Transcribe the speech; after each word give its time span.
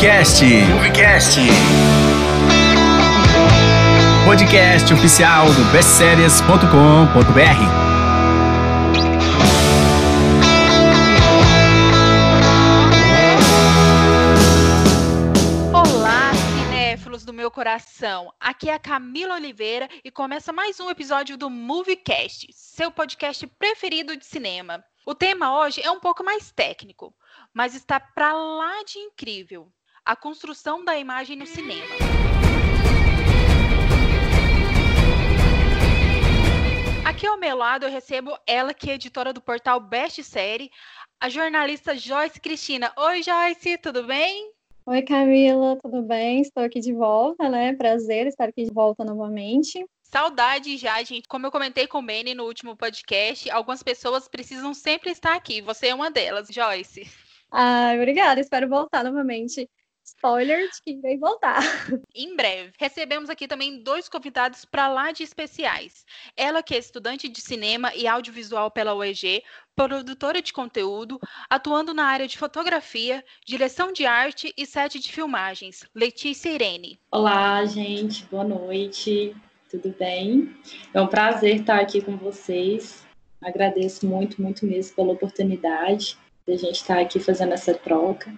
Movecast. 0.00 0.42
Movecast. 0.72 1.40
Podcast 4.24 4.94
oficial 4.94 5.52
do 5.52 5.64
bestseries.com.br. 5.72 7.90
Meu 17.30 17.50
coração. 17.50 18.32
Aqui 18.38 18.68
é 18.68 18.74
a 18.74 18.78
Camila 18.78 19.34
Oliveira 19.34 19.88
e 20.04 20.10
começa 20.10 20.52
mais 20.52 20.78
um 20.78 20.88
episódio 20.88 21.36
do 21.36 21.50
Moviecast, 21.50 22.46
seu 22.52 22.90
podcast 22.90 23.46
preferido 23.46 24.16
de 24.16 24.24
cinema. 24.24 24.84
O 25.06 25.14
tema 25.14 25.58
hoje 25.58 25.80
é 25.82 25.90
um 25.90 25.98
pouco 25.98 26.22
mais 26.22 26.52
técnico, 26.52 27.14
mas 27.52 27.74
está 27.74 27.98
para 27.98 28.34
lá 28.34 28.84
de 28.84 28.98
incrível: 28.98 29.72
a 30.04 30.16
construção 30.16 30.84
da 30.84 30.98
imagem 30.98 31.36
no 31.36 31.46
cinema. 31.46 31.94
Aqui 37.04 37.26
ao 37.26 37.38
meu 37.38 37.56
lado 37.56 37.84
eu 37.84 37.90
recebo 37.90 38.36
ela, 38.46 38.72
que 38.72 38.90
é 38.90 38.94
editora 38.94 39.32
do 39.32 39.40
portal 39.40 39.80
Best 39.80 40.22
Série, 40.22 40.70
a 41.20 41.28
jornalista 41.28 41.94
Joyce 41.94 42.40
Cristina. 42.40 42.92
Oi, 42.96 43.22
Joyce, 43.22 43.76
tudo 43.78 44.04
bem? 44.06 44.52
Oi, 44.86 45.02
Camila, 45.02 45.76
tudo 45.82 46.02
bem? 46.02 46.40
Estou 46.40 46.64
aqui 46.64 46.80
de 46.80 46.92
volta, 46.92 47.48
né? 47.48 47.74
Prazer 47.74 48.26
estar 48.26 48.48
aqui 48.48 48.64
de 48.64 48.72
volta 48.72 49.04
novamente. 49.04 49.84
Saudade 50.02 50.76
já, 50.76 51.02
gente. 51.02 51.28
Como 51.28 51.46
eu 51.46 51.52
comentei 51.52 51.86
com 51.86 51.98
o 51.98 52.02
Manny 52.02 52.34
no 52.34 52.44
último 52.44 52.76
podcast, 52.76 53.48
algumas 53.50 53.82
pessoas 53.82 54.26
precisam 54.26 54.74
sempre 54.74 55.10
estar 55.10 55.36
aqui. 55.36 55.60
Você 55.60 55.88
é 55.88 55.94
uma 55.94 56.10
delas, 56.10 56.48
Joyce. 56.50 57.08
Ah, 57.50 57.92
obrigada. 57.94 58.40
Espero 58.40 58.68
voltar 58.68 59.04
novamente. 59.04 59.68
Spoiler 60.16 60.68
de 60.68 60.82
que 60.82 60.90
irei 60.90 61.16
voltar. 61.16 61.60
Em 62.14 62.34
breve. 62.34 62.72
Recebemos 62.78 63.30
aqui 63.30 63.46
também 63.46 63.82
dois 63.82 64.08
convidados 64.08 64.64
para 64.64 64.88
lá 64.88 65.12
de 65.12 65.22
especiais. 65.22 66.04
Ela 66.36 66.62
que 66.62 66.74
é 66.74 66.78
estudante 66.78 67.28
de 67.28 67.40
cinema 67.40 67.94
e 67.94 68.08
audiovisual 68.08 68.70
pela 68.70 68.94
UEG, 68.94 69.42
produtora 69.76 70.42
de 70.42 70.52
conteúdo, 70.52 71.18
atuando 71.48 71.94
na 71.94 72.04
área 72.04 72.26
de 72.26 72.36
fotografia, 72.36 73.24
direção 73.46 73.92
de 73.92 74.04
arte 74.04 74.52
e 74.56 74.66
set 74.66 74.98
de 74.98 75.12
filmagens. 75.12 75.84
Letícia 75.94 76.50
Irene. 76.50 77.00
Olá, 77.10 77.64
gente. 77.64 78.24
Boa 78.24 78.44
noite. 78.44 79.34
Tudo 79.70 79.94
bem? 79.96 80.56
É 80.92 81.00
um 81.00 81.06
prazer 81.06 81.60
estar 81.60 81.78
aqui 81.78 82.02
com 82.02 82.16
vocês. 82.16 83.06
Agradeço 83.40 84.04
muito, 84.06 84.42
muito 84.42 84.66
mesmo 84.66 84.96
pela 84.96 85.12
oportunidade 85.12 86.18
de 86.44 86.52
a 86.52 86.56
gente 86.56 86.76
estar 86.76 86.98
aqui 86.98 87.20
fazendo 87.20 87.52
essa 87.52 87.72
troca. 87.72 88.36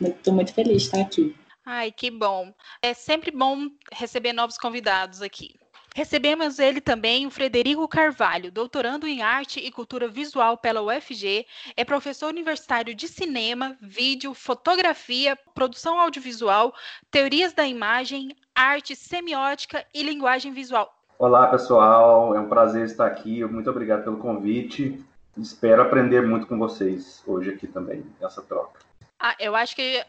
Estou 0.00 0.34
muito 0.34 0.52
feliz 0.52 0.82
de 0.82 0.88
estar 0.88 1.00
aqui. 1.00 1.36
Ai, 1.64 1.90
que 1.90 2.10
bom. 2.10 2.52
É 2.80 2.94
sempre 2.94 3.30
bom 3.30 3.68
receber 3.92 4.32
novos 4.32 4.56
convidados 4.56 5.20
aqui. 5.20 5.54
Recebemos 5.96 6.58
ele 6.58 6.78
também, 6.78 7.26
o 7.26 7.30
Frederico 7.30 7.88
Carvalho, 7.88 8.52
doutorando 8.52 9.06
em 9.06 9.22
Arte 9.22 9.60
e 9.60 9.72
Cultura 9.72 10.06
Visual 10.06 10.58
pela 10.58 10.82
UFG, 10.82 11.46
é 11.74 11.84
professor 11.86 12.28
universitário 12.28 12.94
de 12.94 13.08
cinema, 13.08 13.78
vídeo, 13.80 14.34
fotografia, 14.34 15.38
produção 15.54 15.98
audiovisual, 15.98 16.74
teorias 17.10 17.54
da 17.54 17.66
imagem, 17.66 18.36
arte, 18.54 18.94
semiótica 18.94 19.86
e 19.94 20.02
linguagem 20.02 20.52
visual. 20.52 20.94
Olá, 21.18 21.46
pessoal, 21.46 22.36
é 22.36 22.40
um 22.40 22.48
prazer 22.48 22.84
estar 22.84 23.06
aqui. 23.06 23.42
Muito 23.46 23.70
obrigado 23.70 24.04
pelo 24.04 24.18
convite. 24.18 25.02
Espero 25.38 25.80
aprender 25.80 26.20
muito 26.20 26.46
com 26.46 26.58
vocês 26.58 27.22
hoje 27.26 27.48
aqui 27.48 27.66
também, 27.66 28.04
nessa 28.20 28.42
troca. 28.42 28.85
Ah, 29.18 29.36
eu 29.38 29.54
acho 29.56 29.74
que 29.74 30.04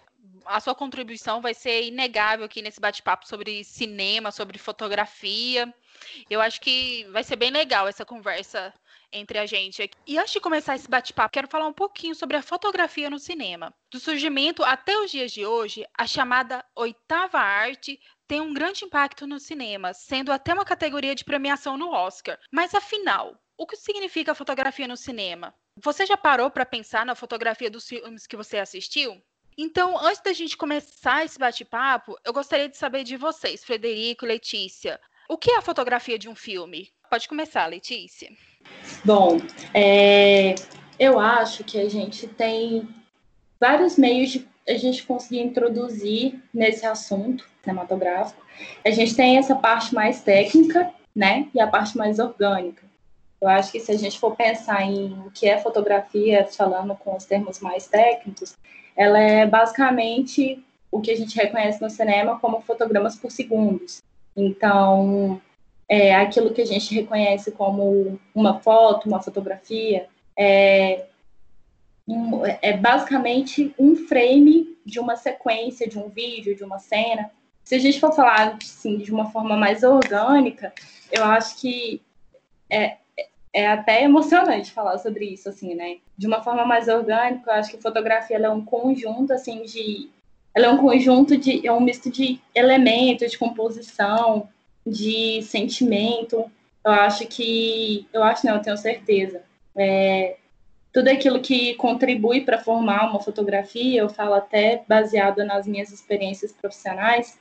a 0.46 0.60
sua 0.60 0.76
contribuição 0.76 1.42
vai 1.42 1.54
ser 1.54 1.84
inegável 1.84 2.46
aqui 2.46 2.62
nesse 2.62 2.80
bate-papo 2.80 3.28
sobre 3.28 3.64
cinema, 3.64 4.32
sobre 4.32 4.58
fotografia. 4.58 5.74
Eu 6.30 6.42
acho 6.42 6.62
que 6.62 7.06
vai 7.12 7.24
ser 7.24 7.36
bem 7.36 7.52
legal 7.52 7.88
essa 7.88 8.06
conversa 8.06 8.74
entre 9.12 9.38
a 9.38 9.46
gente. 9.46 9.82
aqui. 9.82 9.98
E 10.06 10.18
antes 10.18 10.34
de 10.34 10.40
começar 10.40 10.76
esse 10.76 10.90
bate-papo, 10.90 11.34
quero 11.34 11.48
falar 11.48 11.68
um 11.68 11.74
pouquinho 11.74 12.16
sobre 12.16 12.38
a 12.38 12.42
fotografia 12.42 13.10
no 13.10 13.20
cinema. 13.20 13.74
Do 13.92 14.00
surgimento 14.00 14.64
até 14.64 14.98
os 14.98 15.12
dias 15.12 15.32
de 15.32 15.46
hoje, 15.46 15.86
a 15.98 16.06
chamada 16.06 16.64
oitava 16.76 17.40
arte 17.40 18.00
tem 18.28 18.42
um 18.42 18.54
grande 18.54 18.84
impacto 18.84 19.26
no 19.26 19.40
cinema, 19.40 19.94
sendo 19.94 20.32
até 20.32 20.54
uma 20.54 20.66
categoria 20.66 21.16
de 21.16 21.24
premiação 21.24 21.78
no 21.78 21.92
Oscar. 21.92 22.38
Mas 22.52 22.76
afinal, 22.76 23.38
o 23.58 23.66
que 23.66 23.78
significa 23.78 24.36
fotografia 24.36 24.88
no 24.88 24.98
cinema? 24.98 25.54
Você 25.84 26.08
já 26.08 26.18
parou 26.18 26.50
para 26.50 26.66
pensar 26.66 27.06
na 27.06 27.14
fotografia 27.14 27.70
dos 27.70 27.88
filmes 27.88 28.26
que 28.26 28.36
você 28.36 28.58
assistiu? 28.58 29.22
Então, 29.56 29.98
antes 29.98 30.22
da 30.22 30.34
gente 30.34 30.58
começar 30.58 31.24
esse 31.24 31.38
bate-papo, 31.38 32.18
eu 32.26 32.34
gostaria 32.34 32.68
de 32.68 32.76
saber 32.76 33.04
de 33.04 33.16
vocês, 33.16 33.64
Frederico 33.64 34.26
Letícia. 34.26 35.00
O 35.30 35.38
que 35.38 35.52
é 35.52 35.58
a 35.58 35.62
fotografia 35.62 36.18
de 36.18 36.28
um 36.28 36.36
filme? 36.36 36.90
Pode 37.10 37.28
começar, 37.28 37.68
Letícia. 37.68 38.30
Bom, 39.06 39.38
é, 39.74 40.56
eu 41.00 41.20
acho 41.20 41.64
que 41.64 41.80
a 41.80 41.88
gente 41.88 42.28
tem 42.28 42.88
vários 43.60 43.98
meios 43.98 44.32
de 44.32 44.48
a 44.68 44.74
gente 44.74 45.04
conseguir 45.04 45.42
introduzir 45.42 46.42
nesse 46.54 46.86
assunto 46.86 47.48
cinematográfico. 47.62 48.44
A 48.84 48.90
gente 48.90 49.16
tem 49.16 49.38
essa 49.38 49.56
parte 49.56 49.94
mais 49.94 50.22
técnica, 50.22 50.92
né, 51.16 51.48
e 51.54 51.60
a 51.60 51.68
parte 51.68 51.98
mais 51.98 52.20
orgânica. 52.20 52.87
Eu 53.40 53.48
acho 53.48 53.72
que 53.72 53.80
se 53.80 53.92
a 53.92 53.98
gente 53.98 54.20
for 54.20 54.36
pensar 54.36 54.84
em 54.84 55.14
o 55.26 55.32
que 55.32 55.48
é 55.48 55.58
fotografia, 55.60 56.48
falando 56.48 56.96
com 56.96 57.16
os 57.16 57.26
termos 57.26 57.60
mais 57.60 57.88
técnicos, 57.88 58.56
ela 58.96 59.20
é 59.20 59.46
basicamente 59.46 60.64
o 60.92 61.00
que 61.00 61.12
a 61.12 61.16
gente 61.16 61.36
reconhece 61.36 61.82
no 61.82 61.90
cinema 61.90 62.40
como 62.40 62.62
fotogramas 62.62 63.16
por 63.16 63.32
segundos. 63.32 64.02
Então, 64.36 65.40
é 65.88 66.16
aquilo 66.16 66.54
que 66.54 66.62
a 66.62 66.66
gente 66.66 66.94
reconhece 66.94 67.52
como 67.52 68.20
uma 68.34 68.60
foto, 68.60 69.08
uma 69.08 69.22
fotografia, 69.22 70.08
é, 70.36 71.06
é 72.62 72.76
basicamente 72.76 73.74
um 73.78 73.96
frame 73.96 74.78
de 74.86 75.00
uma 75.00 75.16
sequência, 75.16 75.88
de 75.88 75.98
um 76.00 76.10
vídeo, 76.10 76.56
de 76.56 76.64
uma 76.64 76.80
cena. 76.80 77.30
Se 77.64 77.76
a 77.76 77.80
gente 77.80 78.00
for 78.00 78.14
falar 78.14 78.58
assim, 78.62 78.98
de 78.98 79.12
uma 79.12 79.30
forma 79.32 79.56
mais 79.58 79.84
orgânica, 79.84 80.74
eu 81.12 81.24
acho 81.24 81.60
que 81.60 82.02
é, 82.70 82.98
é 83.58 83.66
até 83.66 84.04
emocionante 84.04 84.72
falar 84.72 85.00
sobre 85.00 85.26
isso, 85.26 85.50
assim, 85.50 85.74
né? 85.74 85.98
De 86.16 86.28
uma 86.28 86.44
forma 86.44 86.64
mais 86.64 86.88
orgânica, 86.88 87.50
eu 87.50 87.56
acho 87.56 87.72
que 87.72 87.82
fotografia 87.82 88.38
é 88.38 88.50
um 88.52 88.64
conjunto, 88.64 89.34
assim, 89.34 89.64
de... 89.64 90.12
Ela 90.54 90.68
é 90.68 90.70
um 90.70 90.78
conjunto 90.78 91.36
de... 91.36 91.66
É 91.66 91.74
um 91.74 91.80
misto 91.80 92.12
de 92.12 92.40
elementos, 92.54 93.32
de 93.32 93.38
composição, 93.38 94.48
de 94.86 95.42
sentimento. 95.42 96.46
Eu 96.86 96.92
acho 96.92 97.26
que... 97.26 98.08
Eu 98.14 98.22
acho, 98.22 98.46
não, 98.46 98.58
eu 98.58 98.62
tenho 98.62 98.78
certeza. 98.78 99.42
É, 99.76 100.38
tudo 100.94 101.08
aquilo 101.08 101.42
que 101.42 101.74
contribui 101.74 102.42
para 102.42 102.60
formar 102.60 103.10
uma 103.10 103.20
fotografia, 103.20 104.02
eu 104.02 104.08
falo 104.10 104.36
até 104.36 104.84
baseado 104.88 105.44
nas 105.44 105.66
minhas 105.66 105.92
experiências 105.92 106.54
profissionais, 106.54 107.40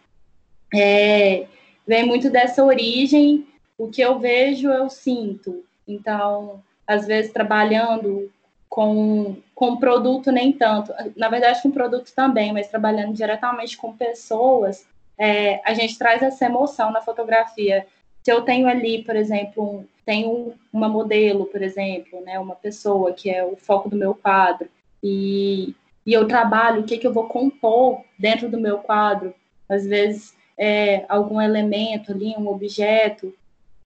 é, 0.75 1.47
vem 1.87 2.07
muito 2.07 2.31
dessa 2.31 2.65
origem, 2.65 3.47
o 3.77 3.89
que 3.89 4.01
eu 4.01 4.19
vejo, 4.19 4.71
eu 4.71 4.89
sinto. 4.89 5.63
Então, 5.87 6.63
às 6.87 7.07
vezes, 7.07 7.33
trabalhando 7.33 8.31
com, 8.69 9.37
com 9.55 9.77
produto, 9.77 10.31
nem 10.31 10.53
tanto. 10.53 10.93
Na 11.17 11.29
verdade, 11.29 11.63
com 11.63 11.71
produto 11.71 12.13
também, 12.15 12.53
mas 12.53 12.69
trabalhando 12.69 13.15
diretamente 13.15 13.77
com 13.77 13.97
pessoas, 13.97 14.87
é, 15.19 15.61
a 15.65 15.73
gente 15.73 15.99
traz 15.99 16.23
essa 16.23 16.45
emoção 16.45 16.91
na 16.91 17.01
fotografia. 17.01 17.87
Se 18.23 18.31
eu 18.31 18.43
tenho 18.43 18.69
ali, 18.69 19.03
por 19.03 19.17
exemplo, 19.17 19.63
um, 19.63 19.85
tenho 20.05 20.55
uma 20.73 20.89
modelo, 20.89 21.47
por 21.47 21.63
exemplo, 21.63 22.21
né, 22.23 22.39
uma 22.39 22.55
pessoa 22.55 23.13
que 23.13 23.31
é 23.31 23.45
o 23.45 23.57
foco 23.57 23.89
do 23.89 23.97
meu 23.97 24.15
quadro, 24.15 24.69
e, 25.03 25.75
e 26.05 26.13
eu 26.13 26.27
trabalho 26.27 26.83
o 26.83 26.85
que, 26.85 26.99
que 26.99 27.07
eu 27.07 27.13
vou 27.13 27.29
compor 27.29 28.03
dentro 28.19 28.49
do 28.49 28.61
meu 28.61 28.79
quadro, 28.79 29.35
às 29.69 29.87
vezes 29.87 30.35
é, 30.59 31.05
algum 31.09 31.41
elemento 31.41 32.13
ali, 32.13 32.35
um 32.37 32.49
objeto, 32.49 33.35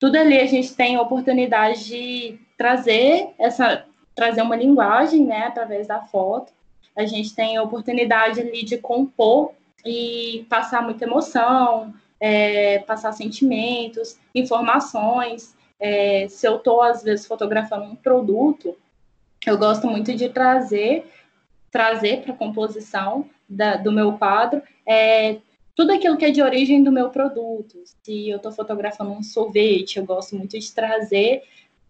tudo 0.00 0.16
ali 0.16 0.40
a 0.40 0.46
gente 0.46 0.74
tem 0.74 0.96
a 0.96 1.02
oportunidade 1.02 1.84
de 1.84 2.40
trazer 2.56 3.28
essa 3.38 3.84
trazer 4.14 4.42
uma 4.42 4.56
linguagem, 4.56 5.24
né, 5.24 5.46
através 5.46 5.86
da 5.86 6.00
foto. 6.00 6.52
A 6.96 7.06
gente 7.06 7.34
tem 7.34 7.56
a 7.56 7.62
oportunidade 7.62 8.40
ali 8.40 8.64
de 8.64 8.76
compor 8.76 9.52
e 9.86 10.44
passar 10.50 10.82
muita 10.82 11.04
emoção, 11.04 11.94
é, 12.18 12.80
passar 12.80 13.12
sentimentos, 13.12 14.18
informações. 14.34 15.54
É, 15.78 16.26
se 16.28 16.46
eu 16.46 16.56
estou, 16.56 16.82
às 16.82 17.02
vezes, 17.02 17.26
fotografando 17.26 17.84
um 17.84 17.94
produto, 17.94 18.76
eu 19.46 19.56
gosto 19.56 19.86
muito 19.86 20.14
de 20.14 20.28
trazer 20.28 21.10
trazer 21.70 22.22
para 22.22 22.32
a 22.32 22.36
composição 22.36 23.30
da, 23.48 23.76
do 23.76 23.92
meu 23.92 24.14
quadro 24.14 24.60
é, 24.84 25.38
tudo 25.74 25.92
aquilo 25.92 26.16
que 26.16 26.24
é 26.24 26.30
de 26.30 26.42
origem 26.42 26.82
do 26.82 26.92
meu 26.92 27.10
produto. 27.10 27.82
Se 27.84 28.28
eu 28.28 28.36
estou 28.36 28.52
fotografando 28.52 29.12
um 29.12 29.22
sorvete, 29.22 29.98
eu 29.98 30.04
gosto 30.04 30.36
muito 30.36 30.58
de 30.58 30.72
trazer, 30.72 31.42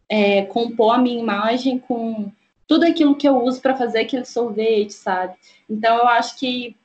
é, 0.08 0.42
compor 0.42 0.94
a 0.94 0.98
minha 0.98 1.18
imagem 1.18 1.78
com 1.78 2.30
tudo 2.66 2.84
aquilo 2.84 3.16
que 3.16 3.28
eu 3.28 3.42
uso 3.42 3.60
para 3.60 3.76
fazer 3.76 4.00
aquele 4.00 4.24
sorvete, 4.24 4.92
sabe? 4.92 5.34
Então, 5.68 5.98
eu 5.98 6.06
acho 6.06 6.38
que 6.38 6.76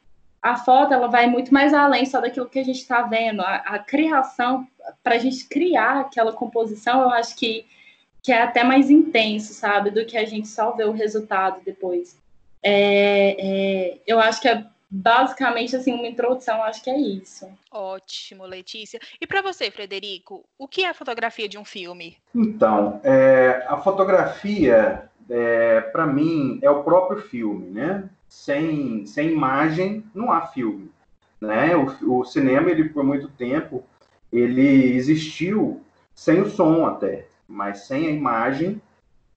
a 0.41 0.55
foto 0.55 0.93
ela 0.93 1.07
vai 1.07 1.27
muito 1.27 1.53
mais 1.53 1.73
além 1.73 2.05
só 2.05 2.21
daquilo 2.21 2.47
que 2.47 2.59
a 2.59 2.63
gente 2.63 2.79
está 2.79 3.01
vendo. 3.01 3.41
A, 3.41 3.55
a 3.55 3.79
criação, 3.79 4.67
para 5.03 5.15
a 5.15 5.17
gente 5.17 5.47
criar 5.47 6.01
aquela 6.01 6.31
composição, 6.31 7.01
eu 7.01 7.09
acho 7.09 7.35
que, 7.35 7.65
que 8.21 8.31
é 8.31 8.43
até 8.43 8.63
mais 8.63 8.91
intenso, 8.91 9.53
sabe, 9.53 9.89
do 9.89 10.05
que 10.05 10.17
a 10.17 10.25
gente 10.25 10.47
só 10.47 10.71
ver 10.71 10.87
o 10.87 10.91
resultado 10.91 11.61
depois. 11.65 12.15
É, 12.61 13.35
é, 13.39 13.97
eu 14.05 14.19
acho 14.19 14.39
que 14.39 14.47
é 14.47 14.65
basicamente 14.89 15.75
assim 15.75 15.93
uma 15.93 16.07
introdução, 16.07 16.63
acho 16.63 16.83
que 16.83 16.89
é 16.89 16.97
isso. 16.97 17.47
Ótimo, 17.71 18.45
Letícia. 18.45 18.99
E 19.19 19.27
para 19.27 19.41
você, 19.41 19.71
Frederico, 19.71 20.45
o 20.57 20.67
que 20.67 20.83
é 20.83 20.89
a 20.89 20.93
fotografia 20.93 21.47
de 21.47 21.57
um 21.57 21.65
filme? 21.65 22.17
Então, 22.33 22.99
é, 23.03 23.65
a 23.67 23.77
fotografia, 23.77 25.09
é, 25.29 25.81
para 25.81 26.05
mim, 26.05 26.59
é 26.61 26.69
o 26.69 26.83
próprio 26.83 27.21
filme, 27.21 27.69
né? 27.71 28.09
Sem, 28.27 29.05
sem 29.05 29.31
imagem, 29.31 30.03
não 30.13 30.31
há 30.31 30.47
filme. 30.47 30.91
Né? 31.39 31.75
O, 31.75 32.19
o 32.19 32.25
cinema, 32.25 32.69
ele 32.69 32.89
por 32.89 33.03
muito 33.03 33.27
tempo, 33.29 33.83
ele 34.31 34.95
existiu 34.95 35.81
sem 36.13 36.41
o 36.41 36.49
som 36.49 36.85
até, 36.85 37.27
mas 37.47 37.85
sem 37.85 38.07
a 38.07 38.11
imagem 38.11 38.81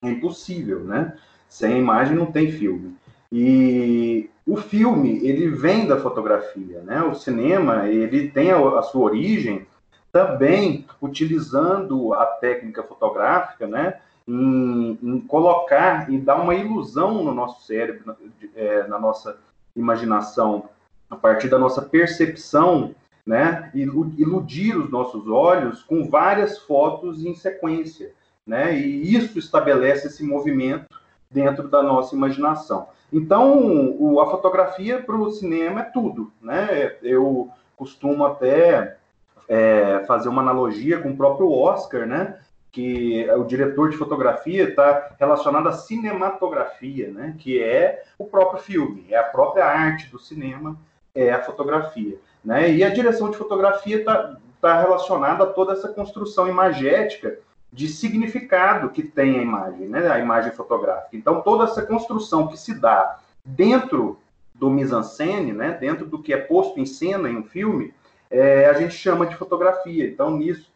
é 0.03 0.09
impossível, 0.09 0.85
né? 0.85 1.17
Sem 1.49 1.75
a 1.75 1.79
imagem 1.79 2.17
não 2.17 2.31
tem 2.31 2.53
filme. 2.53 2.97
E 3.33 4.31
o 4.49 4.57
filme, 4.57 5.19
ele 5.29 5.51
vem 5.51 5.87
da 5.87 6.01
fotografia, 6.01 6.81
né? 6.81 7.03
O 7.03 7.15
cinema, 7.15 7.87
ele 7.87 8.31
tem 8.31 8.51
a, 8.51 8.57
a 8.57 8.83
sua 8.83 9.03
origem 9.05 9.67
também 10.11 10.87
utilizando 11.03 12.15
a 12.15 12.25
técnica 12.25 12.83
fotográfica, 12.83 13.67
né? 13.67 14.01
Em, 14.27 14.99
em, 15.03 15.21
colocar 15.21 16.11
e 16.11 16.17
dar 16.19 16.37
uma 16.37 16.55
ilusão 16.55 17.23
no 17.23 17.35
nosso 17.35 17.67
cérebro, 17.67 18.03
na, 18.07 18.17
é, 18.57 18.87
na 18.87 18.99
nossa 18.99 19.39
imaginação, 19.77 20.71
a 21.11 21.17
partir 21.17 21.49
da 21.49 21.59
nossa 21.59 21.83
percepção, 21.83 22.95
né? 23.27 23.71
Iludir 23.75 24.79
os 24.79 24.91
nossos 24.91 25.29
olhos 25.29 25.83
com 25.83 26.09
várias 26.09 26.59
fotos 26.61 27.23
em 27.23 27.35
sequência, 27.35 28.13
né? 28.47 28.75
E 28.79 29.15
isso 29.15 29.39
estabelece 29.39 30.07
esse 30.07 30.25
movimento 30.25 30.87
dentro 31.31 31.69
da 31.69 31.83
nossa 31.83 32.15
imaginação. 32.15 32.89
Então, 33.13 33.95
o, 33.99 34.21
a 34.21 34.31
fotografia 34.31 35.03
para 35.03 35.17
o 35.17 35.31
cinema 35.31 35.81
é 35.81 35.85
tudo, 35.85 36.33
né? 36.41 36.97
Eu 37.03 37.51
costumo 37.77 38.25
até 38.25 38.97
é, 39.49 40.05
fazer 40.07 40.29
uma 40.29 40.43
analogia 40.43 41.01
com 41.01 41.11
o 41.11 41.17
próprio 41.17 41.51
Oscar, 41.51 42.07
né? 42.07 42.39
Que 42.71 43.27
o 43.31 43.45
diretor 43.45 43.89
de 43.89 43.97
fotografia 43.97 44.69
está 44.69 45.15
relacionado 45.19 45.69
à 45.69 45.73
cinematografia, 45.73 47.11
né? 47.11 47.35
Que 47.39 47.63
é 47.63 48.05
o 48.19 48.25
próprio 48.25 48.63
filme, 48.63 49.07
é 49.11 49.17
a 49.17 49.25
própria 49.25 49.65
arte 49.65 50.11
do 50.11 50.19
cinema, 50.19 50.79
é 51.15 51.33
a 51.33 51.43
fotografia, 51.43 52.19
né? 52.45 52.71
E 52.71 52.85
a 52.85 52.91
direção 52.91 53.31
de 53.31 53.39
fotografia 53.39 53.97
está 53.97 54.37
tá 54.61 54.81
relacionada 54.81 55.45
a 55.45 55.47
toda 55.47 55.73
essa 55.73 55.89
construção 55.89 56.47
imagética 56.47 57.39
de 57.73 57.89
significado 57.89 58.91
que 58.91 59.03
tem 59.03 59.39
a 59.39 59.43
imagem, 59.43 59.89
né, 59.89 60.09
a 60.11 60.19
imagem 60.19 60.53
fotográfica. 60.53 61.17
Então, 61.17 61.43
toda 61.43 61.65
essa 61.65 61.83
construção 61.83 62.49
que 62.49 62.57
se 62.57 62.75
dá 62.75 63.19
dentro 63.45 64.19
do 64.55 64.71
mise-en-scène, 64.71 65.53
né, 65.53 65.73
dentro 65.73 66.07
do 66.07 66.21
que 66.21 66.33
é 66.33 66.39
posto 66.39 66.81
em 66.81 66.87
cena 66.87 67.29
em 67.29 67.37
um 67.37 67.45
filme, 67.45 67.95
é, 68.31 68.67
a 68.67 68.73
gente 68.73 68.95
chama 68.95 69.27
de 69.27 69.37
fotografia. 69.37 70.09
Então, 70.09 70.37
nisso 70.37 70.71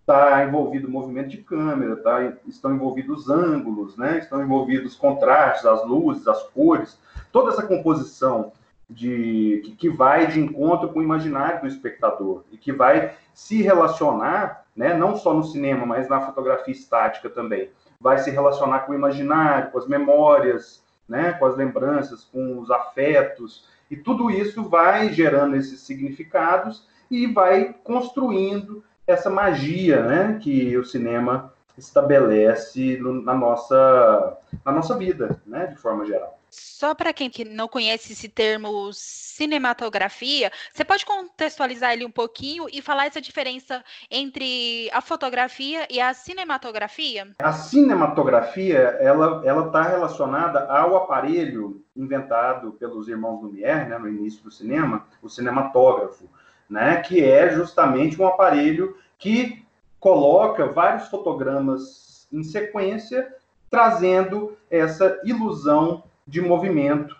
está 0.00 0.44
envolvido 0.44 0.86
o 0.86 0.90
movimento 0.90 1.28
de 1.28 1.38
câmera, 1.38 1.96
tá, 1.96 2.32
estão 2.46 2.72
envolvidos 2.72 3.22
os 3.22 3.30
ângulos, 3.30 3.96
né, 3.96 4.18
estão 4.18 4.40
envolvidos 4.40 4.92
os 4.92 4.98
contrastes, 4.98 5.66
as 5.66 5.84
luzes, 5.84 6.28
as 6.28 6.44
cores, 6.44 6.98
toda 7.32 7.50
essa 7.50 7.62
composição 7.64 8.52
de 8.88 9.62
que, 9.64 9.72
que 9.72 9.88
vai 9.88 10.28
de 10.28 10.40
encontro 10.40 10.88
com 10.90 11.00
o 11.00 11.02
imaginário 11.02 11.62
do 11.62 11.66
espectador 11.66 12.44
e 12.52 12.56
que 12.56 12.72
vai 12.72 13.14
se 13.34 13.60
relacionar 13.60 14.64
né? 14.76 14.94
não 14.94 15.16
só 15.16 15.32
no 15.32 15.42
cinema, 15.42 15.86
mas 15.86 16.08
na 16.08 16.20
fotografia 16.20 16.72
estática 16.72 17.30
também. 17.30 17.70
Vai 18.00 18.18
se 18.18 18.30
relacionar 18.30 18.80
com 18.80 18.92
o 18.92 18.94
imaginário, 18.94 19.70
com 19.70 19.78
as 19.78 19.88
memórias, 19.88 20.84
né? 21.08 21.32
com 21.32 21.46
as 21.46 21.56
lembranças, 21.56 22.24
com 22.24 22.58
os 22.58 22.70
afetos, 22.70 23.66
e 23.90 23.96
tudo 23.96 24.30
isso 24.30 24.68
vai 24.68 25.12
gerando 25.12 25.56
esses 25.56 25.80
significados 25.80 26.86
e 27.10 27.26
vai 27.26 27.74
construindo 27.84 28.84
essa 29.06 29.30
magia 29.30 30.02
né? 30.02 30.38
que 30.42 30.76
o 30.76 30.84
cinema 30.84 31.52
estabelece 31.78 32.98
na 33.00 33.34
nossa, 33.34 34.38
na 34.64 34.72
nossa 34.72 34.96
vida, 34.96 35.40
né? 35.46 35.66
de 35.66 35.76
forma 35.76 36.04
geral. 36.06 36.36
Só 36.48 36.94
para 36.94 37.12
quem 37.12 37.28
que 37.28 37.44
não 37.44 37.68
conhece 37.68 38.12
esse 38.12 38.28
termo 38.28 38.90
cinematografia, 38.92 40.50
você 40.72 40.84
pode 40.84 41.04
contextualizar 41.04 41.92
ele 41.92 42.04
um 42.04 42.10
pouquinho 42.10 42.66
e 42.72 42.80
falar 42.80 43.06
essa 43.06 43.20
diferença 43.20 43.84
entre 44.10 44.88
a 44.92 45.02
fotografia 45.02 45.86
e 45.90 46.00
a 46.00 46.14
cinematografia? 46.14 47.28
A 47.38 47.52
cinematografia, 47.52 48.78
ela 49.00 49.42
ela 49.44 49.66
está 49.66 49.82
relacionada 49.82 50.66
ao 50.66 50.96
aparelho 50.96 51.84
inventado 51.94 52.72
pelos 52.72 53.08
irmãos 53.08 53.42
Lumière, 53.42 53.88
né, 53.88 53.98
no 53.98 54.08
início 54.08 54.42
do 54.42 54.50
cinema, 54.50 55.06
o 55.20 55.28
cinematógrafo, 55.28 56.30
né, 56.70 57.02
que 57.02 57.22
é 57.22 57.50
justamente 57.50 58.20
um 58.20 58.26
aparelho 58.26 58.96
que 59.18 59.65
coloca 60.06 60.68
vários 60.68 61.08
fotogramas 61.08 62.28
em 62.32 62.44
sequência, 62.44 63.26
trazendo 63.68 64.56
essa 64.70 65.20
ilusão 65.24 66.04
de 66.24 66.40
movimento 66.40 67.16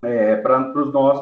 é, 0.00 0.36
para 0.36 0.72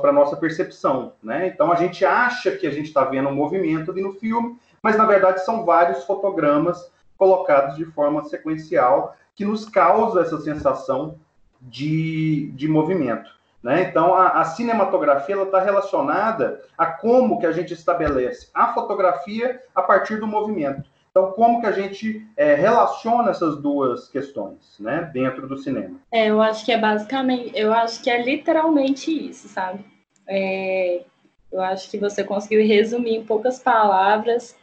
para 0.01 0.13
nossa 0.13 0.37
percepção, 0.37 1.15
né? 1.21 1.49
Então 1.49 1.73
a 1.73 1.75
gente 1.75 2.05
acha 2.05 2.53
que 2.53 2.69
a 2.69 2.71
gente 2.71 2.87
está 2.87 3.03
vendo 3.03 3.31
um 3.31 3.35
movimento 3.35 3.91
ali 3.91 4.01
no 4.01 4.13
filme, 4.13 4.57
mas 4.81 4.97
na 4.97 5.07
verdade 5.07 5.45
são 5.45 5.65
vários 5.65 6.05
fotogramas 6.05 6.89
colocados 7.17 7.75
de 7.75 7.85
forma 7.87 8.23
sequencial 8.23 9.17
que 9.35 9.45
nos 9.45 9.69
causa 9.69 10.21
essa 10.21 10.41
sensação 10.41 11.19
de, 11.61 12.53
de 12.55 12.69
movimento. 12.69 13.29
Né? 13.61 13.89
Então, 13.91 14.15
a, 14.15 14.41
a 14.41 14.45
cinematografia 14.45 15.43
está 15.43 15.61
relacionada 15.61 16.63
a 16.79 16.87
como 16.87 17.41
que 17.41 17.47
a 17.47 17.51
gente 17.51 17.75
estabelece 17.75 18.51
a 18.55 18.73
fotografia 18.73 19.61
a 19.75 19.83
partir 19.83 20.21
do 20.21 20.29
movimento. 20.29 20.89
Então, 21.11 21.33
como 21.33 21.61
que 21.61 21.67
a 21.67 21.73
gente 21.73 22.27
é, 22.37 22.55
relaciona 22.55 23.31
essas 23.31 23.61
duas 23.61 24.09
questões, 24.09 24.77
né, 24.79 25.11
dentro 25.13 25.49
do 25.49 25.57
cinema? 25.57 25.97
É, 26.13 26.29
eu 26.31 26.41
acho 26.41 26.65
que 26.65 26.73
é 26.73 26.79
basicamente, 26.79 27.53
eu 27.55 27.73
acho 27.73 28.03
que 28.03 28.11
é 28.11 28.23
literalmente 28.23 29.11
isso, 29.11 29.49
sabe? 29.49 29.85
É, 30.27 31.03
eu 31.51 31.61
acho 31.61 31.91
que 31.91 31.99
você 31.99 32.23
conseguiu 32.23 32.67
resumir 32.67 33.17
em 33.17 33.25
poucas 33.25 33.59
palavras 33.59 34.57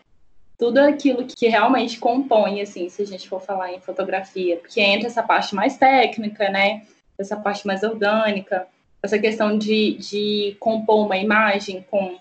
tudo 0.58 0.78
aquilo 0.78 1.26
que 1.26 1.48
realmente 1.48 2.00
compõe, 2.00 2.62
assim, 2.62 2.88
se 2.88 3.02
a 3.02 3.06
gente 3.06 3.28
for 3.28 3.42
falar 3.42 3.74
em 3.74 3.82
fotografia, 3.82 4.58
porque 4.58 4.80
entra 4.80 5.08
essa 5.08 5.22
parte 5.22 5.54
mais 5.54 5.78
técnica, 5.78 6.50
né, 6.50 6.84
essa 7.18 7.36
parte 7.36 7.68
mais 7.68 7.84
orgânica, 7.84 8.68
essa 9.04 9.20
questão 9.20 9.58
de, 9.58 9.98
de 9.98 10.56
compor 10.60 11.06
uma 11.06 11.18
imagem 11.18 11.86
com 11.90 12.18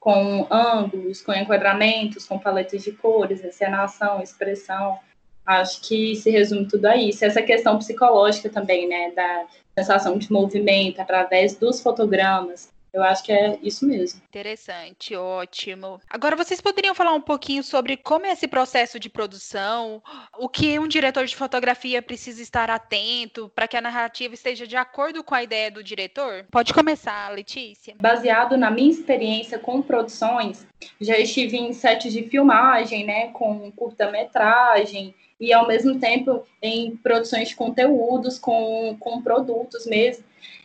com 0.00 0.46
ângulos, 0.50 1.20
com 1.20 1.32
enquadramentos, 1.32 2.24
com 2.26 2.38
paletas 2.38 2.82
de 2.82 2.90
cores, 2.92 3.44
encenação, 3.44 4.22
expressão. 4.22 4.98
Acho 5.44 5.82
que 5.82 6.16
se 6.16 6.30
resume 6.30 6.66
tudo 6.66 6.86
a 6.86 6.96
isso. 6.96 7.24
Essa 7.24 7.42
questão 7.42 7.76
psicológica 7.78 8.48
também, 8.48 8.88
né, 8.88 9.10
da 9.10 9.46
sensação 9.78 10.16
de 10.16 10.32
movimento 10.32 11.00
através 11.00 11.54
dos 11.56 11.82
fotogramas, 11.82 12.72
eu 12.92 13.02
acho 13.02 13.22
que 13.22 13.32
é 13.32 13.58
isso 13.62 13.86
mesmo. 13.86 14.20
Interessante, 14.28 15.14
ótimo. 15.14 16.00
Agora, 16.08 16.36
vocês 16.36 16.60
poderiam 16.60 16.94
falar 16.94 17.14
um 17.14 17.20
pouquinho 17.20 17.62
sobre 17.62 17.96
como 17.96 18.26
é 18.26 18.32
esse 18.32 18.48
processo 18.48 18.98
de 18.98 19.08
produção, 19.08 20.02
o 20.38 20.48
que 20.48 20.78
um 20.78 20.88
diretor 20.88 21.24
de 21.24 21.36
fotografia 21.36 22.02
precisa 22.02 22.42
estar 22.42 22.70
atento 22.70 23.50
para 23.54 23.68
que 23.68 23.76
a 23.76 23.80
narrativa 23.80 24.34
esteja 24.34 24.66
de 24.66 24.76
acordo 24.76 25.22
com 25.22 25.34
a 25.34 25.42
ideia 25.42 25.70
do 25.70 25.82
diretor? 25.82 26.46
Pode 26.50 26.74
começar, 26.74 27.32
Letícia. 27.32 27.94
Baseado 28.00 28.56
na 28.56 28.70
minha 28.70 28.90
experiência 28.90 29.58
com 29.58 29.82
produções, 29.82 30.66
já 31.00 31.18
estive 31.18 31.56
em 31.56 31.72
sets 31.72 32.12
de 32.12 32.24
filmagem, 32.24 33.04
né, 33.04 33.28
com 33.28 33.70
curta-metragem, 33.72 35.14
e 35.40 35.52
ao 35.52 35.66
mesmo 35.66 35.98
tempo 35.98 36.44
em 36.60 36.96
produções 36.96 37.48
de 37.48 37.56
conteúdos 37.56 38.38
com, 38.38 38.96
com 39.00 39.22
produtos 39.22 39.86
mesmo. 39.86 40.22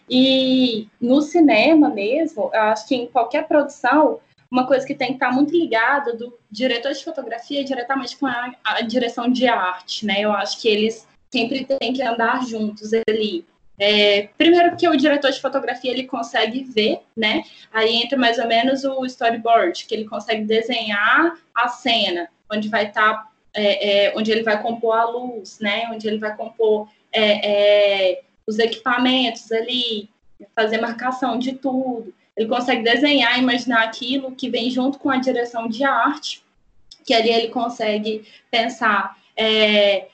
E 0.09 0.88
no 1.01 1.21
cinema 1.21 1.89
mesmo, 1.89 2.50
eu 2.53 2.62
acho 2.62 2.88
que 2.88 2.95
em 2.95 3.07
qualquer 3.07 3.47
produção, 3.47 4.19
uma 4.50 4.67
coisa 4.67 4.85
que 4.85 4.93
tem 4.93 5.09
que 5.09 5.13
estar 5.15 5.31
muito 5.31 5.55
ligada 5.55 6.15
do 6.15 6.38
diretor 6.50 6.93
de 6.93 7.03
fotografia 7.03 7.63
diretamente 7.63 8.17
com 8.17 8.27
a, 8.27 8.53
a 8.63 8.81
direção 8.81 9.29
de 9.29 9.47
arte, 9.47 10.05
né? 10.05 10.21
Eu 10.21 10.31
acho 10.31 10.62
que 10.62 10.67
eles 10.67 11.07
sempre 11.31 11.65
têm 11.65 11.93
que 11.93 12.03
andar 12.03 12.45
juntos 12.45 12.91
ali. 13.09 13.45
É, 13.77 14.29
primeiro 14.38 14.69
porque 14.69 14.88
o 14.88 14.95
diretor 14.95 15.31
de 15.31 15.41
fotografia 15.41 15.91
ele 15.91 16.05
consegue 16.05 16.63
ver, 16.63 17.00
né? 17.15 17.43
Aí 17.74 17.95
entra 17.95 18.17
mais 18.17 18.38
ou 18.38 18.47
menos 18.47 18.85
o 18.85 19.05
storyboard, 19.05 19.85
que 19.85 19.93
ele 19.93 20.05
consegue 20.05 20.45
desenhar 20.45 21.38
a 21.53 21.67
cena, 21.67 22.29
onde 22.51 22.69
vai 22.69 22.88
estar, 22.88 23.13
tá, 23.13 23.29
é, 23.53 24.05
é, 24.05 24.13
onde 24.15 24.31
ele 24.31 24.43
vai 24.43 24.62
compor 24.62 24.95
a 24.95 25.05
luz, 25.09 25.59
né? 25.59 25.89
Onde 25.91 26.07
ele 26.07 26.19
vai 26.19 26.35
compor 26.38 26.88
é, 27.12 28.12
é, 28.12 28.21
os 28.48 28.60
equipamentos 28.60 29.52
ali, 29.52 30.10
fazer 30.56 30.80
marcação 30.80 31.40
de 31.40 31.54
tudo. 31.54 32.14
ele 32.36 32.50
consegue 32.50 32.84
desenhar, 32.84 33.40
imaginar 33.40 33.84
aquilo 33.84 34.36
que 34.36 34.50
vem 34.50 34.70
junto 34.70 35.00
com 35.00 35.10
a 35.10 35.18
direção 35.18 35.68
de 35.68 35.84
arte, 35.84 36.44
que 37.06 37.14
ali 37.14 37.30
ele 37.30 37.48
consegue 37.48 38.28
pensar 38.52 39.18
é, 39.38 40.08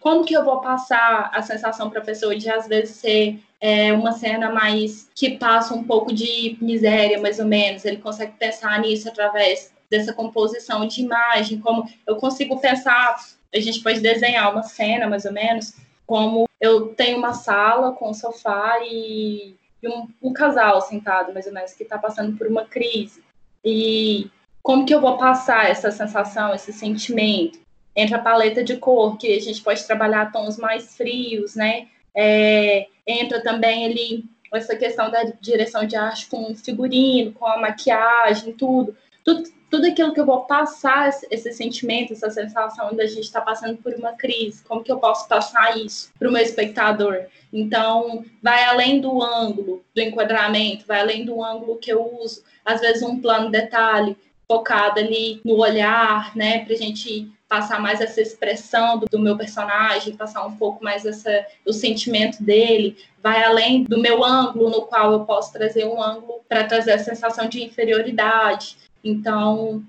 como 0.00 0.24
que 0.24 0.34
eu 0.34 0.44
vou 0.44 0.60
passar 0.60 1.30
a 1.32 1.42
sensação 1.42 1.90
para 1.90 2.00
a 2.00 2.04
pessoa 2.04 2.34
de 2.34 2.50
às 2.50 2.66
vezes 2.66 2.96
ser 2.96 3.38
é, 3.60 3.92
uma 3.92 4.12
cena 4.12 4.50
mais 4.50 5.08
que 5.14 5.38
passa 5.38 5.74
um 5.74 5.84
pouco 5.84 6.12
de 6.12 6.56
miséria, 6.60 7.20
mais 7.20 7.38
ou 7.38 7.46
menos. 7.46 7.84
Ele 7.84 7.98
consegue 7.98 8.32
pensar 8.38 8.80
nisso 8.80 9.08
através 9.08 9.72
dessa 9.90 10.12
composição 10.12 10.86
de 10.86 11.02
imagem, 11.02 11.60
como 11.60 11.88
eu 12.06 12.16
consigo 12.16 12.58
pensar, 12.58 13.16
a 13.54 13.60
gente 13.60 13.80
pode 13.80 14.00
desenhar 14.00 14.50
uma 14.52 14.62
cena, 14.64 15.06
mais 15.06 15.24
ou 15.24 15.32
menos, 15.32 15.74
como 16.06 16.48
eu 16.60 16.88
tenho 16.94 17.18
uma 17.18 17.32
sala 17.32 17.92
com 17.92 18.10
um 18.10 18.14
sofá 18.14 18.78
e, 18.82 19.54
um, 19.82 20.08
um, 20.22 20.32
casal 20.32 20.80
sentado, 20.80 21.32
mais 21.32 21.46
ou 21.46 21.52
menos, 21.52 21.72
que 21.72 21.82
está 21.82 21.98
passando 21.98 22.36
por 22.36 22.46
uma 22.46 22.64
crise. 22.64 23.22
E 23.64 24.30
como 24.62 24.86
que 24.86 24.94
eu 24.94 25.00
vou 25.00 25.18
passar 25.18 25.68
essa 25.68 25.90
sensação, 25.90 26.54
esse 26.54 26.72
sentimento? 26.72 27.58
Entre 27.94 28.14
a 28.14 28.18
paleta 28.18 28.64
de 28.64 28.76
cor, 28.76 29.16
que 29.18 29.36
a 29.36 29.40
gente 29.40 29.62
pode 29.62 29.84
trabalhar 29.86 30.32
tons 30.32 30.56
mais 30.56 30.96
frios, 30.96 31.54
né? 31.54 31.86
É, 32.14 32.86
entra 33.06 33.42
também 33.42 33.84
ali 33.84 34.24
essa 34.52 34.76
questão 34.76 35.10
da 35.10 35.24
direção 35.40 35.86
de 35.86 35.96
arte 35.96 36.26
com 36.26 36.54
figurino, 36.54 37.32
com 37.32 37.46
a 37.46 37.60
maquiagem, 37.60 38.52
tudo. 38.52 38.96
Tudo, 39.24 39.42
tudo 39.74 39.88
aquilo 39.88 40.14
que 40.14 40.20
eu 40.20 40.24
vou 40.24 40.42
passar, 40.42 41.10
esse 41.28 41.52
sentimento, 41.52 42.12
essa 42.12 42.30
sensação 42.30 42.94
da 42.94 43.06
gente 43.06 43.24
estar 43.24 43.40
tá 43.40 43.46
passando 43.46 43.76
por 43.78 43.92
uma 43.94 44.12
crise, 44.12 44.62
como 44.62 44.84
que 44.84 44.92
eu 44.92 44.98
posso 44.98 45.26
passar 45.26 45.76
isso 45.76 46.12
para 46.16 46.28
o 46.28 46.32
meu 46.32 46.40
espectador? 46.40 47.24
Então, 47.52 48.24
vai 48.40 48.62
além 48.62 49.00
do 49.00 49.20
ângulo 49.20 49.84
do 49.92 50.00
enquadramento, 50.00 50.86
vai 50.86 51.00
além 51.00 51.24
do 51.24 51.42
ângulo 51.42 51.78
que 51.78 51.92
eu 51.92 52.20
uso, 52.20 52.44
às 52.64 52.80
vezes 52.80 53.02
um 53.02 53.20
plano 53.20 53.50
detalhe 53.50 54.16
focado 54.46 55.00
ali 55.00 55.40
no 55.44 55.56
olhar, 55.56 56.36
né, 56.36 56.64
para 56.64 56.74
a 56.74 56.78
gente 56.78 57.28
passar 57.48 57.80
mais 57.80 58.00
essa 58.00 58.20
expressão 58.20 59.00
do, 59.00 59.06
do, 59.06 59.18
meu 59.18 59.36
personagem, 59.36 60.16
passar 60.16 60.46
um 60.46 60.56
pouco 60.56 60.84
mais 60.84 61.04
essa, 61.04 61.44
o 61.66 61.72
sentimento 61.72 62.40
dele, 62.44 62.96
vai 63.20 63.42
além 63.42 63.82
do 63.82 63.98
meu 63.98 64.24
ângulo, 64.24 64.70
no 64.70 64.82
qual 64.82 65.12
eu 65.12 65.24
posso 65.24 65.52
trazer 65.52 65.84
um 65.84 66.00
ângulo 66.00 66.42
para 66.48 66.62
trazer 66.62 66.92
a 66.92 66.98
sensação 66.98 67.48
de 67.48 67.60
inferioridade. 67.60 68.76
Então, 69.04 69.84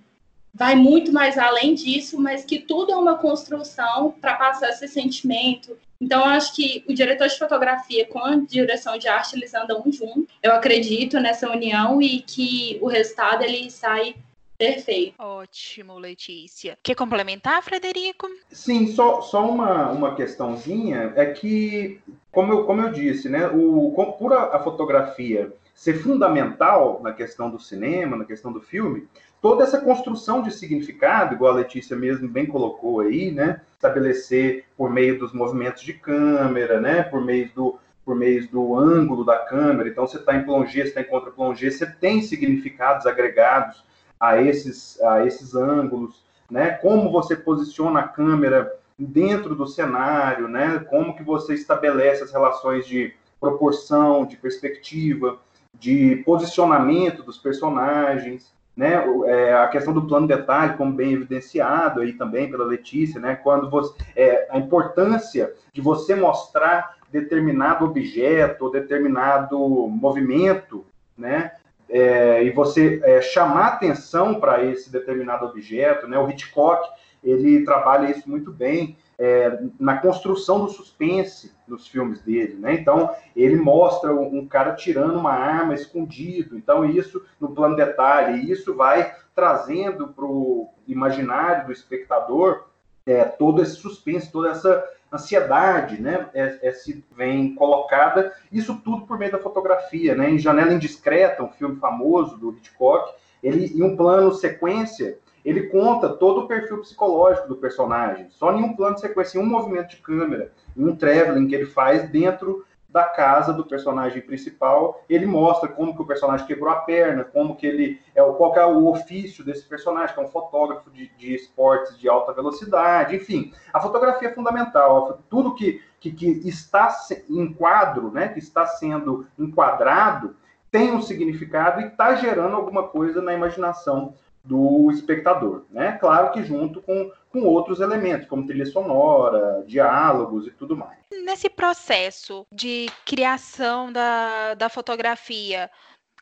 vai 0.53 0.75
muito 0.75 1.11
mais 1.11 1.37
além 1.37 1.73
disso, 1.73 2.19
mas 2.19 2.43
que 2.43 2.59
tudo 2.59 2.91
é 2.91 2.95
uma 2.95 3.17
construção 3.17 4.13
para 4.19 4.35
passar 4.35 4.69
esse 4.69 4.87
sentimento. 4.87 5.77
Então, 5.99 6.21
eu 6.21 6.27
acho 6.27 6.53
que 6.53 6.83
o 6.87 6.93
diretor 6.93 7.27
de 7.27 7.39
fotografia 7.39 8.05
com 8.05 8.19
a 8.19 8.35
direção 8.35 8.97
de 8.97 9.07
arte, 9.07 9.35
eles 9.35 9.53
andam 9.53 9.83
juntos. 9.91 10.25
Eu 10.43 10.53
acredito 10.53 11.19
nessa 11.19 11.49
união 11.49 12.01
e 12.01 12.21
que 12.21 12.77
o 12.81 12.87
resultado 12.87 13.43
ele 13.43 13.71
sai 13.71 14.15
Perfeito. 14.57 15.15
Ótimo, 15.19 15.97
Letícia. 15.97 16.77
Quer 16.81 16.95
complementar, 16.95 17.61
Frederico? 17.61 18.27
Sim, 18.49 18.87
só, 18.87 19.21
só 19.21 19.47
uma, 19.49 19.91
uma 19.91 20.15
questãozinha 20.15 21.13
é 21.15 21.25
que, 21.25 21.99
como 22.31 22.53
eu, 22.53 22.65
como 22.65 22.81
eu 22.81 22.91
disse, 22.91 23.27
né, 23.27 23.47
o, 23.47 23.93
por 24.17 24.33
a, 24.33 24.55
a 24.55 24.63
fotografia 24.63 25.51
ser 25.75 26.01
fundamental 26.01 27.01
na 27.03 27.11
questão 27.11 27.49
do 27.49 27.59
cinema, 27.59 28.15
na 28.15 28.25
questão 28.25 28.51
do 28.51 28.61
filme, 28.61 29.07
toda 29.41 29.63
essa 29.63 29.79
construção 29.79 30.41
de 30.41 30.51
significado, 30.51 31.35
igual 31.35 31.51
a 31.51 31.57
Letícia 31.57 31.95
mesmo 31.95 32.27
bem 32.27 32.45
colocou 32.45 33.01
aí, 33.01 33.29
né, 33.29 33.61
estabelecer 33.73 34.65
por 34.77 34.89
meio 34.89 35.19
dos 35.19 35.33
movimentos 35.33 35.83
de 35.83 35.93
câmera, 35.93 36.79
né, 36.79 37.03
por 37.03 37.23
meio 37.23 37.51
do, 37.53 37.77
por 38.05 38.15
meio 38.15 38.47
do 38.49 38.75
ângulo 38.75 39.25
da 39.25 39.37
câmera. 39.39 39.89
Então, 39.89 40.07
você 40.07 40.17
está 40.17 40.35
em 40.35 40.45
plongé, 40.45 40.83
você 40.83 40.87
está 40.89 41.01
em 41.01 41.05
contra-plongé, 41.05 41.69
você 41.69 41.85
tem 41.85 42.21
significados 42.21 43.05
agregados 43.05 43.83
a 44.19 44.41
esses, 44.41 45.01
a 45.01 45.25
esses 45.25 45.55
ângulos, 45.55 46.23
né? 46.49 46.71
Como 46.71 47.11
você 47.11 47.35
posiciona 47.35 47.99
a 47.99 48.07
câmera 48.07 48.71
dentro 48.97 49.55
do 49.55 49.67
cenário, 49.67 50.47
né? 50.47 50.79
Como 50.89 51.15
que 51.15 51.23
você 51.23 51.53
estabelece 51.53 52.23
as 52.23 52.31
relações 52.31 52.87
de 52.87 53.13
proporção, 53.39 54.25
de 54.25 54.37
perspectiva, 54.37 55.37
de 55.79 56.17
posicionamento 56.25 57.23
dos 57.23 57.37
personagens, 57.37 58.53
né? 58.75 59.03
É, 59.25 59.53
a 59.53 59.67
questão 59.67 59.93
do 59.93 60.05
plano 60.05 60.27
detalhe, 60.27 60.77
como 60.77 60.91
bem 60.91 61.13
evidenciado 61.13 62.01
aí 62.01 62.13
também 62.13 62.49
pela 62.49 62.65
Letícia, 62.65 63.19
né? 63.19 63.35
Quando 63.35 63.69
você 63.69 63.93
é, 64.15 64.47
a 64.51 64.57
importância 64.57 65.53
de 65.71 65.81
você 65.81 66.15
mostrar 66.15 66.95
determinado 67.11 67.85
objeto, 67.85 68.69
determinado 68.69 69.57
movimento, 69.87 70.85
né? 71.17 71.51
é, 71.89 72.43
e 72.43 72.51
você 72.51 72.99
é, 73.03 73.21
chamar 73.21 73.67
atenção 73.67 74.39
para 74.39 74.63
esse 74.63 74.91
determinado 74.91 75.45
objeto, 75.45 76.07
né? 76.07 76.17
O 76.17 76.29
Hitchcock 76.29 76.87
ele 77.23 77.63
trabalha 77.63 78.11
isso 78.11 78.29
muito 78.29 78.51
bem 78.51 78.97
é, 79.17 79.59
na 79.79 79.97
construção 79.97 80.65
do 80.65 80.71
suspense 80.71 81.53
nos 81.67 81.87
filmes 81.87 82.21
dele, 82.21 82.55
né? 82.55 82.73
Então 82.73 83.09
ele 83.35 83.55
mostra 83.55 84.13
um 84.13 84.45
cara 84.47 84.73
tirando 84.73 85.17
uma 85.17 85.31
arma 85.31 85.73
escondido, 85.73 86.57
então 86.57 86.85
isso 86.85 87.23
no 87.39 87.51
plano 87.51 87.75
detalhe, 87.75 88.51
isso 88.51 88.75
vai 88.75 89.15
trazendo 89.33 90.09
para 90.09 90.25
o 90.25 90.69
imaginário 90.87 91.67
do 91.67 91.71
espectador 91.71 92.65
é, 93.05 93.23
todo 93.23 93.61
esse 93.61 93.75
suspense, 93.75 94.31
toda 94.31 94.49
essa 94.49 94.83
ansiedade, 95.13 96.01
né, 96.01 96.27
é, 96.33 96.59
é, 96.61 96.71
se 96.71 97.03
vem 97.15 97.53
colocada, 97.55 98.33
isso 98.51 98.81
tudo 98.83 99.05
por 99.05 99.17
meio 99.17 99.31
da 99.31 99.37
fotografia, 99.37 100.15
né, 100.15 100.29
em 100.29 100.39
Janela 100.39 100.73
Indiscreta, 100.73 101.43
um 101.43 101.51
filme 101.51 101.77
famoso 101.77 102.37
do 102.37 102.51
Hitchcock, 102.51 103.13
ele, 103.41 103.67
em 103.67 103.83
um 103.83 103.95
plano 103.95 104.33
sequência, 104.33 105.19
ele 105.45 105.67
conta 105.67 106.09
todo 106.09 106.41
o 106.41 106.47
perfil 106.47 106.79
psicológico 106.79 107.47
do 107.47 107.55
personagem, 107.55 108.27
só 108.31 108.51
em 108.51 108.63
um 108.63 108.75
plano 108.75 108.95
de 108.95 109.01
sequência, 109.01 109.37
em 109.37 109.41
um 109.41 109.45
movimento 109.45 109.89
de 109.89 109.97
câmera, 109.97 110.51
em 110.75 110.83
um 110.83 110.95
traveling 110.95 111.47
que 111.47 111.53
ele 111.53 111.67
faz 111.67 112.09
dentro 112.09 112.65
da 112.89 113.03
casa 113.03 113.51
do 113.51 113.65
personagem 113.65 114.21
principal, 114.21 115.03
ele 115.09 115.25
mostra 115.25 115.67
como 115.67 115.93
que 115.93 116.01
o 116.01 116.05
personagem 116.05 116.47
quebrou 116.47 116.71
a 116.71 116.77
perna, 116.77 117.25
como 117.25 117.57
que 117.57 117.67
ele 117.67 117.99
é 118.15 118.23
qual 118.23 118.55
é 118.55 118.65
o 118.65 118.87
ofício 118.87 119.43
desse 119.43 119.67
personagem, 119.67 120.15
que 120.15 120.21
é 120.21 120.23
um 120.23 120.29
fotógrafo 120.29 120.89
de, 120.89 121.09
de 121.17 121.35
esportes 121.35 121.99
de 121.99 122.07
alta 122.07 122.31
velocidade, 122.31 123.13
enfim, 123.13 123.53
a 123.73 123.81
fotografia 123.81 124.29
é 124.29 124.33
fundamental, 124.33 125.19
tudo 125.29 125.55
que, 125.55 125.81
que, 125.99 126.09
que 126.09 126.25
está 126.47 126.89
em 127.29 127.51
quadro, 127.53 128.09
né, 128.11 128.29
que 128.29 128.39
está 128.39 128.65
sendo 128.65 129.27
enquadrado, 129.37 130.37
tem 130.71 130.93
um 130.93 131.01
significado 131.01 131.81
e 131.81 131.87
está 131.87 132.15
gerando 132.15 132.55
alguma 132.55 132.83
coisa 132.87 133.21
na 133.21 133.33
imaginação 133.33 134.13
do 134.45 134.91
espectador, 134.91 135.65
né? 135.71 135.93
Claro 135.93 136.31
que 136.31 136.43
junto 136.43 136.81
com, 136.81 137.11
com 137.31 137.41
outros 137.41 137.79
elementos, 137.79 138.27
como 138.27 138.45
trilha 138.45 138.65
sonora, 138.65 139.63
diálogos 139.67 140.47
e 140.47 140.51
tudo 140.51 140.77
mais. 140.77 140.99
Nesse 141.23 141.49
processo 141.49 142.45
de 142.51 142.87
criação 143.05 143.91
da, 143.91 144.53
da 144.53 144.69
fotografia, 144.69 145.69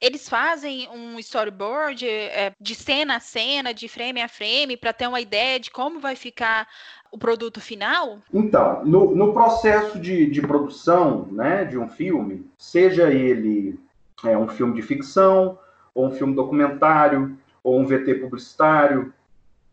eles 0.01 0.27
fazem 0.27 0.88
um 0.89 1.20
storyboard 1.20 2.08
é, 2.08 2.53
de 2.60 2.75
cena 2.75 3.18
a 3.18 3.20
cena, 3.20 3.74
de 3.74 3.88
frame 3.88 4.22
a 4.22 4.27
frame, 4.27 4.77
para 4.77 4.94
ter 4.94 5.08
uma 5.08 5.22
ideia 5.22 5.60
de 5.60 5.70
como 5.70 6.00
vai 6.00 6.15
ficar 6.15 6.68
o 7.12 7.18
produto 7.18 7.62
final? 7.62 8.20
Então, 8.34 8.84
no, 8.84 9.15
no 9.15 9.34
processo 9.34 10.00
de, 10.00 10.25
de 10.30 10.42
produção 10.42 11.27
né, 11.32 11.63
de 11.63 11.77
um 11.77 11.88
filme, 11.88 12.46
seja 12.58 13.12
ele 13.13 13.80
é, 14.25 14.38
um 14.38 14.48
filme 14.48 14.74
de 14.74 14.82
ficção 14.82 15.60
ou 15.94 16.08
um 16.08 16.12
filme 16.12 16.34
documentário, 16.34 17.38
ou 17.63 17.79
um 17.79 17.86
VT 17.86 18.15
publicitário, 18.15 19.13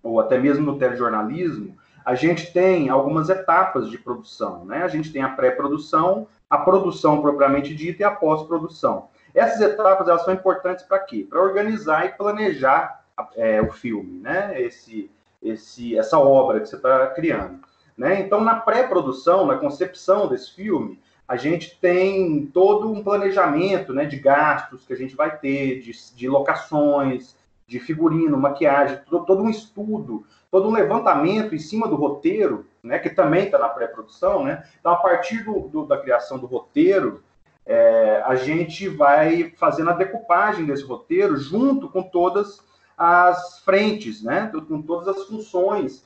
ou 0.02 0.20
até 0.20 0.38
mesmo 0.38 0.64
no 0.64 0.78
telejornalismo, 0.78 1.76
a 2.04 2.14
gente 2.14 2.52
tem 2.52 2.88
algumas 2.88 3.28
etapas 3.28 3.90
de 3.90 3.98
produção. 3.98 4.64
Né? 4.64 4.82
A 4.82 4.88
gente 4.88 5.12
tem 5.12 5.22
a 5.22 5.28
pré-produção, 5.28 6.26
a 6.48 6.58
produção 6.58 7.20
propriamente 7.20 7.74
dita 7.74 8.02
e 8.02 8.04
a 8.04 8.10
pós-produção. 8.10 9.08
Essas 9.34 9.60
etapas 9.60 10.08
elas 10.08 10.24
são 10.24 10.34
importantes 10.34 10.84
para 10.84 10.98
quê? 11.00 11.26
Para 11.28 11.40
organizar 11.40 12.06
e 12.06 12.10
planejar 12.10 13.04
é, 13.36 13.60
o 13.60 13.70
filme, 13.70 14.20
né? 14.20 14.60
esse, 14.60 15.10
esse, 15.42 15.96
essa 15.96 16.18
obra 16.18 16.60
que 16.60 16.68
você 16.68 16.76
está 16.76 17.06
criando. 17.08 17.60
Né? 17.96 18.20
Então, 18.20 18.40
na 18.40 18.56
pré-produção, 18.56 19.46
na 19.46 19.56
concepção 19.56 20.26
desse 20.26 20.54
filme, 20.54 20.98
a 21.28 21.36
gente 21.36 21.78
tem 21.78 22.46
todo 22.46 22.90
um 22.90 23.04
planejamento 23.04 23.92
né, 23.92 24.04
de 24.04 24.16
gastos 24.16 24.84
que 24.84 24.92
a 24.92 24.96
gente 24.96 25.14
vai 25.14 25.38
ter, 25.38 25.80
de, 25.80 25.92
de 26.16 26.28
locações, 26.28 27.36
de 27.70 27.78
figurino, 27.78 28.36
maquiagem, 28.36 28.98
todo, 29.08 29.24
todo, 29.24 29.44
um 29.44 29.48
estudo, 29.48 30.26
todo 30.50 30.68
um 30.68 30.72
levantamento 30.72 31.54
em 31.54 31.58
cima 31.60 31.86
do 31.86 31.94
roteiro, 31.94 32.66
né, 32.82 32.98
que 32.98 33.08
também 33.08 33.44
está 33.44 33.60
na 33.60 33.68
pré-produção, 33.68 34.42
né? 34.42 34.64
Então, 34.80 34.90
a 34.90 34.96
partir 34.96 35.44
do, 35.44 35.68
do, 35.68 35.86
da 35.86 35.96
criação 35.96 36.36
do 36.36 36.46
roteiro, 36.46 37.22
é, 37.64 38.24
a 38.26 38.34
gente 38.34 38.88
vai 38.88 39.52
fazendo 39.56 39.90
a 39.90 39.92
decupagem 39.92 40.66
desse 40.66 40.82
roteiro 40.82 41.36
junto 41.36 41.88
com 41.88 42.02
todas 42.02 42.60
as 42.98 43.60
frentes, 43.60 44.20
né? 44.20 44.50
Com 44.66 44.82
todas 44.82 45.06
as 45.06 45.26
funções 45.28 46.04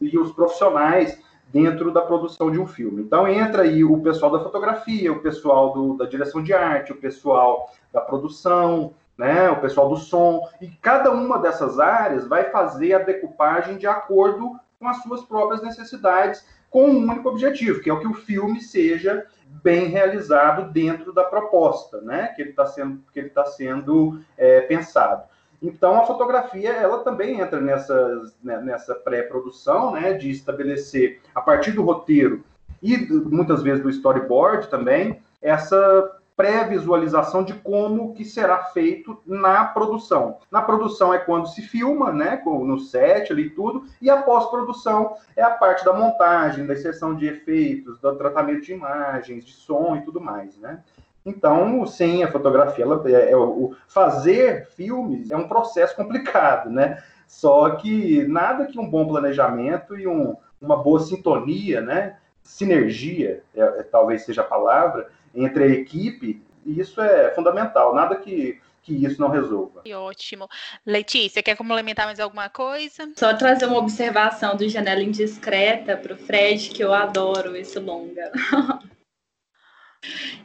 e 0.00 0.18
os 0.18 0.32
profissionais 0.32 1.22
dentro 1.52 1.92
da 1.92 2.00
produção 2.00 2.50
de 2.50 2.58
um 2.58 2.66
filme. 2.66 3.02
Então 3.02 3.28
entra 3.28 3.64
aí 3.64 3.84
o 3.84 4.00
pessoal 4.00 4.32
da 4.32 4.42
fotografia, 4.42 5.12
o 5.12 5.20
pessoal 5.20 5.74
do, 5.74 5.98
da 5.98 6.06
direção 6.06 6.42
de 6.42 6.54
arte, 6.54 6.92
o 6.92 6.96
pessoal 6.96 7.70
da 7.92 8.00
produção, 8.00 8.94
né, 9.16 9.50
o 9.50 9.60
pessoal 9.60 9.88
do 9.88 9.96
som, 9.96 10.48
e 10.60 10.68
cada 10.68 11.10
uma 11.10 11.38
dessas 11.38 11.78
áreas 11.78 12.26
vai 12.26 12.50
fazer 12.50 12.94
a 12.94 12.98
decupagem 12.98 13.76
de 13.76 13.86
acordo 13.86 14.58
com 14.78 14.88
as 14.88 15.02
suas 15.02 15.22
próprias 15.22 15.62
necessidades, 15.62 16.44
com 16.68 16.90
um 16.90 17.08
único 17.08 17.28
objetivo, 17.28 17.80
que 17.80 17.88
é 17.88 17.92
o 17.92 18.00
que 18.00 18.08
o 18.08 18.14
filme 18.14 18.60
seja 18.60 19.24
bem 19.62 19.86
realizado 19.86 20.72
dentro 20.72 21.12
da 21.12 21.22
proposta, 21.22 22.00
né, 22.00 22.32
que 22.34 22.42
ele 22.42 22.50
está 22.50 22.66
sendo, 22.66 23.00
que 23.12 23.18
ele 23.18 23.30
tá 23.30 23.44
sendo 23.46 24.20
é, 24.36 24.62
pensado. 24.62 25.22
Então, 25.62 25.96
a 25.96 26.04
fotografia, 26.04 26.72
ela 26.72 26.98
também 26.98 27.40
entra 27.40 27.60
nessa, 27.60 28.22
né, 28.42 28.60
nessa 28.60 28.94
pré-produção, 28.94 29.92
né, 29.92 30.12
de 30.14 30.30
estabelecer, 30.30 31.20
a 31.34 31.40
partir 31.40 31.70
do 31.70 31.84
roteiro 31.84 32.44
e 32.82 32.98
muitas 32.98 33.62
vezes 33.62 33.82
do 33.82 33.88
storyboard 33.88 34.68
também, 34.68 35.22
essa 35.40 36.18
pré-visualização 36.36 37.44
de 37.44 37.54
como 37.54 38.12
que 38.14 38.24
será 38.24 38.64
feito 38.64 39.20
na 39.24 39.64
produção. 39.64 40.38
Na 40.50 40.62
produção 40.62 41.14
é 41.14 41.18
quando 41.18 41.48
se 41.48 41.62
filma, 41.62 42.12
né, 42.12 42.42
no 42.44 42.78
set 42.78 43.32
ali 43.32 43.50
tudo, 43.50 43.84
e 44.02 44.10
a 44.10 44.22
pós-produção 44.22 45.16
é 45.36 45.42
a 45.42 45.50
parte 45.50 45.84
da 45.84 45.92
montagem, 45.92 46.66
da 46.66 46.74
inserção 46.74 47.14
de 47.14 47.26
efeitos, 47.26 48.00
do 48.00 48.16
tratamento 48.16 48.62
de 48.62 48.72
imagens, 48.72 49.44
de 49.44 49.52
som 49.52 49.96
e 49.96 50.02
tudo 50.02 50.20
mais, 50.20 50.58
né? 50.58 50.82
Então, 51.24 51.86
sim, 51.86 52.22
a 52.22 52.30
fotografia, 52.30 52.84
ela, 52.84 53.02
é, 53.06 53.30
é, 53.30 53.36
o, 53.36 53.74
fazer 53.88 54.66
filmes 54.70 55.30
é 55.30 55.36
um 55.36 55.48
processo 55.48 55.96
complicado, 55.96 56.68
né? 56.68 57.02
Só 57.26 57.70
que 57.70 58.26
nada 58.28 58.66
que 58.66 58.78
um 58.78 58.88
bom 58.88 59.08
planejamento 59.08 59.96
e 59.98 60.06
um, 60.06 60.36
uma 60.60 60.76
boa 60.76 61.00
sintonia, 61.00 61.80
né? 61.80 62.18
Sinergia, 62.42 63.42
é, 63.54 63.60
é, 63.60 63.82
talvez 63.84 64.24
seja 64.24 64.42
a 64.42 64.44
palavra, 64.44 65.08
entre 65.34 65.64
a 65.64 65.68
equipe, 65.68 66.42
isso 66.64 67.00
é 67.00 67.34
fundamental. 67.34 67.94
Nada 67.94 68.16
que, 68.16 68.60
que 68.82 68.92
isso 68.92 69.20
não 69.20 69.28
resolva. 69.28 69.82
Que 69.82 69.94
ótimo. 69.94 70.48
Letícia, 70.86 71.42
quer 71.42 71.56
complementar 71.56 72.06
mais 72.06 72.20
alguma 72.20 72.48
coisa? 72.48 73.10
Só 73.16 73.34
trazer 73.34 73.66
uma 73.66 73.78
observação 73.78 74.56
do 74.56 74.68
Janela 74.68 75.02
Indiscreta 75.02 75.96
para 75.96 76.14
o 76.14 76.16
Fred, 76.16 76.70
que 76.70 76.82
eu 76.82 76.92
adoro 76.92 77.56
esse 77.56 77.78
longa. 77.78 78.30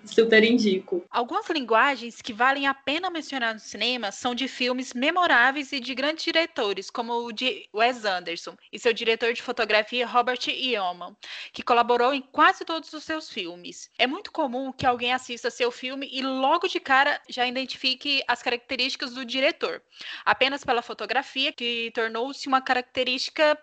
Super 0.06 0.44
indico. 0.44 1.06
Algumas 1.10 1.48
linguagens 1.50 2.22
que 2.22 2.34
valem 2.34 2.68
a 2.68 2.74
pena 2.74 3.10
mencionar 3.10 3.54
no 3.54 3.60
cinema 3.60 4.12
são 4.12 4.34
de 4.34 4.48
filmes 4.48 4.94
memoráveis 4.94 5.72
e 5.72 5.80
de 5.80 5.94
grandes 5.94 6.24
diretores, 6.24 6.90
como 6.90 7.14
o 7.14 7.32
de 7.32 7.68
Wes 7.74 8.06
Anderson 8.06 8.56
e 8.72 8.80
seu 8.80 8.94
diretor 8.94 9.34
de 9.34 9.42
fotografia 9.42 10.08
Robert 10.08 10.40
Yeoman, 10.48 11.16
que 11.54 11.64
colaborou 11.64 12.14
em 12.14 12.22
quase 12.22 12.66
todos 12.66 12.92
os 12.94 13.04
seus 13.04 13.30
filmes. 13.30 13.90
É 13.98 14.08
muito 14.08 14.32
comum 14.32 14.72
que 14.72 14.86
alguém 14.86 15.14
assista 15.14 15.52
seu 15.52 15.72
filme 15.72 16.10
e 16.12 16.22
logo 16.22 16.68
de 16.68 16.80
cara 16.80 17.22
já 17.30 17.48
identifique 17.48 18.24
as 18.28 18.42
características 18.42 19.14
do 19.14 19.26
diretor, 19.26 19.82
apenas 20.26 20.64
pela 20.64 20.82
fotografia, 20.82 21.52
que 21.52 21.92
tornou-se 21.94 22.48
uma 22.48 22.62
característica 22.62 23.58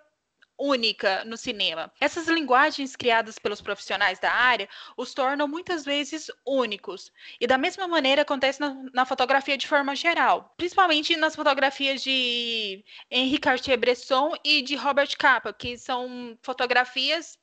única 0.58 1.24
no 1.24 1.36
cinema. 1.36 1.92
Essas 2.00 2.26
linguagens 2.28 2.96
criadas 2.96 3.38
pelos 3.38 3.60
profissionais 3.60 4.18
da 4.18 4.32
área 4.32 4.68
os 4.96 5.12
tornam 5.14 5.46
muitas 5.46 5.84
vezes 5.84 6.30
únicos. 6.46 7.12
E 7.40 7.46
da 7.46 7.58
mesma 7.58 7.86
maneira 7.86 8.22
acontece 8.22 8.60
na, 8.60 8.74
na 8.92 9.04
fotografia 9.04 9.56
de 9.56 9.66
forma 9.66 9.94
geral, 9.94 10.54
principalmente 10.56 11.16
nas 11.16 11.36
fotografias 11.36 12.02
de 12.02 12.84
Henri 13.10 13.38
Cartier-Bresson 13.38 14.32
e 14.44 14.62
de 14.62 14.76
Robert 14.76 15.16
Capa, 15.18 15.52
que 15.52 15.76
são 15.78 16.38
fotografias 16.42 17.38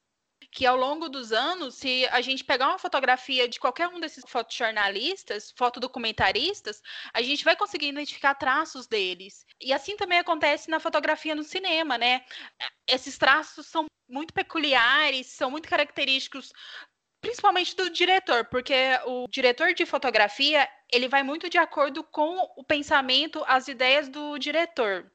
que 0.53 0.65
ao 0.65 0.77
longo 0.77 1.10
dos 1.10 1.31
anos, 1.31 1.75
se 1.75 2.05
a 2.07 2.22
gente 2.22 2.43
pegar 2.43 2.69
uma 2.69 2.77
fotografia 2.77 3.48
de 3.48 3.60
qualquer 3.60 3.88
um 3.88 4.00
desses 4.00 4.24
fotojornalistas, 4.27 5.51
fotodocumentaristas, 5.57 6.81
a 7.13 7.22
gente 7.22 7.43
vai 7.43 7.56
conseguir 7.56 7.88
identificar 7.88 8.36
traços 8.36 8.86
deles. 8.86 9.45
E 9.60 9.73
assim 9.73 9.97
também 9.97 10.19
acontece 10.19 10.69
na 10.69 10.80
fotografia 10.80 11.34
no 11.34 11.43
cinema, 11.43 11.97
né? 11.97 12.23
Esses 12.88 13.17
traços 13.17 13.65
são 13.67 13.86
muito 14.08 14.34
peculiares, 14.34 15.27
são 15.27 15.49
muito 15.49 15.67
característicos 15.67 16.51
principalmente 17.19 17.73
do 17.73 17.89
diretor, 17.89 18.45
porque 18.45 18.75
o 19.06 19.25
diretor 19.30 19.73
de 19.73 19.86
fotografia, 19.86 20.67
ele 20.91 21.08
vai 21.08 21.23
muito 21.23 21.49
de 21.49 21.58
acordo 21.58 22.04
com 22.04 22.38
o 22.58 22.65
pensamento, 22.65 23.41
as 23.47 23.69
ideias 23.69 24.10
do 24.10 24.38
diretor. 24.38 25.10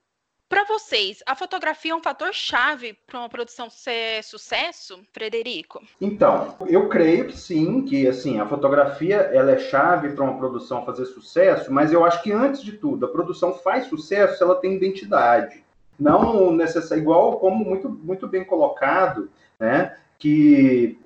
Para 0.48 0.64
vocês, 0.64 1.22
a 1.26 1.34
fotografia 1.34 1.92
é 1.92 1.94
um 1.94 2.02
fator 2.02 2.32
chave 2.32 2.96
para 3.06 3.18
uma 3.20 3.28
produção 3.28 3.68
ser 3.68 4.24
sucesso, 4.24 4.98
Frederico? 5.12 5.82
Então, 6.00 6.56
eu 6.66 6.88
creio 6.88 7.26
que 7.26 7.36
sim, 7.36 7.84
que 7.84 8.08
assim, 8.08 8.40
a 8.40 8.46
fotografia 8.46 9.16
ela 9.16 9.52
é 9.52 9.58
chave 9.58 10.08
para 10.10 10.24
uma 10.24 10.38
produção 10.38 10.86
fazer 10.86 11.04
sucesso, 11.04 11.70
mas 11.70 11.92
eu 11.92 12.02
acho 12.02 12.22
que 12.22 12.32
antes 12.32 12.62
de 12.62 12.72
tudo, 12.72 13.04
a 13.04 13.10
produção 13.10 13.52
faz 13.52 13.86
sucesso 13.88 14.38
se 14.38 14.42
ela 14.42 14.56
tem 14.56 14.74
identidade. 14.74 15.62
Não 16.00 16.50
necessariamente 16.50 17.02
igual 17.02 17.38
como 17.38 17.64
muito 17.64 17.90
muito 17.90 18.26
bem 18.26 18.44
colocado, 18.44 19.30
né? 19.58 19.96
que 20.18 20.98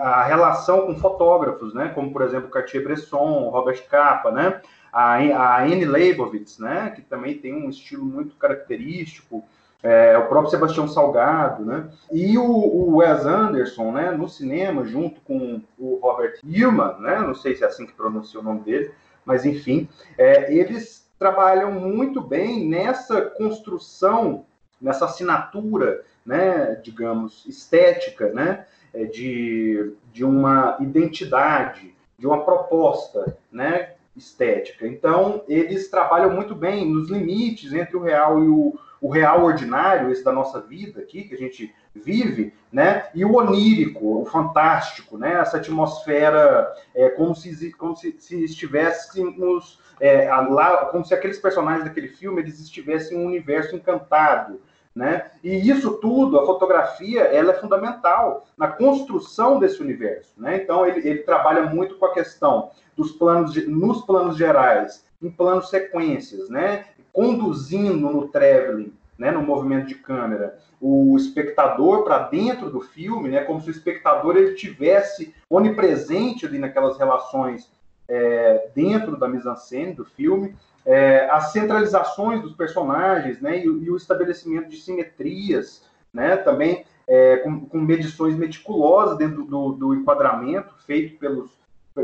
a, 0.00 0.24
relação 0.24 0.86
com 0.86 0.96
fotógrafos, 0.96 1.72
né, 1.72 1.92
como 1.94 2.12
por 2.12 2.22
exemplo 2.22 2.50
Cartier-Bresson, 2.50 3.48
Robert 3.48 3.86
Capa, 3.88 4.32
né, 4.32 4.60
a, 4.96 5.14
a 5.14 5.62
Anne 5.62 5.84
Leibovitz, 5.84 6.58
né, 6.58 6.90
que 6.94 7.02
também 7.02 7.36
tem 7.36 7.54
um 7.54 7.68
estilo 7.68 8.04
muito 8.04 8.34
característico, 8.36 9.44
é, 9.82 10.16
o 10.16 10.26
próprio 10.26 10.50
Sebastião 10.50 10.88
Salgado, 10.88 11.64
né, 11.64 11.90
e 12.10 12.38
o, 12.38 12.44
o, 12.44 12.96
Wes 12.96 13.26
Anderson, 13.26 13.92
né, 13.92 14.10
no 14.10 14.28
cinema, 14.28 14.86
junto 14.86 15.20
com 15.20 15.60
o 15.78 15.98
Robert 16.02 16.38
Hillman, 16.42 16.98
né, 17.00 17.18
não 17.18 17.34
sei 17.34 17.54
se 17.54 17.62
é 17.62 17.66
assim 17.66 17.84
que 17.84 17.92
pronuncia 17.92 18.40
o 18.40 18.42
nome 18.42 18.60
dele, 18.60 18.90
mas 19.24 19.44
enfim, 19.44 19.86
é, 20.16 20.54
eles 20.54 21.06
trabalham 21.18 21.72
muito 21.72 22.20
bem 22.20 22.66
nessa 22.66 23.20
construção, 23.20 24.46
nessa 24.80 25.04
assinatura 25.04 26.04
né, 26.26 26.74
digamos, 26.82 27.46
estética, 27.46 28.32
né, 28.32 28.66
é, 28.92 29.04
de, 29.04 29.94
de 30.12 30.24
uma 30.24 30.76
identidade, 30.80 31.94
de 32.18 32.26
uma 32.26 32.44
proposta, 32.44 33.36
né, 33.52 33.92
estética. 34.16 34.86
Então, 34.86 35.44
eles 35.48 35.88
trabalham 35.88 36.30
muito 36.30 36.54
bem 36.54 36.90
nos 36.90 37.10
limites 37.10 37.72
entre 37.72 37.96
o 37.96 38.02
real 38.02 38.42
e 38.42 38.48
o, 38.48 38.78
o 39.00 39.10
real 39.10 39.44
ordinário, 39.44 40.10
esse 40.10 40.24
da 40.24 40.32
nossa 40.32 40.60
vida 40.60 41.00
aqui, 41.00 41.24
que 41.24 41.34
a 41.34 41.38
gente 41.38 41.74
vive, 41.94 42.52
né? 42.72 43.08
E 43.14 43.24
o 43.24 43.34
onírico, 43.34 44.22
o 44.22 44.24
fantástico, 44.24 45.18
né? 45.18 45.34
Essa 45.40 45.58
atmosfera 45.58 46.72
é, 46.94 47.10
como 47.10 47.34
se, 47.34 47.72
como 47.72 47.96
se, 47.96 48.16
se 48.18 48.44
estivéssemos 48.44 49.80
é, 50.00 50.28
lá, 50.30 50.86
como 50.86 51.04
se 51.04 51.14
aqueles 51.14 51.38
personagens 51.38 51.84
daquele 51.84 52.08
filme 52.08 52.40
eles 52.40 52.60
estivessem 52.60 53.18
em 53.18 53.22
um 53.22 53.26
universo 53.26 53.74
encantado, 53.74 54.60
né? 54.96 55.30
E 55.44 55.70
isso 55.70 55.98
tudo, 55.98 56.40
a 56.40 56.46
fotografia, 56.46 57.24
ela 57.24 57.52
é 57.52 57.60
fundamental 57.60 58.46
na 58.56 58.68
construção 58.68 59.58
desse 59.58 59.82
universo. 59.82 60.32
Né? 60.38 60.56
Então, 60.56 60.86
ele, 60.86 61.06
ele 61.06 61.18
trabalha 61.18 61.66
muito 61.66 61.96
com 61.96 62.06
a 62.06 62.14
questão 62.14 62.70
dos 62.96 63.12
planos, 63.12 63.54
nos 63.68 64.00
planos 64.06 64.38
gerais, 64.38 65.04
em 65.20 65.30
planos 65.30 65.68
sequências, 65.68 66.48
né? 66.48 66.86
conduzindo 67.12 68.08
no 68.08 68.28
traveling, 68.28 68.94
né? 69.18 69.30
no 69.30 69.42
movimento 69.42 69.86
de 69.86 69.96
câmera, 69.96 70.58
o 70.80 71.14
espectador 71.14 72.02
para 72.02 72.20
dentro 72.28 72.70
do 72.70 72.80
filme, 72.80 73.28
né? 73.28 73.44
como 73.44 73.60
se 73.60 73.68
o 73.68 73.70
espectador 73.70 74.34
ele 74.34 74.54
tivesse 74.54 75.34
onipresente 75.50 76.46
ali 76.46 76.58
naquelas 76.58 76.96
relações 76.96 77.70
é, 78.08 78.70
dentro 78.74 79.18
da 79.18 79.28
mise-en-scène 79.28 79.92
do 79.92 80.06
filme, 80.06 80.56
é, 80.86 81.28
as 81.30 81.50
centralizações 81.50 82.40
dos 82.40 82.54
personagens, 82.54 83.40
né, 83.40 83.58
e, 83.58 83.64
e, 83.64 83.90
o 83.90 83.96
estabelecimento 83.96 84.68
de 84.68 84.76
simetrias, 84.76 85.84
né, 86.14 86.36
também 86.36 86.84
é, 87.08 87.38
com, 87.38 87.66
com, 87.66 87.80
medições 87.80 88.36
meticulosas 88.36 89.18
dentro 89.18 89.44
do, 89.44 89.72
do, 89.72 89.94
enquadramento 89.94 90.72
feito 90.86 91.18
pelos, 91.18 91.50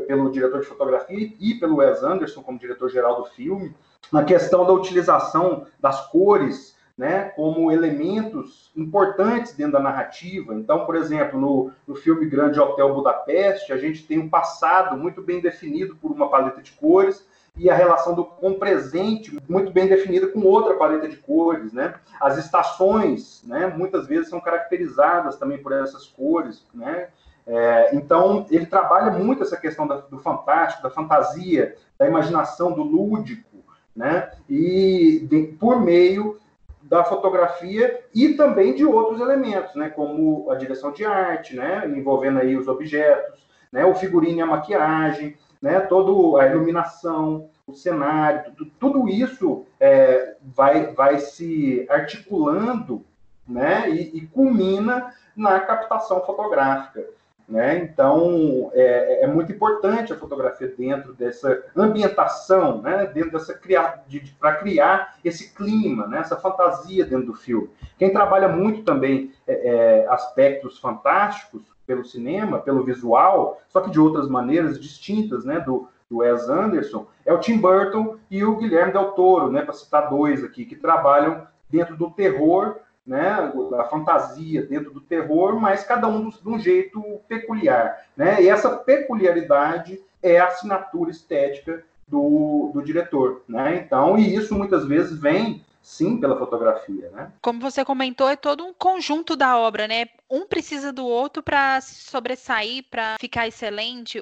pelo 0.07 0.31
diretor 0.31 0.61
de 0.61 0.67
fotografia 0.67 1.33
e 1.39 1.55
pelo 1.55 1.77
Wes 1.77 2.03
Anderson 2.03 2.43
como 2.43 2.59
diretor-geral 2.59 3.23
do 3.23 3.31
filme, 3.31 3.75
na 4.11 4.25
questão 4.25 4.67
da 4.67 4.73
utilização 4.73 5.67
das 5.81 6.09
cores, 6.11 6.77
né, 6.99 7.31
como 7.37 7.71
elementos 7.71 8.71
importantes 8.77 9.55
dentro 9.55 9.75
da 9.75 9.81
narrativa. 9.81 10.55
Então, 10.55 10.85
por 10.85 10.97
exemplo, 10.97 11.41
no, 11.41 11.71
no 11.87 11.95
filme 11.95 12.27
Grande 12.27 12.61
Hotel 12.61 12.93
Budapeste, 12.93 13.73
a 13.73 13.77
gente 13.77 14.07
tem 14.07 14.19
um 14.19 14.29
passado 14.29 14.97
muito 14.97 15.23
bem 15.23 15.41
definido 15.41 15.97
por 15.97 16.11
uma 16.11 16.29
paleta 16.29 16.61
de 16.61 16.73
cores, 16.73 17.27
e 17.57 17.69
a 17.69 17.75
relação 17.75 18.15
do 18.15 18.25
com 18.25 18.55
presente 18.55 19.39
muito 19.49 19.73
bem 19.73 19.87
definida 19.87 20.27
com 20.27 20.41
outra 20.41 20.75
paleta 20.75 21.09
de 21.09 21.17
cores, 21.17 21.73
né? 21.73 21.95
As 22.21 22.39
estações, 22.39 23.43
né, 23.45 23.67
muitas 23.67 24.07
vezes 24.07 24.29
são 24.29 24.41
caracterizadas 24.41 25.37
também 25.37 25.59
por 25.59 25.73
essas 25.73 26.07
cores, 26.07 26.67
né? 26.75 27.09
É, 27.47 27.95
então 27.95 28.47
ele 28.51 28.67
trabalha 28.67 29.11
muito 29.11 29.43
essa 29.43 29.57
questão 29.57 29.87
da, 29.87 29.97
do 29.97 30.19
fantástico, 30.19 30.83
da 30.83 30.91
fantasia, 30.91 31.75
da 31.99 32.07
imaginação, 32.07 32.73
do 32.73 32.83
lúdico, 32.83 33.59
né? 33.95 34.31
E 34.49 35.27
de, 35.29 35.43
por 35.59 35.81
meio 35.81 36.41
da 36.83 37.05
fotografia 37.05 38.03
e 38.15 38.31
também 38.35 38.75
de 38.75 38.85
outros 38.85 39.21
elementos, 39.21 39.75
né, 39.75 39.89
como 39.89 40.51
a 40.51 40.55
direção 40.57 40.93
de 40.93 41.05
arte, 41.05 41.57
né, 41.57 41.85
envolvendo 41.87 42.41
aí 42.41 42.57
os 42.57 42.69
objetos, 42.69 43.47
né, 43.73 43.85
o 43.85 43.95
figurino 43.95 44.39
e 44.39 44.43
a 44.43 44.47
maquiagem, 44.47 45.37
né, 45.63 45.79
toda 45.79 46.43
a 46.43 46.47
iluminação, 46.49 47.49
o 47.65 47.73
cenário, 47.73 48.53
tudo, 48.57 48.71
tudo 48.81 49.09
isso 49.09 49.65
é, 49.79 50.37
vai, 50.43 50.93
vai 50.93 51.21
se 51.21 51.87
articulando 51.89 53.05
né, 53.47 53.89
e, 53.89 54.19
e 54.19 54.27
culmina 54.27 55.15
na 55.37 55.61
captação 55.61 56.21
fotográfica. 56.27 57.07
Né? 57.49 57.79
Então, 57.79 58.71
é, 58.73 59.25
é, 59.25 59.27
muito 59.27 59.53
importante 59.53 60.13
a 60.13 60.17
fotografia 60.17 60.69
dentro 60.69 61.13
dessa 61.13 61.63
ambientação, 61.77 62.81
né? 62.81 63.07
dentro 63.07 63.33
dessa 63.33 63.59
de, 64.07 64.21
de, 64.21 64.31
para 64.33 64.57
criar 64.57 65.17
esse 65.25 65.53
clima, 65.53 66.07
né? 66.07 66.21
essa 66.21 66.37
fantasia 66.37 67.05
dentro 67.05 67.27
do 67.27 67.35
filme. 67.35 67.69
Quem 67.99 68.13
trabalha 68.13 68.49
muito 68.49 68.85
também 68.85 69.33
é, 69.47 69.53
é, 69.53 70.09
aspectos 70.09 70.79
fantásticos 70.79 71.63
pelo 71.87 72.05
cinema, 72.05 72.61
pelo 72.61 72.85
visual, 72.85 73.61
só 73.69 73.81
que 73.81 73.91
de 73.91 74.01
outras 74.01 74.29
maneiras 74.29 74.81
distintas 74.81 75.45
né? 75.45 75.61
do, 75.61 75.89
do 76.09 76.19
Wes 76.19 76.49
Anderson, 76.49 77.07
é 77.27 77.33
o 77.33 77.41
Tim 77.41 77.59
Burton 77.59 78.17
e 78.31 78.45
o 78.45 78.57
Guilherme 78.57 78.93
Del 78.93 79.13
Toro, 79.13 79.51
né? 79.51 79.63
para 79.63 79.75
citar 79.75 80.09
dois 80.09 80.45
aqui, 80.45 80.65
que 80.65 80.77
trabalham 80.77 81.47
dentro 81.69 81.97
do 81.97 82.11
terror 82.11 82.77
né, 83.07 83.53
a 83.79 83.85
fantasia 83.85 84.63
dentro 84.63 84.93
do 84.93 85.01
terror, 85.01 85.61
mas 85.61 85.85
cada 85.85 86.07
um 86.07 86.29
de 86.29 86.49
um 86.49 86.59
jeito 86.59 87.21
peculiar. 87.29 88.07
Né? 88.17 88.43
E 88.43 88.49
essa 88.49 88.71
peculiaridade 88.71 90.01
é 90.23 90.39
a 90.39 90.47
assinatura 90.47 91.11
estética 91.11 91.85
do, 92.07 92.71
do 92.73 92.83
diretor. 92.83 93.43
Né? 93.49 93.83
Então, 93.85 94.17
e 94.19 94.35
isso 94.35 94.55
muitas 94.55 94.87
vezes 94.87 95.19
vem 95.19 95.65
sim 95.83 96.19
pela 96.19 96.39
fotografia, 96.39 97.11
né? 97.11 97.33
Como 97.43 97.61
você 97.61 97.85
comentou, 97.85 98.29
é 98.29 98.37
todo 98.37 98.65
um 98.65 98.73
conjunto 98.73 99.35
da 99.35 99.59
obra, 99.59 99.89
né? 99.89 100.07
Um 100.31 100.47
precisa 100.47 100.93
do 100.93 101.05
outro 101.05 101.43
para 101.43 101.81
sobressair, 101.81 102.85
para 102.89 103.17
ficar 103.19 103.49
excelente 103.49 104.21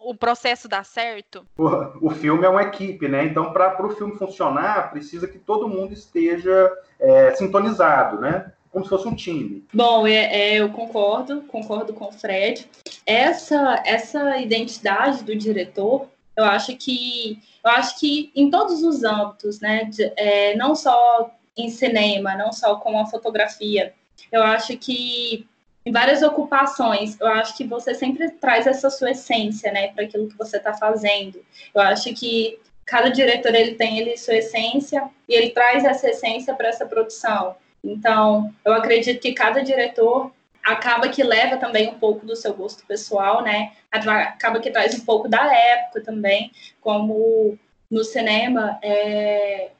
o 0.00 0.14
processo 0.14 0.68
dar 0.68 0.84
certo? 0.84 1.46
O, 1.56 2.08
o 2.08 2.10
filme 2.10 2.44
é 2.44 2.48
uma 2.48 2.62
equipe, 2.62 3.06
né? 3.08 3.24
Então, 3.24 3.52
para 3.52 3.86
o 3.86 3.90
filme 3.90 4.16
funcionar, 4.16 4.90
precisa 4.90 5.28
que 5.28 5.38
todo 5.38 5.68
mundo 5.68 5.92
esteja 5.92 6.72
é, 6.98 7.34
sintonizado, 7.34 8.20
né? 8.20 8.52
Como 8.70 8.84
se 8.84 8.90
fosse 8.90 9.08
um 9.08 9.14
time. 9.14 9.64
Bom, 9.74 10.06
é, 10.06 10.14
é, 10.14 10.54
eu 10.60 10.70
concordo, 10.70 11.42
concordo 11.42 11.92
com 11.92 12.06
o 12.06 12.12
Fred. 12.12 12.68
Essa, 13.04 13.82
essa 13.84 14.38
identidade 14.38 15.24
do 15.24 15.36
diretor, 15.36 16.06
eu 16.36 16.44
acho 16.44 16.76
que 16.76 17.38
eu 17.62 17.70
acho 17.72 17.98
que 17.98 18.32
em 18.34 18.50
todos 18.50 18.82
os 18.82 19.02
âmbitos, 19.04 19.60
né? 19.60 19.84
De, 19.84 20.12
é, 20.16 20.56
não 20.56 20.74
só 20.74 21.30
em 21.56 21.68
cinema, 21.68 22.36
não 22.36 22.52
só 22.52 22.76
com 22.76 22.98
a 22.98 23.06
fotografia. 23.06 23.92
Eu 24.30 24.42
acho 24.42 24.76
que 24.78 25.46
em 25.90 25.92
várias 25.92 26.22
ocupações, 26.22 27.18
eu 27.20 27.26
acho 27.26 27.56
que 27.56 27.64
você 27.64 27.92
sempre 27.94 28.30
traz 28.30 28.64
essa 28.64 28.88
sua 28.88 29.10
essência, 29.10 29.72
né, 29.72 29.88
para 29.88 30.04
aquilo 30.04 30.28
que 30.28 30.38
você 30.38 30.56
está 30.56 30.72
fazendo. 30.72 31.44
Eu 31.74 31.82
acho 31.82 32.14
que 32.14 32.60
cada 32.86 33.08
diretor 33.08 33.52
ele 33.52 33.74
tem 33.74 33.98
ele 33.98 34.16
sua 34.16 34.36
essência 34.36 35.10
e 35.28 35.34
ele 35.34 35.50
traz 35.50 35.84
essa 35.84 36.08
essência 36.08 36.54
para 36.54 36.68
essa 36.68 36.86
produção. 36.86 37.56
Então, 37.82 38.54
eu 38.64 38.72
acredito 38.72 39.20
que 39.20 39.32
cada 39.32 39.64
diretor 39.64 40.30
acaba 40.62 41.08
que 41.08 41.24
leva 41.24 41.56
também 41.56 41.88
um 41.88 41.98
pouco 41.98 42.24
do 42.24 42.36
seu 42.36 42.54
gosto 42.54 42.86
pessoal, 42.86 43.42
né? 43.42 43.72
Acaba 43.90 44.60
que 44.60 44.70
traz 44.70 44.94
um 44.94 45.04
pouco 45.04 45.28
da 45.28 45.52
época 45.52 46.02
também, 46.02 46.52
como 46.80 47.58
no 47.90 48.04
cinema, 48.04 48.78
é, 48.80 49.70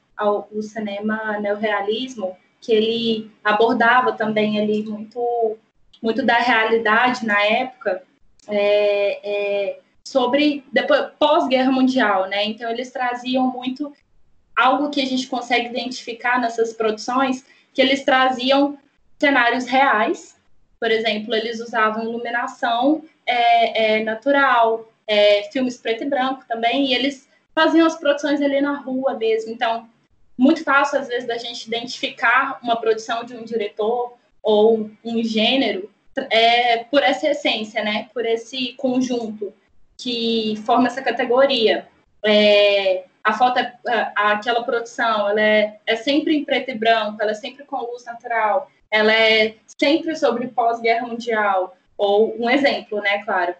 o 0.51 0.61
cinema 0.61 1.39
neorrealismo, 1.39 2.35
que 2.59 2.73
ele 2.73 3.31
abordava 3.45 4.11
também 4.11 4.59
ali 4.59 4.83
muito 4.83 5.57
muito 6.01 6.25
da 6.25 6.37
realidade 6.37 7.25
na 7.25 7.41
época 7.43 8.03
é, 8.47 9.19
é, 9.23 9.79
sobre 10.03 10.63
depois 10.71 11.07
pós-guerra 11.19 11.71
mundial, 11.71 12.27
né? 12.27 12.45
Então 12.45 12.69
eles 12.69 12.91
traziam 12.91 13.47
muito 13.47 13.93
algo 14.55 14.89
que 14.89 15.01
a 15.01 15.05
gente 15.05 15.27
consegue 15.27 15.67
identificar 15.67 16.39
nessas 16.39 16.73
produções, 16.73 17.45
que 17.73 17.81
eles 17.81 18.03
traziam 18.03 18.77
cenários 19.19 19.65
reais, 19.65 20.35
por 20.79 20.89
exemplo, 20.89 21.35
eles 21.35 21.59
usavam 21.59 22.03
iluminação 22.03 23.03
é, 23.25 23.99
é 23.99 24.03
natural, 24.03 24.91
é, 25.05 25.43
filmes 25.51 25.77
preto 25.77 26.03
e 26.03 26.09
branco 26.09 26.43
também, 26.47 26.87
e 26.87 26.95
eles 26.95 27.29
faziam 27.53 27.85
as 27.85 27.95
produções 27.95 28.41
ali 28.41 28.59
na 28.61 28.77
rua 28.77 29.13
mesmo. 29.13 29.51
Então, 29.51 29.87
muito 30.37 30.63
fácil 30.63 30.99
às 30.99 31.07
vezes 31.07 31.27
da 31.27 31.37
gente 31.37 31.67
identificar 31.67 32.59
uma 32.63 32.75
produção 32.75 33.23
de 33.23 33.35
um 33.35 33.43
diretor 33.43 34.17
ou 34.41 34.89
um 35.03 35.23
gênero 35.23 35.89
é, 36.29 36.83
por 36.85 37.01
essa 37.03 37.29
essência, 37.29 37.83
né? 37.83 38.09
Por 38.13 38.25
esse 38.25 38.73
conjunto 38.73 39.53
que 39.97 40.55
forma 40.65 40.87
essa 40.87 41.01
categoria. 41.01 41.87
É, 42.25 43.05
a 43.23 43.33
foto, 43.33 43.59
é, 43.59 43.73
aquela 44.15 44.63
produção, 44.63 45.29
ela 45.29 45.41
é, 45.41 45.79
é 45.85 45.95
sempre 45.95 46.35
em 46.35 46.43
preto 46.43 46.71
e 46.71 46.75
branco, 46.75 47.21
ela 47.21 47.31
é 47.31 47.35
sempre 47.35 47.63
com 47.65 47.77
luz 47.77 48.03
natural, 48.05 48.69
ela 48.89 49.13
é 49.13 49.55
sempre 49.79 50.15
sobre 50.15 50.47
pós-guerra 50.47 51.07
mundial, 51.07 51.75
ou 51.97 52.35
um 52.41 52.49
exemplo, 52.49 52.99
né, 52.99 53.23
claro. 53.23 53.55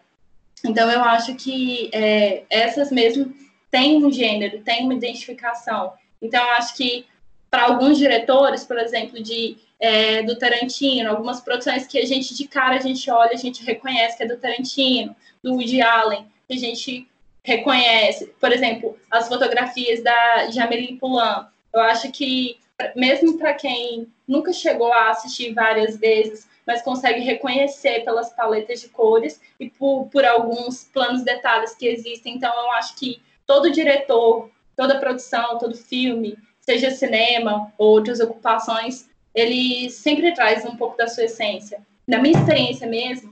Então, 0.65 0.89
eu 0.89 1.03
acho 1.03 1.35
que 1.35 1.89
é, 1.93 2.43
essas 2.49 2.91
mesmo 2.91 3.33
têm 3.69 4.03
um 4.03 4.11
gênero, 4.11 4.61
têm 4.61 4.83
uma 4.83 4.93
identificação. 4.93 5.93
Então, 6.21 6.43
eu 6.43 6.51
acho 6.51 6.75
que 6.75 7.05
para 7.49 7.65
alguns 7.65 7.97
diretores, 7.97 8.63
por 8.63 8.77
exemplo, 8.77 9.21
de 9.21 9.57
é, 9.81 10.21
do 10.21 10.37
Tarantino, 10.37 11.09
algumas 11.09 11.41
produções 11.41 11.87
que 11.87 11.97
a 11.97 12.05
gente 12.05 12.35
de 12.35 12.47
cara 12.47 12.75
a 12.75 12.79
gente 12.79 13.09
olha, 13.09 13.31
a 13.33 13.37
gente 13.37 13.65
reconhece 13.65 14.15
que 14.15 14.23
é 14.23 14.27
do 14.27 14.37
Tarantino, 14.37 15.15
do 15.43 15.55
Woody 15.55 15.81
Allen, 15.81 16.27
que 16.47 16.55
a 16.55 16.59
gente 16.59 17.07
reconhece, 17.43 18.27
por 18.39 18.51
exemplo, 18.51 18.95
as 19.09 19.27
fotografias 19.27 20.03
da 20.03 20.49
Jameline 20.51 20.99
Poulain. 20.99 21.47
Eu 21.73 21.81
acho 21.81 22.11
que 22.11 22.59
mesmo 22.95 23.37
para 23.37 23.53
quem 23.55 24.07
nunca 24.27 24.53
chegou 24.53 24.93
a 24.93 25.09
assistir 25.09 25.53
várias 25.53 25.97
vezes, 25.97 26.47
mas 26.65 26.81
consegue 26.83 27.21
reconhecer 27.21 28.03
pelas 28.05 28.31
paletas 28.33 28.81
de 28.81 28.89
cores 28.89 29.41
e 29.59 29.69
por, 29.69 30.07
por 30.11 30.23
alguns 30.23 30.85
planos 30.85 31.23
detalhes 31.23 31.75
que 31.75 31.87
existem. 31.87 32.35
Então, 32.35 32.53
eu 32.53 32.71
acho 32.73 32.95
que 32.95 33.21
todo 33.47 33.71
diretor, 33.71 34.49
toda 34.75 34.99
produção, 34.99 35.57
todo 35.57 35.75
filme, 35.75 36.37
seja 36.59 36.91
cinema 36.91 37.73
ou 37.77 37.89
outras 37.89 38.19
ocupações, 38.19 39.09
ele 39.33 39.89
sempre 39.89 40.33
traz 40.33 40.65
um 40.65 40.75
pouco 40.75 40.97
da 40.97 41.07
sua 41.07 41.23
essência. 41.23 41.85
Na 42.07 42.17
minha 42.19 42.37
experiência 42.37 42.87
mesmo, 42.87 43.31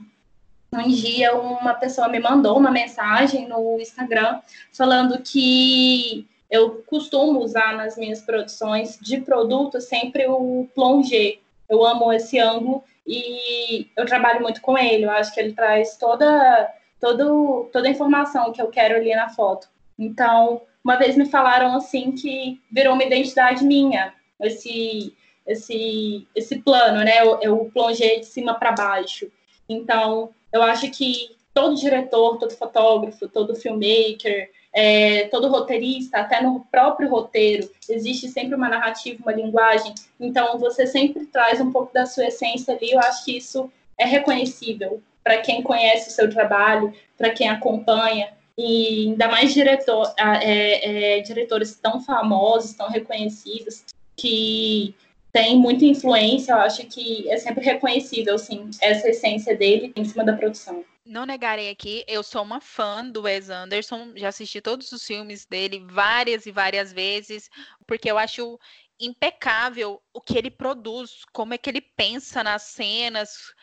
um 0.72 0.88
dia 0.88 1.36
uma 1.36 1.74
pessoa 1.74 2.08
me 2.08 2.20
mandou 2.20 2.58
uma 2.58 2.72
mensagem 2.72 3.48
no 3.48 3.80
Instagram 3.80 4.40
falando 4.72 5.22
que 5.22 6.28
eu 6.50 6.84
costumo 6.88 7.40
usar 7.40 7.76
nas 7.76 7.98
minhas 7.98 8.22
produções 8.22 8.98
de 9.02 9.22
produto 9.22 9.80
sempre 9.82 10.28
o 10.28 10.68
plongé. 10.74 11.38
Eu 11.68 11.86
amo 11.86 12.12
esse 12.12 12.40
ângulo 12.40 12.84
e 13.06 13.88
eu 13.96 14.06
trabalho 14.06 14.42
muito 14.42 14.62
com 14.62 14.78
ele. 14.78 15.06
Eu 15.06 15.12
acho 15.12 15.34
que 15.34 15.40
ele 15.40 15.54
traz 15.54 15.98
toda, 15.98 16.72
todo, 17.00 17.70
toda 17.72 17.88
a 17.88 17.92
informação 17.92 18.52
que 18.52 18.62
eu 18.62 18.68
quero 18.68 18.96
ali 18.96 19.14
na 19.16 19.30
foto. 19.30 19.68
Então, 19.98 20.62
uma 20.84 20.96
vez 20.96 21.16
me 21.16 21.26
falaram 21.26 21.76
assim 21.76 22.12
que 22.12 22.60
virou 22.72 22.94
uma 22.94 23.04
identidade 23.04 23.64
minha, 23.64 24.14
esse 24.40 25.14
esse, 25.50 26.28
esse 26.36 26.62
plano, 26.62 27.04
né? 27.04 27.22
Eu, 27.42 27.56
o 27.56 27.72
plongé 27.72 28.20
de 28.20 28.26
cima 28.26 28.54
para 28.54 28.72
baixo. 28.72 29.30
Então, 29.68 30.30
eu 30.54 30.62
acho 30.62 30.90
que 30.92 31.36
todo 31.54 31.76
diretor, 31.76 32.38
todo 32.38 32.52
fotógrafo, 32.56 33.28
todo 33.28 33.56
filmmaker, 33.56 34.50
é, 34.72 35.28
todo 35.30 35.50
roteirista, 35.50 36.20
até 36.20 36.42
no 36.42 36.62
próprio 36.72 37.10
roteiro, 37.10 37.70
existe 37.90 38.28
sempre 38.28 38.56
uma 38.56 38.70
narrativa, 38.70 39.24
uma 39.24 39.34
linguagem. 39.34 39.94
Então, 40.20 40.58
você 40.60 40.86
sempre 40.86 41.26
traz 41.26 41.60
um 41.60 41.72
pouco 41.72 41.92
da 41.94 42.06
sua 42.06 42.28
essência 42.28 42.76
ali. 42.76 42.92
Eu 42.92 43.00
acho 43.00 43.26
que 43.26 43.38
isso 43.38 43.70
é 43.98 44.06
reconhecível 44.06 45.02
para 45.24 45.40
quem 45.40 45.62
conhece 45.62 46.10
o 46.10 46.14
seu 46.14 46.30
trabalho, 46.30 46.94
para 47.18 47.32
quem 47.32 47.50
acompanha. 47.50 48.30
E 48.58 49.08
ainda 49.10 49.28
mais 49.28 49.54
diretor, 49.54 50.14
é, 50.18 51.18
é, 51.18 51.20
diretores 51.22 51.76
tão 51.76 52.02
famosos, 52.02 52.74
tão 52.74 52.90
reconhecidos, 52.90 53.86
que 54.16 54.94
tem 55.32 55.58
muita 55.58 55.86
influência, 55.86 56.54
eu 56.54 56.58
acho 56.58 56.86
que 56.88 57.30
é 57.30 57.38
sempre 57.38 57.64
reconhecível, 57.64 58.38
sim, 58.38 58.70
essa 58.82 59.10
essência 59.10 59.56
dele 59.56 59.94
em 59.96 60.04
cima 60.04 60.24
da 60.24 60.36
produção. 60.36 60.84
Não 61.06 61.26
negarei 61.26 61.70
aqui, 61.70 62.04
eu 62.08 62.22
sou 62.24 62.44
uma 62.44 62.62
fã 62.62 63.06
do 63.06 63.24
Wes 63.24 63.50
Anderson, 63.50 64.14
já 64.16 64.30
assisti 64.30 64.62
todos 64.62 64.92
os 64.92 65.06
filmes 65.06 65.46
dele 65.46 65.84
várias 65.90 66.46
e 66.46 66.52
várias 66.52 66.94
vezes, 66.94 67.50
porque 67.88 68.10
eu 68.10 68.18
acho 68.18 68.60
impecável 69.00 70.02
o 70.14 70.20
que 70.20 70.38
ele 70.38 70.52
produz, 70.52 71.24
como 71.32 71.54
é 71.54 71.58
que 71.58 71.70
ele 71.70 71.82
pensa 71.82 72.44
nas 72.44 72.64
cenas, 72.64 73.54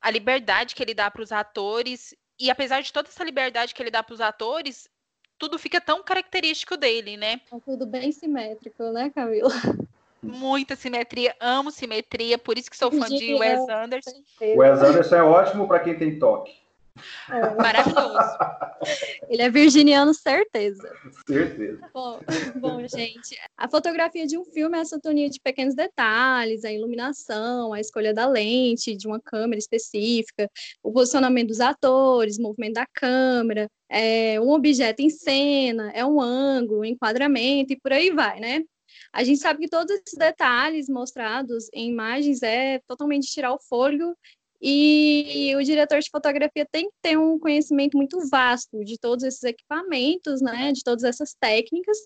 a 0.00 0.10
liberdade 0.10 0.74
que 0.74 0.82
ele 0.82 0.94
dá 0.94 1.10
para 1.10 1.22
os 1.22 1.32
atores, 1.32 2.14
e 2.38 2.50
apesar 2.50 2.82
de 2.82 2.92
toda 2.92 3.08
essa 3.08 3.22
liberdade 3.22 3.74
que 3.74 3.82
ele 3.82 3.90
dá 3.90 4.02
para 4.02 4.14
os 4.14 4.20
atores, 4.20 4.88
tudo 5.38 5.58
fica 5.58 5.80
tão 5.80 6.02
característico 6.02 6.76
dele, 6.76 7.16
né? 7.16 7.40
É 7.52 7.60
tudo 7.60 7.86
bem 7.86 8.12
simétrico, 8.12 8.82
né, 8.92 9.10
Camila? 9.10 9.50
muita 10.22 10.76
simetria, 10.76 11.34
amo 11.40 11.70
simetria, 11.70 12.38
por 12.38 12.56
isso 12.56 12.70
que 12.70 12.76
sou 12.76 12.90
fã 12.90 13.08
de 13.08 13.34
Wes 13.34 13.68
Anderson. 13.68 14.22
O 14.40 14.58
Wes 14.58 14.82
Anderson 14.82 15.16
é 15.16 15.22
ótimo 15.22 15.66
para 15.66 15.80
quem 15.80 15.96
tem 15.96 16.18
toque. 16.18 16.62
É. 17.30 17.54
Maravilhoso. 17.54 18.36
Ele 19.28 19.42
é 19.42 19.48
virginiano, 19.48 20.12
certeza. 20.12 20.92
Certeza. 21.26 21.88
Bom, 21.92 22.20
bom, 22.56 22.80
gente, 22.80 23.38
a 23.56 23.68
fotografia 23.68 24.26
de 24.26 24.36
um 24.36 24.44
filme 24.44 24.76
é 24.76 24.80
a 24.80 24.84
sintonia 24.84 25.30
de 25.30 25.40
pequenos 25.40 25.74
detalhes, 25.74 26.64
a 26.64 26.72
iluminação, 26.72 27.72
a 27.72 27.80
escolha 27.80 28.12
da 28.12 28.26
lente, 28.26 28.94
de 28.94 29.06
uma 29.06 29.20
câmera 29.20 29.58
específica, 29.58 30.50
o 30.82 30.92
posicionamento 30.92 31.48
dos 31.48 31.60
atores, 31.60 32.38
o 32.38 32.42
movimento 32.42 32.74
da 32.74 32.86
câmera, 32.86 33.68
é 33.88 34.40
um 34.40 34.50
objeto 34.50 35.00
em 35.00 35.10
cena, 35.10 35.90
é 35.94 36.04
um 36.04 36.20
ângulo, 36.20 36.80
um 36.80 36.84
enquadramento 36.84 37.72
e 37.72 37.80
por 37.80 37.92
aí 37.92 38.10
vai, 38.10 38.40
né? 38.40 38.62
A 39.12 39.24
gente 39.24 39.40
sabe 39.40 39.60
que 39.60 39.68
todos 39.68 39.94
esses 39.94 40.18
detalhes 40.18 40.88
mostrados 40.88 41.68
em 41.72 41.90
imagens 41.90 42.42
é 42.42 42.78
totalmente 42.86 43.30
tirar 43.30 43.52
o 43.52 43.58
fôlego 43.58 44.16
e 44.60 45.54
o 45.56 45.62
diretor 45.62 45.98
de 45.98 46.08
fotografia 46.08 46.66
tem 46.70 46.88
que 46.88 46.94
ter 47.02 47.18
um 47.18 47.38
conhecimento 47.38 47.96
muito 47.96 48.20
vasto 48.30 48.82
de 48.84 48.96
todos 48.96 49.24
esses 49.24 49.42
equipamentos, 49.42 50.40
né, 50.40 50.72
de 50.72 50.82
todas 50.84 51.02
essas 51.02 51.34
técnicas. 51.34 51.98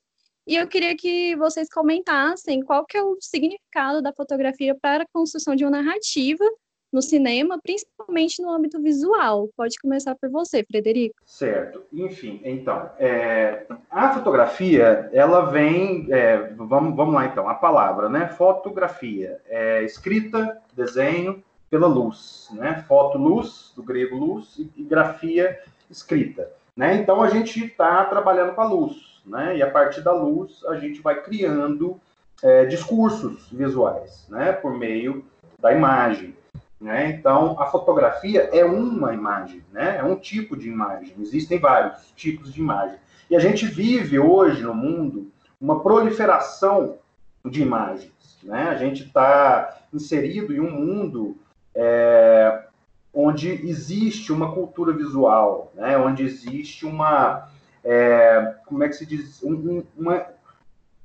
E 0.46 0.56
eu 0.56 0.66
queria 0.66 0.96
que 0.96 1.36
vocês 1.36 1.68
comentassem 1.68 2.62
qual 2.62 2.86
que 2.86 2.96
é 2.96 3.02
o 3.02 3.16
significado 3.20 4.00
da 4.00 4.12
fotografia 4.12 4.74
para 4.74 5.04
a 5.04 5.08
construção 5.12 5.54
de 5.54 5.64
uma 5.64 5.82
narrativa 5.82 6.44
no 6.92 7.02
cinema, 7.02 7.58
principalmente 7.62 8.40
no 8.40 8.50
âmbito 8.50 8.80
visual. 8.80 9.48
Pode 9.56 9.78
começar 9.78 10.14
por 10.14 10.30
você, 10.30 10.64
Frederico. 10.64 11.16
Certo. 11.24 11.82
Enfim, 11.92 12.40
então, 12.44 12.90
é, 12.98 13.66
a 13.90 14.14
fotografia, 14.14 15.10
ela 15.12 15.50
vem, 15.50 16.06
é, 16.10 16.52
vamos, 16.56 16.96
vamos 16.96 17.14
lá 17.14 17.26
então, 17.26 17.48
a 17.48 17.54
palavra, 17.54 18.08
né? 18.08 18.28
Fotografia, 18.28 19.40
é, 19.48 19.82
escrita, 19.82 20.60
desenho, 20.74 21.42
pela 21.70 21.86
luz, 21.86 22.48
né? 22.52 22.84
Foto, 22.86 23.18
luz, 23.18 23.72
do 23.74 23.82
grego 23.82 24.16
luz, 24.16 24.58
e, 24.58 24.82
grafia, 24.82 25.58
escrita. 25.90 26.50
Né? 26.76 26.96
Então 26.96 27.22
a 27.22 27.28
gente 27.28 27.64
está 27.64 28.04
trabalhando 28.04 28.54
com 28.54 28.60
a 28.60 28.68
luz, 28.68 29.22
né? 29.24 29.56
E 29.56 29.62
a 29.62 29.70
partir 29.70 30.02
da 30.02 30.12
luz 30.12 30.62
a 30.66 30.76
gente 30.76 31.00
vai 31.00 31.22
criando 31.22 31.98
é, 32.42 32.66
discursos 32.66 33.48
visuais, 33.50 34.26
né? 34.28 34.52
Por 34.52 34.76
meio 34.76 35.24
da 35.58 35.72
imagem. 35.72 36.36
Né? 36.80 37.10
Então 37.10 37.60
a 37.60 37.66
fotografia 37.66 38.50
é 38.52 38.64
uma 38.64 39.14
imagem, 39.14 39.64
né? 39.72 39.96
É 39.96 40.04
um 40.04 40.16
tipo 40.16 40.56
de 40.56 40.68
imagem. 40.68 41.14
Existem 41.18 41.58
vários 41.58 42.12
tipos 42.14 42.52
de 42.52 42.60
imagem. 42.60 42.98
E 43.30 43.36
a 43.36 43.38
gente 43.38 43.66
vive 43.66 44.18
hoje 44.18 44.62
no 44.62 44.74
mundo 44.74 45.32
uma 45.60 45.82
proliferação 45.82 46.98
de 47.44 47.62
imagens. 47.62 48.38
Né? 48.42 48.68
A 48.68 48.76
gente 48.76 49.04
está 49.04 49.78
inserido 49.92 50.54
em 50.54 50.60
um 50.60 50.70
mundo 50.70 51.36
é, 51.74 52.64
onde 53.12 53.50
existe 53.66 54.30
uma 54.30 54.52
cultura 54.52 54.92
visual, 54.92 55.72
né? 55.74 55.96
onde 55.96 56.24
existe 56.24 56.84
uma, 56.84 57.48
é, 57.82 58.54
como 58.66 58.84
é 58.84 58.88
que 58.88 58.96
se 58.96 59.06
diz, 59.06 59.42
um, 59.42 59.82
uma 59.96 60.26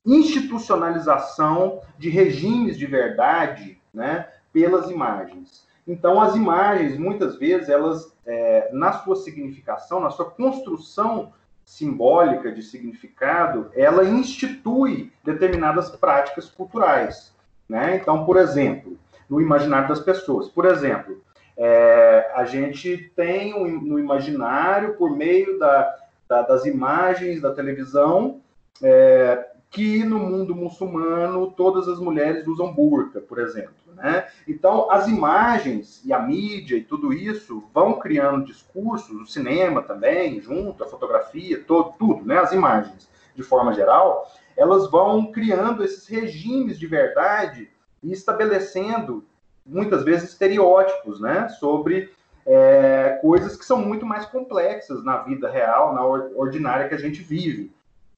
institucionalização 0.05 1.81
de 1.97 2.09
regimes 2.09 2.77
de 2.77 2.85
verdade 2.85 3.81
né? 3.93 4.27
Pelas 4.51 4.89
imagens. 4.89 5.67
Então, 5.87 6.21
as 6.21 6.35
imagens, 6.35 6.97
muitas 6.97 7.37
vezes, 7.37 7.69
elas, 7.69 8.15
é, 8.25 8.69
na 8.71 8.93
sua 8.93 9.15
significação, 9.15 9.99
na 9.99 10.09
sua 10.09 10.25
construção 10.29 11.33
simbólica 11.65 12.51
de 12.51 12.61
significado, 12.61 13.71
ela 13.73 14.03
institui 14.03 15.11
determinadas 15.23 15.89
práticas 15.89 16.49
culturais. 16.49 17.33
Né? 17.67 17.95
Então, 17.95 18.25
por 18.25 18.37
exemplo, 18.37 18.97
no 19.29 19.39
imaginário 19.39 19.87
das 19.87 20.01
pessoas. 20.01 20.49
Por 20.49 20.65
exemplo, 20.65 21.21
é, 21.57 22.31
a 22.35 22.43
gente 22.43 23.11
tem 23.15 23.53
um, 23.53 23.81
no 23.81 23.97
imaginário, 23.97 24.95
por 24.95 25.15
meio 25.15 25.57
da, 25.57 25.95
da, 26.27 26.41
das 26.41 26.65
imagens 26.65 27.41
da 27.41 27.53
televisão, 27.53 28.41
é, 28.83 29.50
que 29.71 30.03
no 30.03 30.19
mundo 30.19 30.53
muçulmano 30.53 31.49
todas 31.49 31.87
as 31.87 31.97
mulheres 31.97 32.45
usam 32.45 32.73
burca, 32.73 33.21
por 33.21 33.39
exemplo. 33.39 33.73
Né? 33.95 34.27
Então, 34.47 34.91
as 34.91 35.07
imagens 35.07 36.01
e 36.03 36.11
a 36.11 36.19
mídia 36.19 36.75
e 36.75 36.83
tudo 36.83 37.13
isso 37.13 37.63
vão 37.73 37.97
criando 37.97 38.45
discursos, 38.45 39.21
o 39.21 39.25
cinema 39.25 39.81
também, 39.81 40.41
junto, 40.41 40.83
a 40.83 40.87
fotografia, 40.87 41.63
todo, 41.65 41.93
tudo, 41.97 42.25
né? 42.25 42.37
as 42.37 42.51
imagens, 42.51 43.09
de 43.33 43.43
forma 43.43 43.73
geral, 43.73 44.29
elas 44.57 44.91
vão 44.91 45.31
criando 45.31 45.83
esses 45.83 46.05
regimes 46.05 46.77
de 46.77 46.85
verdade 46.85 47.69
e 48.03 48.11
estabelecendo 48.11 49.23
muitas 49.65 50.03
vezes 50.03 50.31
estereótipos, 50.31 51.21
né, 51.21 51.47
sobre 51.47 52.11
é, 52.45 53.19
coisas 53.21 53.55
que 53.55 53.63
são 53.63 53.77
muito 53.77 54.05
mais 54.05 54.25
complexas 54.25 55.03
na 55.03 55.17
vida 55.17 55.49
real, 55.49 55.93
na 55.93 56.03
ordinária 56.03 56.89
que 56.89 56.95
a 56.95 56.99
gente 56.99 57.21
vive. 57.21 57.71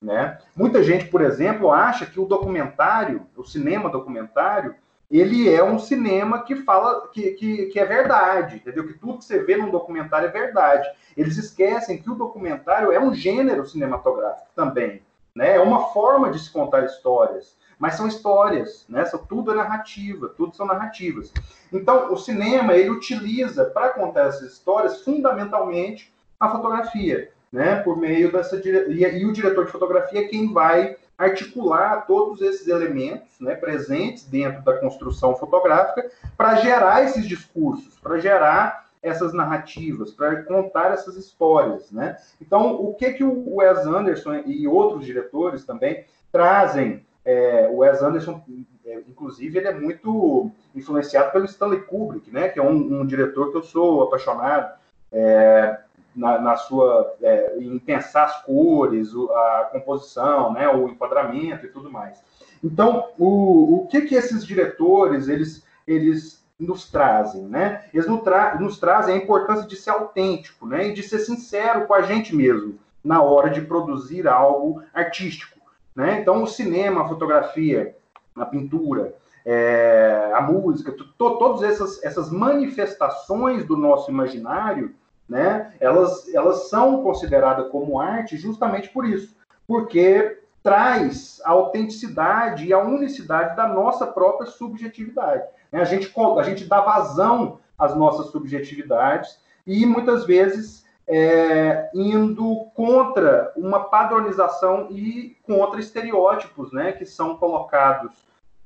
Né? 0.04 0.38
Muita 0.54 0.84
gente, 0.84 1.06
por 1.06 1.22
exemplo, 1.22 1.72
acha 1.72 2.06
que 2.06 2.20
o 2.20 2.26
documentário, 2.26 3.26
o 3.38 3.44
cinema 3.46 3.90
documentário, 3.90 4.76
ele 5.10 5.50
é 5.50 5.64
um 5.64 5.80
cinema 5.80 6.44
que 6.44 6.58
fala 6.58 7.08
que, 7.08 7.32
que, 7.32 7.68
que, 7.68 7.80
é 7.80 7.86
verdade, 7.86 8.58
entendeu? 8.58 8.86
Que 8.86 8.96
tudo 8.96 9.20
que 9.20 9.26
você 9.26 9.40
vê 9.40 9.56
num 9.56 9.72
documentário 9.72 10.28
é 10.28 10.32
verdade. 10.32 10.90
Eles 11.16 11.38
esquecem 11.38 12.02
que 12.02 12.10
o 12.10 12.16
documentário 12.16 12.92
é 12.92 13.00
um 13.00 13.14
gênero 13.14 13.66
cinematográfico 13.66 14.50
também, 14.54 15.02
né? 15.34 15.56
É 15.56 15.60
uma 15.62 15.86
forma 15.94 16.30
de 16.30 16.40
se 16.40 16.52
contar 16.52 16.84
histórias 16.84 17.56
mas 17.84 17.96
são 17.96 18.08
histórias, 18.08 18.86
né? 18.88 19.04
São, 19.04 19.20
tudo 19.26 19.52
é 19.52 19.56
narrativa, 19.56 20.30
tudo 20.30 20.56
são 20.56 20.66
narrativas. 20.66 21.34
Então, 21.70 22.14
o 22.14 22.16
cinema, 22.16 22.74
ele 22.74 22.90
utiliza, 22.90 23.66
para 23.66 23.90
contar 23.90 24.28
essas 24.28 24.54
histórias, 24.54 25.02
fundamentalmente, 25.02 26.14
a 26.40 26.50
fotografia, 26.50 27.33
né? 27.54 27.76
Por 27.76 27.96
meio 27.96 28.32
dessa... 28.32 28.58
E, 28.58 29.04
e 29.04 29.26
o 29.26 29.32
diretor 29.32 29.66
de 29.66 29.72
fotografia 29.72 30.22
é 30.22 30.28
quem 30.28 30.52
vai 30.52 30.98
articular 31.16 32.08
todos 32.08 32.42
esses 32.42 32.68
elementos 32.68 33.40
né, 33.40 33.54
presentes 33.56 34.26
dentro 34.26 34.64
da 34.64 34.78
construção 34.80 35.36
fotográfica 35.36 36.10
para 36.36 36.56
gerar 36.56 37.04
esses 37.04 37.28
discursos, 37.28 38.00
para 38.00 38.18
gerar 38.18 38.90
essas 39.04 39.34
narrativas, 39.34 40.12
para 40.12 40.42
contar 40.44 40.92
essas 40.92 41.16
histórias, 41.16 41.92
né? 41.92 42.18
Então, 42.42 42.74
o 42.82 42.96
que 42.96 43.14
que 43.14 43.24
o 43.24 43.58
Wes 43.58 43.86
Anderson 43.86 44.44
e 44.46 44.66
outros 44.66 45.06
diretores 45.06 45.66
também 45.66 46.06
trazem 46.32 47.06
é, 47.26 47.68
o 47.70 47.80
Wes 47.80 48.02
Anderson, 48.02 48.42
é, 48.86 49.00
inclusive, 49.08 49.58
ele 49.58 49.68
é 49.68 49.74
muito 49.74 50.50
influenciado 50.74 51.32
pelo 51.32 51.46
Stanley 51.46 51.82
Kubrick, 51.82 52.32
né? 52.32 52.48
Que 52.48 52.60
é 52.60 52.64
um, 52.64 53.02
um 53.02 53.06
diretor 53.06 53.52
que 53.52 53.58
eu 53.58 53.64
sou 53.64 54.04
apaixonado 54.04 54.74
é, 55.12 55.80
na, 56.16 56.40
na, 56.40 56.56
sua 56.58 57.16
é, 57.22 57.58
em 57.60 57.78
pensar 57.80 58.26
as 58.26 58.44
cores, 58.44 59.10
a 59.14 59.70
composição, 59.72 60.54
né? 60.54 60.68
O 60.70 60.88
enquadramento 60.88 61.66
e 61.66 61.70
tudo 61.70 61.92
mais. 61.92 62.22
Então, 62.64 63.10
o, 63.18 63.82
o 63.82 63.88
que 63.88 64.02
que 64.02 64.16
esses 64.16 64.46
diretores 64.46 65.28
eles 65.28 65.64
eles 65.86 66.44
nos 66.60 66.90
trazem, 66.90 67.44
né? 67.44 67.86
Eles 67.94 68.08
nos, 68.08 68.22
tra 68.22 68.56
nos 68.60 68.80
trazem 68.80 69.16
a 69.16 69.18
importância 69.18 69.68
de 69.68 69.76
ser 69.76 69.90
autêntico, 69.90 70.66
né? 70.66 70.88
E 70.88 70.94
de 70.94 71.04
ser 71.04 71.20
sincero 71.20 71.88
com 71.88 71.94
a 71.94 72.02
gente 72.02 72.36
mesmo 72.36 72.80
na 73.04 73.22
hora 73.22 73.50
de 73.50 73.62
produzir 73.62 74.28
algo 74.28 74.82
artístico. 74.94 75.60
Né? 75.96 76.22
Então, 76.22 76.42
o 76.42 76.48
cinema, 76.48 77.02
a 77.02 77.08
fotografia, 77.08 77.96
a 78.36 78.46
pintura, 78.46 79.14
é, 79.46 80.32
a 80.34 80.42
música, 80.42 80.92
to, 80.92 81.04
todas 81.18 81.64
essas, 81.64 82.02
essas 82.04 82.32
manifestações 82.32 83.66
do 83.66 83.76
nosso 83.76 84.10
imaginário, 84.10 84.96
né, 85.28 85.74
elas, 85.80 86.34
elas 86.34 86.70
são 86.70 87.04
consideradas 87.04 87.70
como 87.70 88.00
arte 88.00 88.38
justamente 88.38 88.90
por 88.90 89.06
isso, 89.06 89.36
porque 89.68 90.40
traz 90.62 91.42
a 91.44 91.52
autenticidade 91.52 92.66
e 92.66 92.74
a 92.74 92.80
unicidade 92.80 93.56
da 93.56 93.68
nossa 93.68 94.08
própria 94.08 94.50
subjetividade. 94.50 95.44
Né? 95.72 95.82
A, 95.82 95.86
gente, 95.86 96.12
a 96.16 96.44
gente 96.44 96.66
dá 96.66 96.80
vazão 96.82 97.60
às 97.78 97.96
nossas 97.96 98.28
subjetividades 98.28 99.38
e 99.68 99.86
muitas 99.86 100.26
vezes 100.26 100.86
é, 101.08 101.90
indo 101.94 102.66
contra 102.74 103.52
uma 103.58 103.82
padronização 103.86 104.88
e 104.90 105.36
contra 105.44 105.80
estereótipos, 105.80 106.72
né, 106.72 106.94
que 106.94 107.06
são 107.06 107.36
colocados 107.36 108.14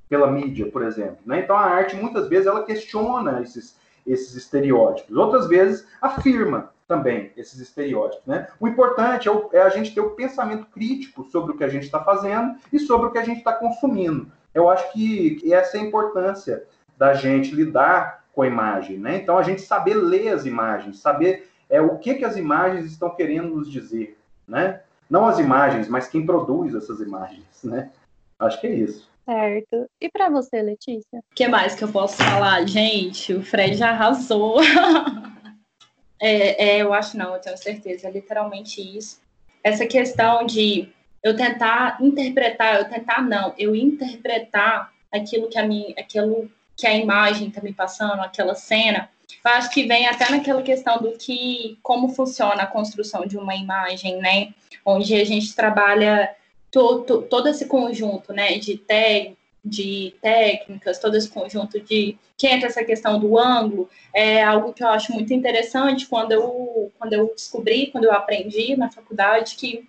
pela 0.08 0.32
mídia, 0.32 0.70
por 0.72 0.84
exemplo. 0.84 1.18
Né? 1.26 1.40
Então 1.40 1.56
a 1.58 1.66
arte 1.66 1.96
muitas 1.96 2.28
vezes 2.28 2.48
ela 2.48 2.64
questiona 2.64 3.42
esses, 3.42 3.76
esses 4.08 4.36
estereótipos, 4.36 5.16
outras 5.16 5.48
vezes 5.48 5.86
afirma 6.02 6.72
também 6.88 7.32
esses 7.36 7.60
estereótipos. 7.60 8.26
Né? 8.26 8.48
O 8.60 8.68
importante 8.68 9.28
é, 9.28 9.32
o, 9.32 9.50
é 9.52 9.62
a 9.62 9.70
gente 9.70 9.94
ter 9.94 10.00
o 10.00 10.12
pensamento 10.12 10.66
crítico 10.68 11.26
sobre 11.26 11.52
o 11.52 11.58
que 11.58 11.64
a 11.64 11.68
gente 11.68 11.84
está 11.84 12.00
fazendo 12.04 12.56
e 12.72 12.80
sobre 12.80 13.08
o 13.08 13.12
que 13.12 13.18
a 13.18 13.24
gente 13.24 13.40
está 13.40 13.54
consumindo. 13.54 14.32
Eu 14.54 14.70
acho 14.70 14.92
que 14.94 15.54
essa 15.54 15.78
é 15.78 15.82
a 15.82 15.84
importância 15.84 16.64
da 16.98 17.14
gente 17.14 17.54
lidar 17.54 18.24
com 18.34 18.42
a 18.42 18.48
imagem. 18.48 18.98
Né? 18.98 19.18
Então 19.18 19.38
a 19.38 19.44
gente 19.44 19.62
saber 19.62 19.96
ler 19.96 20.30
as 20.30 20.46
imagens, 20.46 21.00
saber 21.00 21.50
é 21.70 21.82
o 21.82 21.98
que, 21.98 22.16
que 22.16 22.26
as 22.26 22.38
imagens 22.38 22.86
estão 22.86 23.10
querendo 23.10 23.56
nos 23.56 23.70
dizer, 23.70 24.18
né? 24.48 24.82
Não 25.10 25.26
as 25.26 25.40
imagens, 25.40 25.88
mas 25.88 26.08
quem 26.08 26.26
produz 26.26 26.76
essas 26.76 27.00
imagens, 27.00 27.46
né? 27.64 27.92
Acho 28.40 28.60
que 28.60 28.68
é 28.68 28.74
isso. 28.74 29.10
Certo. 29.28 29.90
E 30.00 30.10
para 30.10 30.30
você, 30.30 30.62
Letícia? 30.62 31.20
O 31.20 31.36
que 31.36 31.50
mais 31.50 31.76
que 31.76 31.84
eu 31.84 31.92
posso 31.92 32.16
falar? 32.16 32.66
Gente, 32.66 33.34
o 33.34 33.44
Fred 33.44 33.76
já 33.76 33.90
arrasou. 33.90 34.62
é, 36.18 36.70
é, 36.70 36.82
eu 36.82 36.94
acho 36.94 37.18
não, 37.18 37.34
eu 37.34 37.42
tenho 37.42 37.58
certeza, 37.58 38.08
é 38.08 38.12
literalmente 38.12 38.80
isso. 38.80 39.20
Essa 39.62 39.86
questão 39.86 40.46
de 40.46 40.88
eu 41.22 41.36
tentar 41.36 41.98
interpretar, 42.02 42.80
eu 42.80 42.90
tentar 42.90 43.22
não, 43.22 43.54
eu 43.58 43.76
interpretar 43.76 44.94
aquilo 45.12 45.50
que 45.50 45.60
a 45.60 45.68
minha, 45.68 45.94
aquilo 46.00 46.50
que 46.78 46.88
a 46.88 46.96
imagem 46.96 47.50
está 47.50 47.60
me 47.62 47.74
passando, 47.74 48.22
aquela 48.22 48.56
cena. 48.56 49.10
Eu 49.44 49.52
acho 49.52 49.70
que 49.72 49.86
vem 49.86 50.08
até 50.08 50.32
naquela 50.32 50.62
questão 50.62 51.00
do 51.00 51.18
que 51.18 51.78
como 51.84 52.08
funciona 52.10 52.64
a 52.64 52.68
construção 52.68 53.26
de 53.26 53.38
uma 53.38 53.56
imagem, 53.56 54.20
né? 54.20 54.54
Onde 54.86 55.16
a 55.16 55.26
gente 55.26 55.54
trabalha 55.54 56.34
todo, 56.72 57.24
todo 57.24 57.48
esse 57.48 57.66
conjunto, 57.66 58.34
né, 58.34 58.58
de, 58.58 58.78
te, 58.78 59.38
de 59.64 60.16
técnicas, 60.22 61.00
todo 61.00 61.16
esse 61.16 61.30
conjunto 61.30 61.80
de 61.80 62.18
que 62.38 62.48
entra 62.48 62.68
essa 62.68 62.84
questão 62.84 63.20
do 63.20 63.38
ângulo, 63.38 63.90
é 64.14 64.44
algo 64.44 64.72
que 64.72 64.84
eu 64.84 64.90
acho 64.90 65.12
muito 65.12 65.34
interessante 65.34 66.06
quando 66.06 66.32
eu, 66.32 66.92
quando 67.00 67.14
eu 67.14 67.34
descobri, 67.36 67.88
quando 67.88 68.04
eu 68.04 68.14
aprendi 68.14 68.76
na 68.76 68.92
faculdade, 68.92 69.56
que 69.56 69.88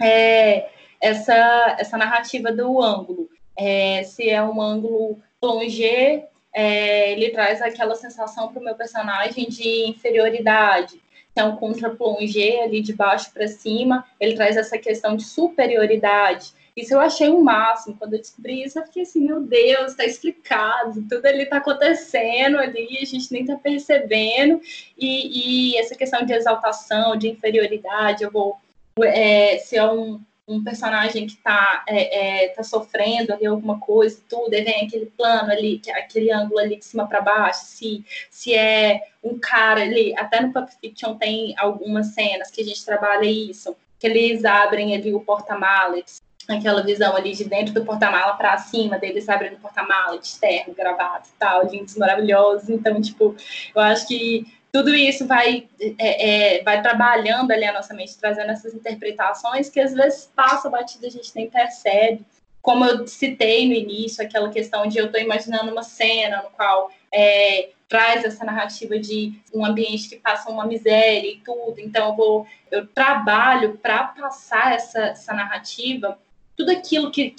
é, 0.00 0.70
essa, 1.00 1.76
essa 1.78 1.96
narrativa 1.96 2.52
do 2.52 2.80
ângulo. 2.80 3.28
É, 3.56 4.04
se 4.04 4.30
é 4.30 4.42
um 4.42 4.62
ângulo 4.62 5.18
plongé, 5.40 6.28
é, 6.54 7.12
ele 7.12 7.30
traz 7.30 7.60
aquela 7.60 7.96
sensação 7.96 8.48
para 8.48 8.60
o 8.60 8.64
meu 8.64 8.74
personagem 8.76 9.48
de 9.48 9.88
inferioridade 9.88 11.02
é 11.34 11.44
um 11.44 11.56
contra-plongé 11.56 12.62
ali 12.62 12.80
de 12.80 12.92
baixo 12.92 13.32
para 13.32 13.48
cima, 13.48 14.04
ele 14.20 14.34
traz 14.34 14.56
essa 14.56 14.78
questão 14.78 15.16
de 15.16 15.24
superioridade. 15.24 16.52
Isso 16.76 16.94
eu 16.94 17.00
achei 17.00 17.28
o 17.28 17.36
um 17.38 17.42
máximo. 17.42 17.96
Quando 17.98 18.14
eu 18.14 18.18
descobri 18.18 18.62
isso, 18.62 18.78
eu 18.78 18.84
fiquei 18.84 19.02
assim, 19.02 19.20
meu 19.20 19.40
Deus, 19.40 19.92
está 19.92 20.04
explicado, 20.04 21.02
tudo 21.08 21.26
ali 21.26 21.42
está 21.42 21.58
acontecendo 21.58 22.58
ali, 22.58 22.98
a 23.00 23.04
gente 23.04 23.30
nem 23.30 23.42
está 23.42 23.56
percebendo. 23.56 24.60
E, 24.98 25.72
e, 25.72 25.76
essa 25.76 25.94
questão 25.94 26.24
de 26.24 26.32
exaltação, 26.32 27.16
de 27.16 27.28
inferioridade, 27.28 28.24
eu 28.24 28.30
vou. 28.30 28.56
É, 29.00 29.58
se 29.58 29.76
é 29.76 29.90
um, 29.90 30.20
um 30.52 30.62
personagem 30.62 31.26
que 31.26 31.32
está 31.32 31.84
é, 31.88 32.44
é, 32.44 32.48
tá 32.48 32.62
sofrendo 32.62 33.32
ali 33.32 33.46
alguma 33.46 33.78
coisa 33.78 34.18
e 34.18 34.28
tudo, 34.28 34.52
aí 34.54 34.62
vem 34.62 34.86
aquele 34.86 35.06
plano 35.06 35.50
ali, 35.50 35.80
aquele 35.94 36.32
ângulo 36.32 36.58
ali 36.58 36.76
de 36.76 36.84
cima 36.84 37.06
para 37.06 37.20
baixo, 37.20 37.64
se, 37.64 38.04
se 38.30 38.54
é 38.54 39.00
um 39.22 39.38
cara 39.38 39.82
ali, 39.82 40.14
até 40.18 40.40
no 40.40 40.52
Pulp 40.52 40.68
Fiction 40.80 41.14
tem 41.16 41.54
algumas 41.58 42.08
cenas 42.08 42.50
que 42.50 42.60
a 42.60 42.64
gente 42.64 42.84
trabalha 42.84 43.26
isso, 43.26 43.76
que 43.98 44.06
eles 44.06 44.44
abrem 44.44 44.94
ali 44.94 45.14
o 45.14 45.20
porta-malas, 45.20 46.20
aquela 46.48 46.82
visão 46.82 47.14
ali 47.14 47.32
de 47.32 47.44
dentro 47.44 47.72
do 47.72 47.84
porta-mala 47.84 48.34
para 48.34 48.58
cima, 48.58 48.98
deles 48.98 49.28
abrindo 49.28 49.54
o 49.54 49.60
porta-mala 49.60 50.18
de 50.18 50.72
gravado 50.74 51.24
e 51.28 51.38
tal, 51.38 51.66
lindos, 51.68 51.96
maravilhosos, 51.96 52.68
então, 52.68 53.00
tipo, 53.00 53.36
eu 53.74 53.80
acho 53.80 54.06
que 54.08 54.46
tudo 54.72 54.94
isso 54.94 55.26
vai, 55.26 55.68
é, 55.98 56.56
é, 56.58 56.62
vai 56.62 56.80
trabalhando 56.80 57.50
ali 57.50 57.64
a 57.64 57.74
nossa 57.74 57.92
mente, 57.92 58.16
trazendo 58.16 58.50
essas 58.50 58.72
interpretações 58.72 59.68
que 59.68 59.78
às 59.78 59.92
vezes 59.92 60.32
passa 60.34 60.70
batida, 60.70 61.06
a 61.06 61.10
gente 61.10 61.30
nem 61.36 61.50
percebe. 61.50 62.24
Como 62.62 62.84
eu 62.84 63.06
citei 63.06 63.68
no 63.68 63.74
início, 63.74 64.24
aquela 64.24 64.48
questão 64.48 64.86
de 64.86 64.96
eu 64.96 65.06
estou 65.06 65.20
imaginando 65.20 65.70
uma 65.70 65.82
cena 65.82 66.42
no 66.42 66.50
qual 66.50 66.90
é, 67.12 67.70
traz 67.86 68.24
essa 68.24 68.44
narrativa 68.44 68.98
de 68.98 69.34
um 69.52 69.62
ambiente 69.62 70.08
que 70.08 70.16
passa 70.16 70.50
uma 70.50 70.64
miséria 70.64 71.28
e 71.28 71.42
tudo. 71.44 71.78
Então 71.78 72.08
eu 72.08 72.16
vou, 72.16 72.46
eu 72.70 72.86
trabalho 72.86 73.76
para 73.76 74.04
passar 74.04 74.72
essa, 74.74 75.00
essa 75.00 75.34
narrativa 75.34 76.18
tudo 76.56 76.70
aquilo 76.70 77.10
que 77.10 77.34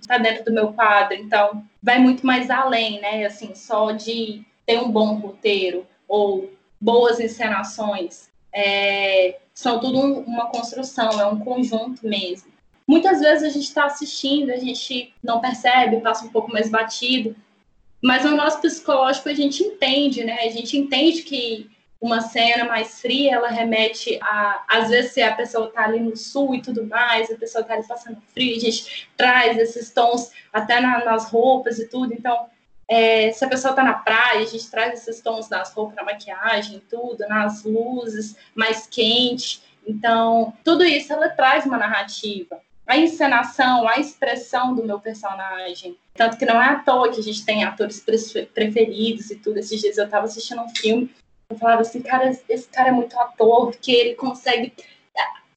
está 0.00 0.18
dentro 0.18 0.44
do 0.44 0.52
meu 0.52 0.72
quadro. 0.72 1.16
Então, 1.16 1.64
vai 1.82 1.98
muito 1.98 2.24
mais 2.24 2.48
além, 2.48 3.00
né? 3.00 3.26
Assim, 3.26 3.54
só 3.54 3.92
de 3.92 4.44
ter 4.64 4.78
um 4.78 4.90
bom 4.90 5.14
roteiro 5.16 5.86
ou 6.08 6.50
boas 6.82 7.20
encenações. 7.20 8.28
É, 8.52 9.38
são 9.54 9.78
tudo 9.78 9.98
um, 9.98 10.20
uma 10.22 10.46
construção, 10.46 11.20
é 11.20 11.26
um 11.26 11.38
conjunto 11.38 12.06
mesmo. 12.06 12.50
Muitas 12.86 13.20
vezes 13.20 13.44
a 13.44 13.48
gente 13.48 13.64
está 13.64 13.86
assistindo, 13.86 14.50
a 14.50 14.56
gente 14.56 15.14
não 15.22 15.40
percebe, 15.40 16.00
passa 16.00 16.24
um 16.24 16.28
pouco 16.28 16.52
mais 16.52 16.68
batido, 16.68 17.36
mas 18.02 18.24
no 18.24 18.36
nosso 18.36 18.60
psicológico 18.60 19.28
a 19.28 19.34
gente 19.34 19.62
entende, 19.62 20.24
né? 20.24 20.40
A 20.42 20.50
gente 20.50 20.76
entende 20.76 21.22
que 21.22 21.70
uma 22.00 22.20
cena 22.20 22.64
mais 22.64 23.00
fria, 23.00 23.36
ela 23.36 23.48
remete 23.48 24.18
a, 24.20 24.64
às 24.68 24.88
vezes, 24.88 25.12
se 25.12 25.22
a 25.22 25.36
pessoa 25.36 25.68
está 25.68 25.84
ali 25.84 26.00
no 26.00 26.16
sul 26.16 26.52
e 26.56 26.60
tudo 26.60 26.84
mais, 26.84 27.30
a 27.30 27.36
pessoa 27.36 27.62
está 27.62 27.74
ali 27.74 27.86
passando 27.86 28.20
frio, 28.34 28.56
a 28.56 28.58
gente 28.58 29.08
traz 29.16 29.56
esses 29.56 29.92
tons 29.92 30.32
até 30.52 30.80
na, 30.80 31.04
nas 31.04 31.30
roupas 31.30 31.78
e 31.78 31.88
tudo, 31.88 32.12
então 32.12 32.50
é, 32.88 33.32
se 33.32 33.44
a 33.44 33.48
pessoa 33.48 33.70
está 33.70 33.82
na 33.82 33.94
praia, 33.94 34.40
a 34.40 34.46
gente 34.46 34.70
traz 34.70 35.00
esses 35.00 35.20
tons 35.20 35.48
nas 35.48 35.72
roupas, 35.72 35.96
na 35.96 36.04
maquiagem, 36.04 36.82
tudo, 36.90 37.26
nas 37.28 37.64
luzes, 37.64 38.36
mais 38.54 38.86
quente. 38.86 39.62
Então, 39.86 40.52
tudo 40.62 40.84
isso 40.84 41.12
ela 41.12 41.28
traz 41.28 41.64
uma 41.64 41.78
narrativa. 41.78 42.60
A 42.86 42.96
encenação, 42.96 43.88
a 43.88 43.98
expressão 43.98 44.74
do 44.74 44.84
meu 44.84 45.00
personagem. 45.00 45.96
Tanto 46.14 46.36
que 46.36 46.44
não 46.44 46.60
é 46.60 46.68
à 46.68 46.78
toa 46.80 47.10
que 47.10 47.20
a 47.20 47.22
gente 47.22 47.44
tem 47.44 47.64
atores 47.64 48.04
preferidos 48.52 49.30
e 49.30 49.36
tudo. 49.36 49.58
Esses 49.58 49.80
dias 49.80 49.96
eu 49.96 50.04
estava 50.04 50.26
assistindo 50.26 50.60
um 50.60 50.68
filme, 50.68 51.10
eu 51.48 51.56
falava 51.56 51.82
assim, 51.82 52.02
cara, 52.02 52.30
esse 52.48 52.68
cara 52.68 52.88
é 52.88 52.92
muito 52.92 53.18
ator, 53.18 53.70
porque 53.70 53.92
ele 53.92 54.14
consegue. 54.14 54.72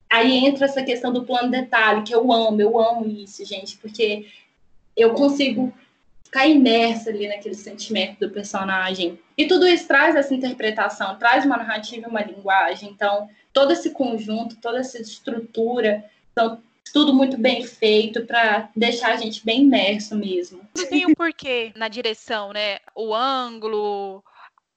Aí 0.09 0.45
entra 0.45 0.65
essa 0.65 0.83
questão 0.83 1.11
do 1.11 1.25
plano 1.25 1.51
detalhe, 1.51 2.03
que 2.03 2.13
eu 2.13 2.31
amo, 2.31 2.61
eu 2.61 2.79
amo 2.79 3.05
isso, 3.07 3.43
gente, 3.43 3.75
porque 3.77 4.27
eu 4.95 5.13
consigo 5.13 5.73
ficar 6.35 6.47
imersa 6.47 7.09
ali 7.09 7.29
naquele 7.29 7.55
sentimento 7.55 8.19
do 8.19 8.29
personagem. 8.29 9.17
E 9.37 9.47
tudo 9.47 9.65
isso 9.65 9.87
traz 9.87 10.17
essa 10.17 10.35
interpretação, 10.35 11.17
traz 11.17 11.45
uma 11.45 11.55
narrativa 11.55 12.05
e 12.05 12.09
uma 12.09 12.21
linguagem. 12.21 12.89
Então, 12.89 13.29
todo 13.53 13.71
esse 13.71 13.91
conjunto, 13.91 14.57
toda 14.57 14.79
essa 14.79 15.01
estrutura, 15.01 16.03
então, 16.33 16.61
tudo 16.91 17.13
muito 17.13 17.37
bem 17.37 17.65
feito 17.65 18.25
para 18.25 18.69
deixar 18.75 19.13
a 19.13 19.15
gente 19.15 19.45
bem 19.45 19.61
imerso 19.61 20.15
mesmo. 20.15 20.59
Tem 20.89 21.05
um 21.05 21.13
porquê 21.13 21.71
na 21.73 21.87
direção, 21.87 22.51
né? 22.51 22.79
O 22.93 23.15
ângulo, 23.15 24.21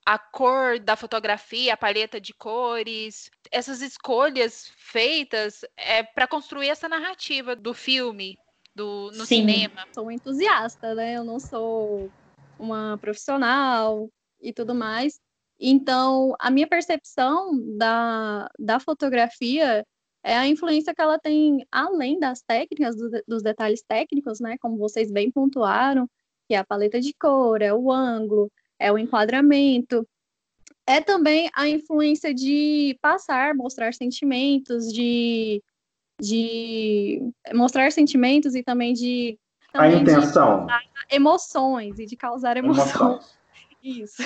a 0.05 0.17
cor 0.17 0.79
da 0.79 0.95
fotografia, 0.95 1.73
a 1.73 1.77
paleta 1.77 2.21
de 2.21 2.33
cores, 2.33 3.29
essas 3.51 3.81
escolhas 3.81 4.71
feitas 4.77 5.65
é 5.75 6.03
para 6.03 6.27
construir 6.27 6.69
essa 6.69 6.87
narrativa 6.87 7.53
do 7.53 7.73
filme, 7.73 8.37
do, 8.79 9.11
no 9.11 9.25
Sim. 9.25 9.41
cinema. 9.41 9.85
Sou 9.93 10.09
entusiasta, 10.09 10.95
né? 10.95 11.17
Eu 11.17 11.25
não 11.25 11.37
sou 11.37 12.09
uma 12.57 12.97
profissional 12.97 14.09
e 14.41 14.53
tudo 14.53 14.73
mais. 14.73 15.19
Então, 15.59 16.33
a 16.39 16.49
minha 16.49 16.65
percepção 16.65 17.51
da, 17.77 18.49
da 18.57 18.79
fotografia 18.79 19.85
é 20.23 20.37
a 20.37 20.47
influência 20.47 20.95
que 20.95 21.01
ela 21.01 21.19
tem 21.19 21.65
além 21.69 22.17
das 22.17 22.41
técnicas, 22.41 22.95
do, 22.95 23.09
dos 23.27 23.43
detalhes 23.43 23.83
técnicos, 23.85 24.39
né? 24.39 24.55
Como 24.61 24.77
vocês 24.77 25.11
bem 25.11 25.29
pontuaram, 25.29 26.09
que 26.47 26.55
é 26.55 26.57
a 26.57 26.65
paleta 26.65 27.01
de 27.01 27.13
cor, 27.13 27.61
é 27.61 27.73
o 27.73 27.91
ângulo, 27.91 28.49
é 28.79 28.89
o 28.91 28.97
enquadramento. 28.97 30.07
É 30.87 31.01
também 31.01 31.49
a 31.53 31.67
influência 31.67 32.33
de 32.33 32.97
passar, 33.01 33.53
mostrar 33.53 33.93
sentimentos, 33.93 34.91
de 34.91 35.61
de 36.19 37.21
mostrar 37.53 37.91
sentimentos 37.91 38.55
e 38.55 38.63
também 38.63 38.93
de 38.93 39.37
também 39.71 39.95
a 39.95 39.99
intenção 39.99 40.67
emoções 41.09 41.99
e 41.99 42.05
de 42.05 42.15
causar 42.15 42.57
emoções. 42.57 42.95
emoções. 42.95 43.39
Isso. 43.81 44.21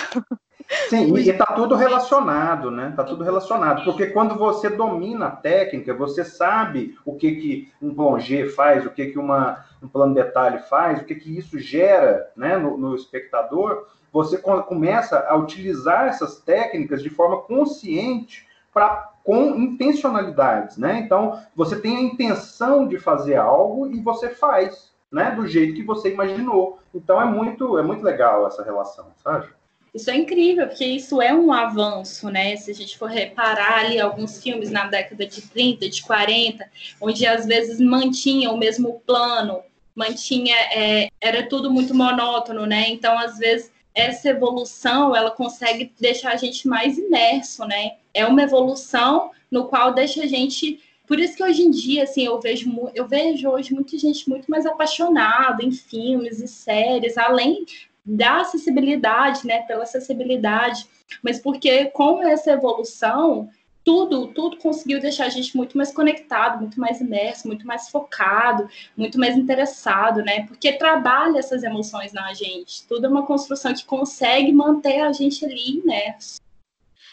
Sim, 0.88 1.16
e 1.16 1.30
está 1.30 1.46
tudo 1.46 1.76
relacionado, 1.76 2.70
né? 2.70 2.90
Está 2.90 3.04
tudo 3.04 3.22
relacionado, 3.22 3.84
porque 3.84 4.06
quando 4.06 4.36
você 4.36 4.68
domina 4.68 5.26
a 5.26 5.30
técnica, 5.30 5.94
você 5.94 6.24
sabe 6.24 6.96
o 7.04 7.14
que, 7.14 7.36
que 7.36 7.72
um 7.80 7.94
plongé 7.94 8.48
faz, 8.48 8.84
o 8.84 8.90
que, 8.90 9.06
que 9.06 9.18
uma, 9.18 9.64
um 9.82 9.86
plano 9.86 10.14
detalhe 10.14 10.58
faz, 10.58 11.00
o 11.00 11.04
que, 11.04 11.14
que 11.14 11.38
isso 11.38 11.58
gera 11.58 12.30
né, 12.36 12.56
no, 12.56 12.76
no 12.76 12.94
espectador, 12.96 13.86
você 14.12 14.38
começa 14.38 15.24
a 15.28 15.36
utilizar 15.36 16.06
essas 16.06 16.40
técnicas 16.40 17.02
de 17.02 17.10
forma 17.10 17.42
consciente 17.42 18.46
para 18.74 19.12
com 19.22 19.56
intencionalidades, 19.56 20.76
né? 20.76 20.98
Então, 20.98 21.40
você 21.56 21.80
tem 21.80 21.96
a 21.96 22.02
intenção 22.02 22.86
de 22.86 22.98
fazer 22.98 23.36
algo 23.36 23.90
e 23.90 23.98
você 23.98 24.28
faz, 24.28 24.92
né, 25.10 25.30
do 25.30 25.46
jeito 25.46 25.74
que 25.74 25.82
você 25.82 26.12
imaginou. 26.12 26.78
Então 26.94 27.20
é 27.20 27.24
muito 27.24 27.78
é 27.78 27.82
muito 27.82 28.04
legal 28.04 28.46
essa 28.46 28.62
relação, 28.62 29.06
sabe? 29.22 29.48
Isso 29.94 30.10
é 30.10 30.16
incrível, 30.16 30.66
porque 30.66 30.84
isso 30.84 31.22
é 31.22 31.32
um 31.32 31.52
avanço, 31.52 32.28
né? 32.28 32.56
Se 32.56 32.72
a 32.72 32.74
gente 32.74 32.98
for 32.98 33.08
reparar 33.08 33.78
ali 33.78 34.00
alguns 34.00 34.42
filmes 34.42 34.70
na 34.70 34.88
década 34.88 35.24
de 35.24 35.40
30, 35.40 35.88
de 35.88 36.02
40, 36.02 36.68
onde 37.00 37.24
às 37.24 37.46
vezes 37.46 37.78
mantinha 37.78 38.50
o 38.50 38.58
mesmo 38.58 39.00
plano, 39.06 39.62
mantinha, 39.94 40.56
é, 40.72 41.08
era 41.20 41.48
tudo 41.48 41.70
muito 41.70 41.94
monótono, 41.94 42.66
né? 42.66 42.88
Então, 42.88 43.16
às 43.16 43.38
vezes, 43.38 43.70
essa 43.94 44.28
evolução, 44.28 45.14
ela 45.14 45.30
consegue 45.30 45.92
deixar 46.00 46.32
a 46.32 46.36
gente 46.36 46.66
mais 46.66 46.98
imerso, 46.98 47.64
né? 47.64 47.92
É 48.12 48.26
uma 48.26 48.42
evolução 48.42 49.30
no 49.50 49.68
qual 49.68 49.94
deixa 49.94 50.24
a 50.24 50.26
gente 50.26 50.80
Por 51.06 51.20
isso 51.20 51.36
que 51.36 51.44
hoje 51.44 51.62
em 51.62 51.70
dia, 51.70 52.04
assim, 52.04 52.24
eu 52.24 52.40
vejo, 52.40 52.90
eu 52.94 53.06
vejo 53.06 53.48
hoje 53.48 53.74
muita 53.74 53.96
gente 53.98 54.28
muito 54.28 54.50
mais 54.50 54.64
apaixonada 54.64 55.62
em 55.62 55.70
filmes 55.70 56.40
e 56.40 56.48
séries, 56.48 57.18
além 57.18 57.66
da 58.04 58.40
acessibilidade, 58.40 59.46
né, 59.46 59.62
pela 59.62 59.84
acessibilidade, 59.84 60.86
mas 61.22 61.38
porque 61.38 61.86
com 61.86 62.22
essa 62.22 62.52
evolução, 62.52 63.48
tudo, 63.84 64.28
tudo 64.28 64.56
conseguiu 64.56 64.98
deixar 64.98 65.26
a 65.26 65.28
gente 65.28 65.54
muito 65.56 65.76
mais 65.76 65.92
conectado, 65.92 66.60
muito 66.60 66.80
mais 66.80 67.00
imerso, 67.00 67.46
muito 67.46 67.66
mais 67.66 67.90
focado, 67.90 68.68
muito 68.96 69.18
mais 69.18 69.36
interessado, 69.36 70.22
né? 70.22 70.46
Porque 70.46 70.72
trabalha 70.72 71.38
essas 71.38 71.62
emoções 71.62 72.12
na 72.12 72.32
gente. 72.32 72.86
Tudo 72.88 73.06
é 73.06 73.08
uma 73.08 73.26
construção 73.26 73.74
que 73.74 73.84
consegue 73.84 74.52
manter 74.52 75.00
a 75.00 75.12
gente 75.12 75.44
ali, 75.44 75.82
né? 75.84 76.16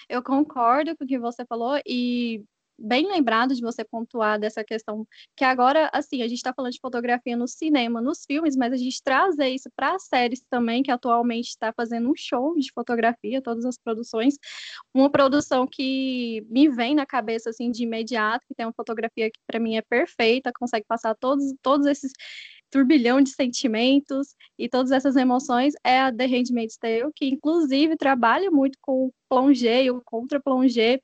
Eu 0.07 0.24
concordo 0.24 0.95
com 0.95 1.03
o 1.03 1.07
que 1.07 1.19
você 1.19 1.45
falou 1.45 1.80
e 1.86 2.43
bem 2.82 3.08
lembrado 3.08 3.54
de 3.54 3.62
você 3.62 3.84
pontuar 3.84 4.40
dessa 4.40 4.64
questão 4.64 5.08
que 5.36 5.44
agora, 5.44 5.90
assim, 5.94 6.22
a 6.22 6.28
gente 6.28 6.38
está 6.38 6.54
falando 6.54 6.74
de 6.74 6.80
fotografia 6.80 7.38
no 7.38 7.48
cinema, 7.48 8.02
nos 8.02 8.24
filmes, 8.26 8.56
mas 8.56 8.74
a 8.74 8.78
gente 8.78 9.02
trazer 9.04 9.50
isso 9.50 9.70
para 9.76 9.96
as 9.96 10.08
séries 10.08 10.44
também, 10.50 10.84
que 10.84 10.92
atualmente 10.92 11.50
está 11.50 11.72
fazendo 11.74 12.10
um 12.10 12.16
show 12.16 12.56
de 12.58 12.72
fotografia, 12.74 13.42
todas 13.42 13.66
as 13.66 13.78
produções. 13.78 14.36
Uma 14.94 15.10
produção 15.10 15.68
que 15.68 16.46
me 16.50 16.70
vem 16.70 16.96
na 16.96 17.06
cabeça, 17.06 17.50
assim, 17.50 17.72
de 17.72 17.84
imediato, 17.84 18.46
que 18.48 18.56
tem 18.56 18.66
uma 18.66 18.74
fotografia 18.74 19.30
que 19.30 19.40
para 19.48 19.60
mim 19.60 19.78
é 19.78 19.82
perfeita, 19.82 20.52
consegue 20.58 20.86
passar 20.88 21.16
todos, 21.16 21.54
todos 21.62 21.86
esses 21.86 22.12
turbilhão 22.72 23.22
de 23.22 23.32
sentimentos 23.32 24.34
e 24.58 24.70
todas 24.70 24.92
essas 24.92 25.18
emoções 25.18 25.74
é 25.84 26.00
a 26.00 26.12
The 26.12 26.26
Handmaid's 26.26 26.78
Tale, 26.78 27.12
que 27.14 27.26
inclusive 27.26 27.98
trabalha 27.98 28.50
muito 28.50 28.78
com 28.82 29.12
plongé, 29.30 29.92
o 29.92 30.02
contra-plongé, 30.02 31.02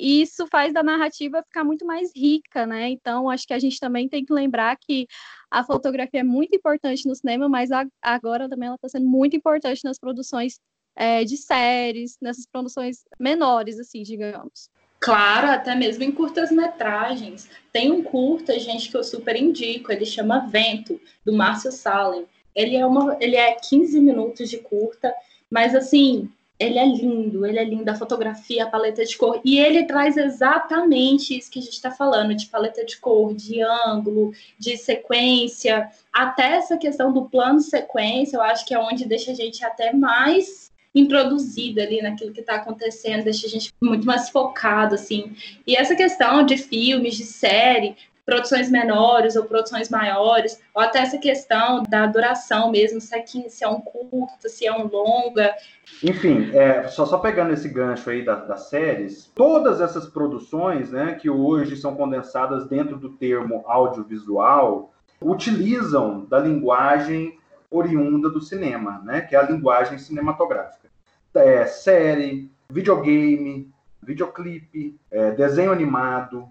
e 0.00 0.22
isso 0.22 0.46
faz 0.46 0.72
da 0.72 0.82
narrativa 0.82 1.42
ficar 1.42 1.62
muito 1.62 1.84
mais 1.84 2.10
rica, 2.16 2.66
né? 2.66 2.88
Então, 2.88 3.28
acho 3.28 3.46
que 3.46 3.52
a 3.52 3.58
gente 3.58 3.78
também 3.78 4.08
tem 4.08 4.24
que 4.24 4.32
lembrar 4.32 4.76
que 4.76 5.06
a 5.50 5.62
fotografia 5.62 6.20
é 6.20 6.24
muito 6.24 6.56
importante 6.56 7.06
no 7.06 7.14
cinema, 7.14 7.48
mas 7.48 7.68
agora 8.00 8.48
também 8.48 8.68
ela 8.68 8.76
está 8.76 8.88
sendo 8.88 9.06
muito 9.06 9.36
importante 9.36 9.84
nas 9.84 9.98
produções 9.98 10.58
é, 10.96 11.22
de 11.24 11.36
séries, 11.36 12.16
nessas 12.20 12.46
produções 12.46 13.04
menores, 13.18 13.78
assim, 13.78 14.02
digamos. 14.02 14.70
Claro, 14.98 15.48
até 15.48 15.74
mesmo 15.74 16.04
em 16.04 16.12
curtas-metragens. 16.12 17.48
Tem 17.72 17.90
um 17.90 18.02
curta, 18.02 18.58
gente, 18.58 18.90
que 18.90 18.96
eu 18.96 19.04
super 19.04 19.36
indico, 19.36 19.92
ele 19.92 20.04
chama 20.04 20.46
Vento, 20.46 21.00
do 21.24 21.32
Márcio 21.32 21.72
Salem. 21.72 22.26
Ele 22.54 22.76
é, 22.76 22.86
uma, 22.86 23.16
ele 23.20 23.36
é 23.36 23.52
15 23.54 24.00
minutos 24.00 24.48
de 24.48 24.58
curta, 24.58 25.14
mas 25.50 25.74
assim, 25.74 26.30
ele 26.60 26.78
é 26.78 26.84
lindo, 26.84 27.46
ele 27.46 27.58
é 27.58 27.64
lindo, 27.64 27.88
a 27.90 27.94
fotografia, 27.94 28.64
a 28.64 28.70
paleta 28.70 29.02
de 29.02 29.16
cor, 29.16 29.40
e 29.42 29.58
ele 29.58 29.86
traz 29.86 30.18
exatamente 30.18 31.36
isso 31.36 31.50
que 31.50 31.58
a 31.58 31.62
gente 31.62 31.72
está 31.72 31.90
falando, 31.90 32.34
de 32.34 32.46
paleta 32.46 32.84
de 32.84 32.98
cor, 32.98 33.34
de 33.34 33.62
ângulo, 33.62 34.32
de 34.58 34.76
sequência, 34.76 35.88
até 36.12 36.56
essa 36.56 36.76
questão 36.76 37.12
do 37.12 37.24
plano 37.24 37.60
sequência, 37.60 38.36
eu 38.36 38.42
acho 38.42 38.66
que 38.66 38.74
é 38.74 38.78
onde 38.78 39.06
deixa 39.06 39.32
a 39.32 39.34
gente 39.34 39.64
até 39.64 39.94
mais 39.94 40.70
introduzida 40.94 41.82
ali 41.82 42.02
naquilo 42.02 42.32
que 42.32 42.40
está 42.40 42.56
acontecendo, 42.56 43.24
deixa 43.24 43.46
a 43.46 43.50
gente 43.50 43.72
muito 43.80 44.04
mais 44.04 44.28
focado, 44.28 44.96
assim. 44.96 45.32
E 45.66 45.76
essa 45.76 45.94
questão 45.94 46.44
de 46.44 46.56
filmes, 46.58 47.16
de 47.16 47.24
série, 47.24 47.96
produções 48.30 48.70
menores 48.70 49.34
ou 49.34 49.44
produções 49.44 49.90
maiores, 49.90 50.62
ou 50.72 50.80
até 50.80 51.00
essa 51.00 51.18
questão 51.18 51.82
da 51.82 52.06
duração 52.06 52.70
mesmo, 52.70 53.00
se 53.00 53.12
é, 53.18 53.26
se 53.26 53.64
é 53.64 53.68
um 53.68 53.80
curto, 53.80 54.48
se 54.48 54.64
é 54.64 54.72
um 54.72 54.86
longa. 54.86 55.52
Enfim, 56.00 56.48
é, 56.54 56.86
só, 56.86 57.04
só 57.04 57.18
pegando 57.18 57.52
esse 57.52 57.68
gancho 57.68 58.08
aí 58.08 58.24
da, 58.24 58.36
das 58.36 58.68
séries, 58.68 59.32
todas 59.34 59.80
essas 59.80 60.06
produções, 60.06 60.92
né, 60.92 61.14
que 61.20 61.28
hoje 61.28 61.76
são 61.76 61.96
condensadas 61.96 62.68
dentro 62.68 62.96
do 62.96 63.10
termo 63.10 63.64
audiovisual, 63.66 64.92
utilizam 65.20 66.24
da 66.26 66.38
linguagem 66.38 67.36
oriunda 67.68 68.30
do 68.30 68.40
cinema, 68.40 69.02
né, 69.04 69.22
que 69.22 69.34
é 69.34 69.40
a 69.40 69.42
linguagem 69.42 69.98
cinematográfica. 69.98 70.88
É, 71.34 71.66
série, 71.66 72.48
videogame, 72.70 73.68
videoclipe, 74.00 74.96
é, 75.10 75.32
desenho 75.32 75.72
animado, 75.72 76.48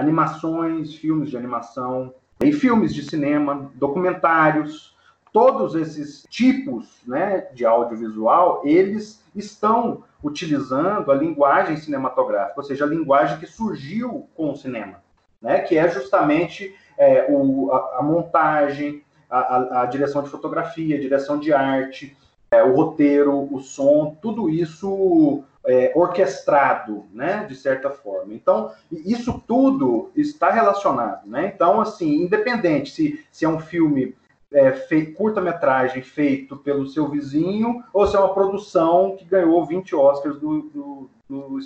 animações, 0.00 0.94
filmes 0.94 1.30
de 1.30 1.36
animação, 1.36 2.12
e 2.42 2.52
filmes 2.52 2.94
de 2.94 3.02
cinema, 3.02 3.70
documentários, 3.74 4.96
todos 5.32 5.74
esses 5.74 6.26
tipos 6.28 7.02
né, 7.06 7.48
de 7.52 7.64
audiovisual, 7.64 8.62
eles 8.64 9.22
estão 9.34 10.04
utilizando 10.22 11.10
a 11.10 11.14
linguagem 11.14 11.76
cinematográfica, 11.76 12.60
ou 12.60 12.64
seja, 12.64 12.84
a 12.84 12.88
linguagem 12.88 13.38
que 13.38 13.46
surgiu 13.46 14.28
com 14.34 14.52
o 14.52 14.56
cinema, 14.56 15.02
né, 15.40 15.60
que 15.60 15.76
é 15.76 15.88
justamente 15.88 16.74
é, 16.98 17.26
o, 17.30 17.70
a, 17.72 17.98
a, 17.98 18.02
montagem, 18.02 19.02
a, 19.28 19.38
a, 19.38 19.82
a, 19.82 19.86
direção 19.86 20.22
de 20.22 20.30
fotografia, 20.30 20.96
a 20.96 21.00
direção 21.00 21.38
de 21.38 21.52
arte, 21.52 22.16
é, 22.50 22.62
o 22.62 22.74
roteiro, 22.74 23.48
o 23.54 23.60
som, 23.60 24.16
tudo 24.20 24.50
isso 24.50 25.44
é, 25.66 25.92
orquestrado, 25.94 27.04
né, 27.12 27.44
de 27.48 27.54
certa 27.54 27.90
forma. 27.90 28.34
Então, 28.34 28.72
isso 28.90 29.42
tudo 29.46 30.10
está 30.16 30.50
relacionado, 30.50 31.26
né? 31.26 31.52
Então, 31.54 31.80
assim, 31.80 32.22
independente 32.22 32.90
se, 32.90 33.24
se 33.30 33.44
é 33.44 33.48
um 33.48 33.60
filme 33.60 34.16
é, 34.52 34.72
curta-metragem 35.16 36.02
feito 36.02 36.56
pelo 36.56 36.86
seu 36.86 37.08
vizinho 37.08 37.84
ou 37.92 38.06
se 38.06 38.16
é 38.16 38.18
uma 38.18 38.34
produção 38.34 39.16
que 39.16 39.24
ganhou 39.24 39.64
20 39.64 39.94
Oscars 39.94 40.38
do, 40.40 40.62
do, 40.62 41.10
do, 41.28 41.58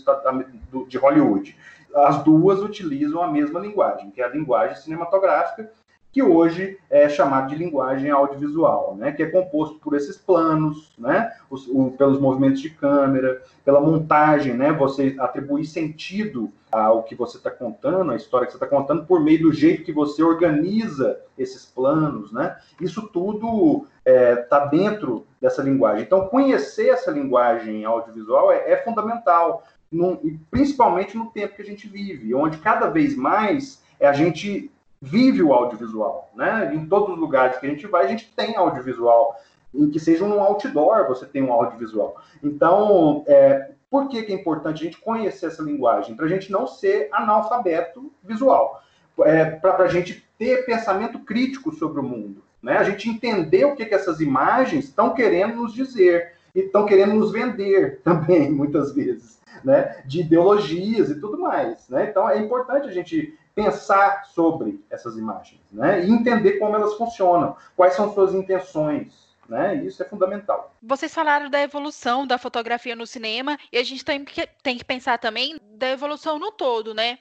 do, 0.71 0.87
de 0.87 0.99
Hollywood. 0.99 1.57
As 1.95 2.23
duas 2.25 2.61
utilizam 2.61 3.23
a 3.23 3.31
mesma 3.31 3.61
linguagem, 3.61 4.11
que 4.11 4.21
é 4.21 4.25
a 4.25 4.29
linguagem 4.29 4.77
cinematográfica, 4.77 5.71
que 6.15 6.23
hoje 6.23 6.79
é 6.89 7.09
chamado 7.09 7.49
de 7.49 7.57
linguagem 7.57 8.09
audiovisual, 8.09 8.95
né, 8.95 9.11
que 9.11 9.21
é 9.21 9.27
composto 9.27 9.81
por 9.81 9.97
esses 9.97 10.17
planos, 10.17 10.95
né, 10.97 11.33
os, 11.51 11.67
o, 11.67 11.91
pelos 11.91 12.21
movimentos 12.21 12.61
de 12.61 12.71
câmera, 12.71 13.43
pela 13.65 13.81
montagem, 13.81 14.55
né, 14.55 14.73
você 14.73 15.17
atribuir 15.19 15.65
sentido 15.65 16.53
ao 16.71 17.03
que 17.03 17.17
você 17.17 17.37
está 17.37 17.51
contando, 17.51 18.13
a 18.13 18.17
história 18.17 18.47
que 18.47 18.53
você 18.53 18.65
está 18.65 18.67
contando, 18.69 19.05
por 19.05 19.21
meio 19.21 19.43
do 19.43 19.53
jeito 19.53 19.83
que 19.83 19.93
você 19.93 20.23
organiza 20.23 21.19
esses 21.37 21.67
planos, 21.67 22.31
né, 22.31 22.57
isso 22.81 23.09
tudo 23.13 23.89
está 24.07 24.13
é, 24.13 24.37
tá 24.37 24.67
dentro 24.67 25.27
dessa 25.41 25.65
linguagem. 25.65 26.05
Então, 26.05 26.29
conhecer 26.29 26.91
essa 26.91 27.11
linguagem 27.11 27.85
audiovisual 27.85 28.53
é, 28.53 28.71
é 28.71 28.77
fundamental, 28.85 29.65
no, 29.91 30.21
principalmente 30.49 31.17
no 31.17 31.27
tempo 31.33 31.57
que 31.57 31.63
a 31.63 31.67
gente 31.67 31.89
vive, 31.89 32.33
onde 32.37 32.59
cada 32.59 32.89
vez 32.89 33.17
mais 33.17 33.83
a 34.01 34.13
gente 34.13 34.71
vive 35.05 35.43
o 35.43 35.53
audiovisual, 35.53 36.31
né? 36.35 36.73
Em 36.75 36.87
todos 36.87 37.11
os 37.11 37.19
lugares 37.19 37.59
que 37.59 37.67
a 37.67 37.69
gente 37.69 37.87
vai, 37.87 38.07
a 38.07 38.09
gente 38.09 38.33
tem 38.35 38.57
audiovisual. 38.57 39.39
Em 39.75 39.91
que 39.91 39.99
seja 39.99 40.25
um 40.25 40.41
outdoor, 40.41 41.07
você 41.09 41.27
tem 41.27 41.43
um 41.43 41.53
audiovisual. 41.53 42.17
Então, 42.43 43.25
é, 43.27 43.73
por 43.91 44.09
que, 44.09 44.23
que 44.23 44.33
é 44.33 44.35
importante 44.35 44.83
a 44.83 44.85
gente 44.85 45.01
conhecer 45.01 45.47
essa 45.47 45.63
linguagem? 45.63 46.15
Para 46.15 46.27
a 46.27 46.29
gente 46.29 46.51
não 46.51 46.67
ser 46.67 47.09
analfabeto 47.13 48.13
visual. 48.23 48.83
É, 49.21 49.45
Para 49.45 49.85
a 49.85 49.89
gente 49.89 50.25
ter 50.39 50.65
pensamento 50.65 51.19
crítico 51.19 51.75
sobre 51.75 52.01
o 52.01 52.05
mundo. 52.05 52.43
Né? 52.63 52.79
A 52.79 52.85
gente 52.85 53.11
entender 53.11 53.65
o 53.65 53.75
que, 53.75 53.85
que 53.85 53.95
essas 53.95 54.21
imagens 54.21 54.87
estão 54.87 55.13
querendo 55.13 55.57
nos 55.57 55.75
dizer 55.75 56.34
e 56.55 56.61
estão 56.61 56.87
querendo 56.87 57.15
nos 57.15 57.33
vender 57.33 58.01
também, 58.05 58.51
muitas 58.51 58.95
vezes, 58.95 59.41
né? 59.65 60.03
de 60.07 60.21
ideologias 60.21 61.11
e 61.11 61.21
tudo 61.21 61.39
mais. 61.39 61.89
Né? 61.89 62.09
Então, 62.11 62.29
é 62.29 62.39
importante 62.39 62.89
a 62.89 62.93
gente 62.93 63.37
pensar 63.55 64.25
sobre 64.27 64.85
essas 64.91 65.17
imagens, 65.17 65.61
né? 65.71 66.05
E 66.05 66.11
entender 66.11 66.55
como 66.59 66.75
elas 66.75 66.95
funcionam, 66.95 67.57
quais 67.77 67.95
são 67.95 68.13
suas 68.13 68.35
intenções, 68.35 69.24
né? 69.49 69.85
Isso 69.85 70.03
é 70.03 70.07
fundamental. 70.07 70.77
Vocês 70.83 71.13
falaram 71.13 71.49
da 71.49 71.61
evolução 71.61 72.27
da 72.27 72.39
fotografia 72.39 72.97
no 72.97 73.07
cinema 73.07 73.59
e 73.73 73.79
a 73.79 73.83
gente 73.83 74.05
tem 74.05 74.25
que, 74.25 74.47
tem 74.63 74.77
que 74.77 74.85
pensar 74.85 75.19
também 75.19 75.59
da 75.63 75.91
evolução 75.91 76.39
no 76.39 76.53
todo, 76.53 76.95
né? 76.95 77.19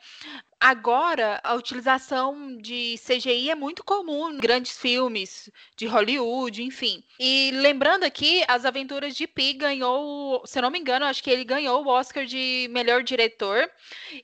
Agora, 0.59 1.41
a 1.43 1.55
utilização 1.55 2.55
de 2.55 2.95
CGI 2.97 3.49
é 3.49 3.55
muito 3.55 3.84
comum 3.84 4.30
em 4.30 4.38
grandes 4.38 4.78
filmes 4.78 5.51
de 5.76 5.86
Hollywood, 5.86 6.63
enfim. 6.63 7.03
E 7.19 7.51
lembrando 7.55 8.05
aqui, 8.05 8.45
As 8.47 8.63
Aventuras 8.63 9.13
de 9.13 9.28
Pi 9.28 9.51
ganhou, 9.51 10.41
se 10.45 10.61
não 10.61 10.71
me 10.71 10.80
engano, 10.80 11.05
acho 11.05 11.21
que 11.21 11.30
ele 11.30 11.43
ganhou 11.43 11.84
o 11.84 11.89
Oscar 11.89 12.26
de 12.26 12.69
melhor 12.71 13.03
diretor. 13.03 13.69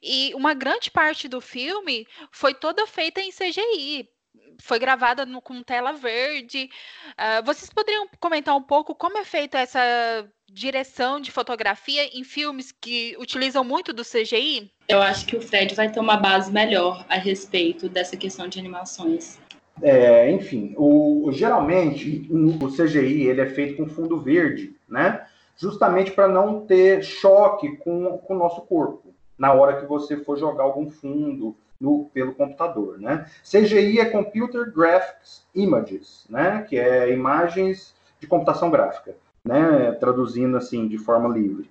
E 0.02 0.34
uma 0.34 0.54
grande 0.54 0.90
parte 0.90 1.28
do 1.28 1.42
filme 1.42 2.08
foi 2.32 2.54
toda 2.54 2.88
feita 2.88 3.20
em 3.20 3.32
CGI 3.32 4.08
foi 4.60 4.80
gravada 4.80 5.26
no, 5.26 5.42
com 5.42 5.64
tela 5.64 5.94
verde. 5.94 6.70
Uh, 7.12 7.46
vocês 7.46 7.70
poderiam 7.70 8.08
comentar 8.20 8.56
um 8.56 8.62
pouco 8.62 8.94
como 8.94 9.18
é 9.18 9.24
feita 9.24 9.60
essa 9.60 10.28
direção 10.52 11.20
de 11.20 11.32
fotografia 11.32 12.06
em 12.18 12.24
filmes 12.24 12.72
que 12.72 13.16
utilizam 13.20 13.64
muito 13.64 13.94
do 13.94 14.04
CGI? 14.04 14.72
Eu 14.88 15.02
acho 15.02 15.26
que 15.26 15.36
o 15.36 15.42
Fred 15.42 15.74
vai 15.76 15.92
ter 15.92 16.00
uma 16.00 16.18
base 16.18 16.52
melhor 16.52 17.06
a 17.08 17.16
respeito 17.16 17.88
dessa 17.88 18.18
questão 18.18 18.48
de 18.48 18.60
animações. 18.60 19.40
É, 19.82 20.30
enfim, 20.30 20.74
o, 20.78 21.30
geralmente 21.32 22.28
o 22.32 22.68
CGI 22.68 23.28
ele 23.28 23.42
é 23.42 23.46
feito 23.46 23.78
com 23.78 23.90
fundo 23.90 24.20
verde, 24.20 24.76
né? 24.88 25.26
Justamente 25.56 26.12
para 26.12 26.28
não 26.28 26.66
ter 26.66 27.04
choque 27.04 27.78
com, 27.78 28.18
com 28.18 28.36
o 28.36 28.38
nosso 28.38 28.62
corpo 28.62 29.14
na 29.38 29.54
hora 29.54 29.80
que 29.80 29.88
você 29.88 30.18
for 30.18 30.38
jogar 30.38 30.66
algum 30.66 30.90
fundo 30.90 31.56
no, 31.80 32.10
pelo 32.14 32.34
computador, 32.34 33.00
né? 33.00 33.26
CGI 33.44 34.00
é 34.00 34.06
Computer 34.06 34.72
Graphics 34.72 35.46
Images, 35.56 36.26
né? 36.30 36.66
Que 36.68 36.78
é 36.78 37.12
imagens 37.12 37.96
de 38.20 38.28
computação 38.28 38.70
gráfica, 38.70 39.16
né? 39.44 39.92
Traduzindo 39.94 40.58
assim 40.58 40.88
de 40.88 40.98
forma 40.98 41.30
livre. 41.30 41.70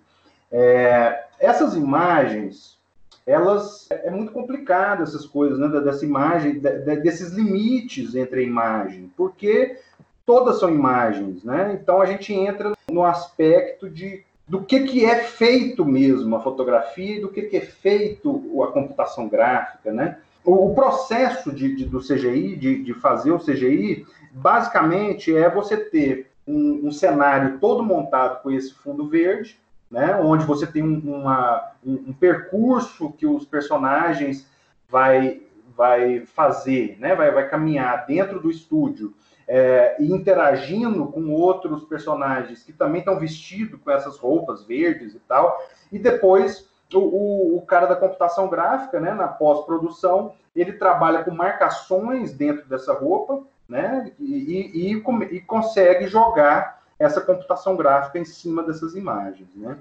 É, 0.50 1.24
essas 1.38 1.74
imagens, 1.74 2.78
elas 3.26 3.86
é 3.90 4.10
muito 4.10 4.32
complicado 4.32 5.02
essas 5.02 5.26
coisas, 5.26 5.58
né? 5.58 5.68
Dessa 5.80 6.04
imagem, 6.04 6.58
desses 6.58 7.32
limites 7.32 8.14
entre 8.14 8.40
a 8.40 8.44
imagem, 8.44 9.12
porque 9.16 9.78
todas 10.24 10.58
são 10.58 10.70
imagens, 10.70 11.44
né? 11.44 11.78
Então 11.80 12.00
a 12.00 12.06
gente 12.06 12.32
entra 12.32 12.72
no 12.90 13.04
aspecto 13.04 13.88
de 13.90 14.24
do 14.48 14.62
que, 14.62 14.80
que 14.80 15.04
é 15.04 15.16
feito 15.24 15.84
mesmo 15.84 16.34
a 16.34 16.40
fotografia 16.40 17.16
e 17.16 17.20
do 17.20 17.28
que, 17.28 17.42
que 17.42 17.58
é 17.58 17.60
feito 17.60 18.62
a 18.62 18.68
computação 18.68 19.28
gráfica, 19.28 19.92
né? 19.92 20.18
O, 20.42 20.70
o 20.70 20.74
processo 20.74 21.52
de, 21.52 21.76
de, 21.76 21.84
do 21.84 22.00
CGI, 22.00 22.56
de, 22.56 22.82
de, 22.82 22.94
fazer 22.94 23.30
o 23.30 23.38
CGI, 23.38 24.06
basicamente 24.32 25.36
é 25.36 25.50
você 25.50 25.76
ter 25.76 26.30
um, 26.46 26.86
um, 26.86 26.90
cenário 26.90 27.58
todo 27.58 27.82
montado 27.82 28.42
com 28.42 28.50
esse 28.50 28.72
fundo 28.72 29.06
verde, 29.06 29.60
né? 29.90 30.16
Onde 30.16 30.46
você 30.46 30.66
tem 30.66 30.82
um, 30.82 30.98
uma, 30.98 31.72
um, 31.84 32.04
um 32.08 32.12
percurso 32.14 33.12
que 33.12 33.26
os 33.26 33.44
personagens 33.44 34.48
vai, 34.88 35.42
vai 35.76 36.20
fazer, 36.20 36.96
né? 36.98 37.14
Vai, 37.14 37.30
vai 37.30 37.46
caminhar 37.50 38.06
dentro 38.06 38.40
do 38.40 38.50
estúdio 38.50 39.12
é, 39.48 39.96
e 39.98 40.12
interagindo 40.12 41.06
com 41.06 41.30
outros 41.30 41.82
personagens 41.84 42.62
que 42.62 42.72
também 42.72 43.00
estão 43.00 43.18
vestidos 43.18 43.80
com 43.82 43.90
essas 43.90 44.18
roupas 44.18 44.64
verdes 44.64 45.14
e 45.14 45.18
tal. 45.20 45.58
E 45.90 45.98
depois 45.98 46.68
o, 46.94 46.98
o, 46.98 47.56
o 47.56 47.62
cara 47.62 47.86
da 47.86 47.96
computação 47.96 48.48
gráfica, 48.48 49.00
né, 49.00 49.12
na 49.14 49.26
pós-produção, 49.26 50.34
ele 50.54 50.74
trabalha 50.74 51.24
com 51.24 51.30
marcações 51.30 52.32
dentro 52.32 52.68
dessa 52.68 52.92
roupa, 52.92 53.42
né, 53.66 54.12
e, 54.18 54.92
e, 54.92 54.92
e, 54.94 55.40
consegue 55.40 56.06
jogar 56.06 56.82
essa 56.98 57.20
computação 57.20 57.76
gráfica 57.76 58.18
em 58.18 58.24
cima 58.24 58.62
dessas 58.62 58.94
imagens, 58.94 59.48
né. 59.54 59.78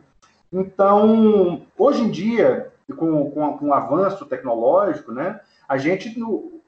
Então, 0.51 1.65
hoje 1.78 2.03
em 2.03 2.09
dia, 2.09 2.72
com, 2.97 3.32
com, 3.32 3.57
com 3.57 3.68
o 3.68 3.74
avanço 3.74 4.26
tecnológico, 4.26 5.11
né, 5.11 5.41
a 5.68 5.78
gente, 5.78 6.18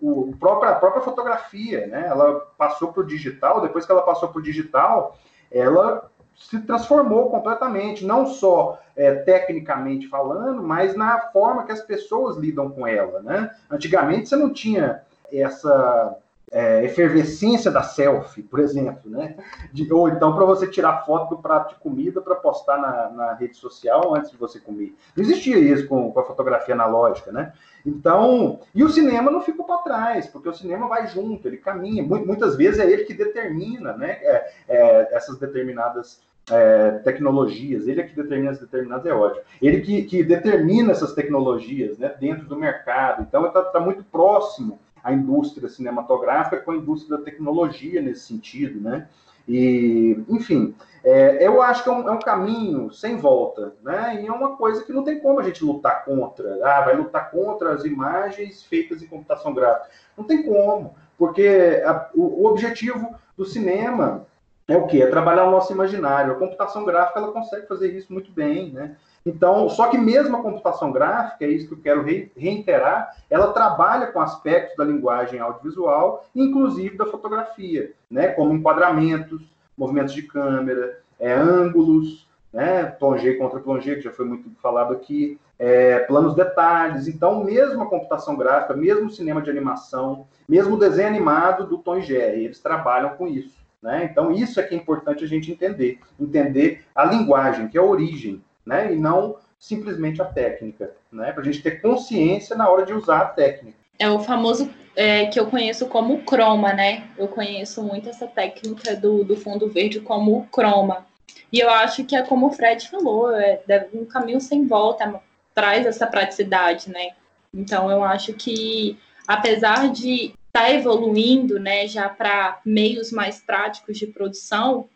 o, 0.01 0.33
própria, 0.39 0.71
a 0.71 0.75
própria 0.75 1.01
fotografia, 1.01 1.87
né? 1.87 2.05
Ela 2.07 2.39
passou 2.57 2.93
para 2.93 3.01
o 3.01 3.07
digital, 3.07 3.61
depois 3.61 3.85
que 3.85 3.91
ela 3.91 4.01
passou 4.01 4.29
para 4.29 4.39
o 4.39 4.43
digital, 4.43 5.17
ela 5.51 6.09
se 6.35 6.59
transformou 6.61 7.29
completamente, 7.29 8.05
não 8.05 8.25
só 8.25 8.79
é, 8.95 9.13
tecnicamente 9.13 10.07
falando, 10.07 10.63
mas 10.63 10.95
na 10.95 11.19
forma 11.31 11.65
que 11.65 11.71
as 11.71 11.81
pessoas 11.81 12.37
lidam 12.37 12.69
com 12.69 12.87
ela, 12.87 13.21
né? 13.21 13.53
Antigamente 13.69 14.29
você 14.29 14.35
não 14.37 14.53
tinha 14.53 15.01
essa 15.31 16.17
é, 16.51 16.83
efervescência 16.83 17.69
da 17.69 17.83
selfie, 17.83 18.41
por 18.41 18.59
exemplo, 18.59 19.09
né? 19.09 19.35
De, 19.71 19.91
ou 19.91 20.09
então 20.09 20.33
para 20.35 20.45
você 20.45 20.67
tirar 20.67 21.05
foto 21.05 21.35
do 21.35 21.41
prato 21.41 21.75
de 21.75 21.81
comida 21.81 22.21
para 22.21 22.35
postar 22.35 22.77
na, 22.77 23.09
na, 23.09 23.33
rede 23.33 23.55
social 23.55 24.15
antes 24.15 24.31
de 24.31 24.37
você 24.37 24.59
comer. 24.59 24.95
Não 25.15 25.23
existia 25.23 25.57
isso 25.57 25.87
com, 25.87 26.11
com, 26.11 26.19
a 26.19 26.25
fotografia 26.25 26.73
analógica, 26.73 27.31
né? 27.31 27.53
Então, 27.85 28.59
e 28.73 28.83
o 28.83 28.89
cinema 28.89 29.31
não 29.31 29.41
ficou 29.41 29.65
para 29.65 29.77
trás, 29.77 30.27
porque 30.27 30.49
o 30.49 30.53
cinema 30.53 30.87
vai 30.87 31.07
junto, 31.07 31.47
ele 31.47 31.57
caminha. 31.57 32.03
Muitas 32.03 32.55
vezes 32.55 32.79
é 32.79 32.89
ele 32.89 33.03
que 33.03 33.13
determina, 33.13 33.93
né? 33.93 34.17
É, 34.21 34.51
é, 34.67 35.15
essas 35.15 35.37
determinadas 35.37 36.21
é, 36.51 36.91
tecnologias, 37.03 37.87
ele 37.87 38.01
é 38.01 38.03
que 38.03 38.15
determina 38.15 38.51
as 38.51 38.59
determinadas, 38.59 39.05
é 39.05 39.13
ótimo. 39.13 39.43
Ele 39.61 39.81
que, 39.81 40.03
que 40.03 40.23
determina 40.23 40.91
essas 40.91 41.13
tecnologias 41.13 41.97
né, 41.97 42.13
dentro 42.19 42.47
do 42.47 42.55
mercado. 42.55 43.21
Então, 43.21 43.45
está 43.45 43.61
tá 43.63 43.79
muito 43.79 44.03
próximo 44.03 44.79
a 45.03 45.13
indústria 45.13 45.69
cinematográfica 45.69 46.61
com 46.61 46.71
a 46.71 46.75
indústria 46.75 47.17
da 47.17 47.23
tecnologia 47.23 48.01
nesse 48.01 48.21
sentido, 48.21 48.79
né? 48.79 49.07
E, 49.47 50.23
enfim, 50.29 50.75
é, 51.03 51.45
eu 51.45 51.59
acho 51.61 51.83
que 51.83 51.89
é 51.89 51.91
um, 51.91 52.07
é 52.07 52.11
um, 52.11 52.19
caminho 52.19 52.91
sem 52.91 53.17
volta, 53.17 53.73
né? 53.81 54.21
E 54.21 54.27
é 54.27 54.31
uma 54.31 54.55
coisa 54.55 54.83
que 54.83 54.93
não 54.93 55.03
tem 55.03 55.19
como 55.19 55.39
a 55.39 55.43
gente 55.43 55.65
lutar 55.65 56.05
contra. 56.05 56.59
Ah, 56.63 56.81
vai 56.81 56.95
lutar 56.95 57.31
contra 57.31 57.73
as 57.73 57.83
imagens 57.83 58.63
feitas 58.63 59.01
em 59.01 59.07
computação 59.07 59.53
gráfica. 59.53 59.89
Não 60.15 60.23
tem 60.23 60.43
como, 60.43 60.93
porque 61.17 61.81
a, 61.83 62.09
o, 62.13 62.43
o, 62.43 62.45
objetivo 62.45 63.15
do 63.35 63.43
cinema 63.43 64.27
é 64.67 64.77
o 64.77 64.85
quê? 64.85 65.01
É 65.01 65.07
trabalhar 65.07 65.45
o 65.45 65.51
nosso 65.51 65.73
imaginário. 65.73 66.33
A 66.33 66.37
computação 66.37 66.85
gráfica 66.85 67.19
ela 67.19 67.31
consegue 67.31 67.65
fazer 67.65 67.91
isso 67.97 68.13
muito 68.13 68.31
bem, 68.31 68.71
né? 68.71 68.95
Então, 69.25 69.69
só 69.69 69.87
que 69.87 69.97
mesmo 69.97 70.37
a 70.37 70.41
computação 70.41 70.91
gráfica, 70.91 71.45
é 71.45 71.49
isso 71.49 71.67
que 71.67 71.73
eu 71.73 71.81
quero 71.81 72.05
reiterar, 72.35 73.15
ela 73.29 73.53
trabalha 73.53 74.07
com 74.07 74.21
aspectos 74.21 74.75
da 74.77 74.83
linguagem 74.83 75.39
audiovisual, 75.39 76.25
inclusive 76.35 76.97
da 76.97 77.05
fotografia, 77.05 77.93
né? 78.09 78.29
Como 78.29 78.53
enquadramentos, 78.53 79.41
movimentos 79.77 80.13
de 80.13 80.23
câmera, 80.23 80.99
é, 81.19 81.33
ângulos, 81.33 82.27
né? 82.51 82.85
Plongé 82.85 83.33
contra 83.33 83.59
plongé, 83.59 83.95
que 83.95 84.01
já 84.01 84.11
foi 84.11 84.25
muito 84.25 84.49
falado 84.61 84.93
aqui, 84.93 85.39
é, 85.57 85.99
planos 85.99 86.33
detalhes. 86.33 87.07
Então, 87.07 87.43
mesmo 87.43 87.83
a 87.83 87.89
computação 87.89 88.35
gráfica, 88.37 88.73
mesmo 88.73 89.07
o 89.07 89.11
cinema 89.11 89.41
de 89.41 89.49
animação, 89.49 90.25
mesmo 90.47 90.75
o 90.75 90.79
desenho 90.79 91.09
animado 91.09 91.67
do 91.67 91.77
Tom 91.77 91.99
Jerry, 91.99 92.45
eles 92.45 92.59
trabalham 92.59 93.09
com 93.11 93.27
isso. 93.27 93.59
Né? 93.81 94.09
Então, 94.11 94.31
isso 94.31 94.59
é 94.59 94.63
que 94.63 94.73
é 94.73 94.77
importante 94.77 95.23
a 95.23 95.27
gente 95.27 95.51
entender. 95.51 95.99
Entender 96.19 96.83
a 96.95 97.05
linguagem, 97.05 97.67
que 97.67 97.77
é 97.77 97.81
a 97.81 97.83
origem 97.83 98.41
né? 98.65 98.93
E 98.93 98.95
não 98.95 99.37
simplesmente 99.59 100.21
a 100.21 100.25
técnica, 100.25 100.91
né? 101.11 101.31
Para 101.31 101.41
a 101.41 101.45
gente 101.45 101.61
ter 101.61 101.81
consciência 101.81 102.55
na 102.55 102.69
hora 102.69 102.85
de 102.85 102.93
usar 102.93 103.19
a 103.19 103.25
técnica. 103.25 103.77
É 103.97 104.09
o 104.09 104.19
famoso 104.19 104.69
é, 104.95 105.25
que 105.25 105.39
eu 105.39 105.47
conheço 105.47 105.87
como 105.87 106.23
croma, 106.23 106.73
né? 106.73 107.09
Eu 107.17 107.27
conheço 107.27 107.83
muito 107.83 108.09
essa 108.09 108.25
técnica 108.25 108.95
do, 108.95 109.23
do 109.23 109.35
fundo 109.35 109.69
verde 109.69 109.99
como 109.99 110.47
croma. 110.47 111.05
E 111.51 111.59
eu 111.59 111.69
acho 111.69 112.03
que 112.05 112.15
é 112.15 112.23
como 112.23 112.47
o 112.47 112.51
Fred 112.51 112.87
falou, 112.89 113.31
é 113.35 113.61
um 113.93 114.05
caminho 114.05 114.39
sem 114.39 114.65
volta, 114.65 115.21
traz 115.53 115.85
essa 115.85 116.07
praticidade, 116.07 116.89
né? 116.89 117.11
Então 117.53 117.89
eu 117.89 118.03
acho 118.03 118.33
que 118.33 118.97
apesar 119.27 119.91
de 119.91 120.33
estar 120.47 120.67
tá 120.67 120.71
evoluindo, 120.71 121.59
né, 121.59 121.87
já 121.87 122.09
para 122.09 122.59
meios 122.65 123.11
mais 123.11 123.39
práticos 123.39 123.97
de 123.97 124.07
produção, 124.07 124.87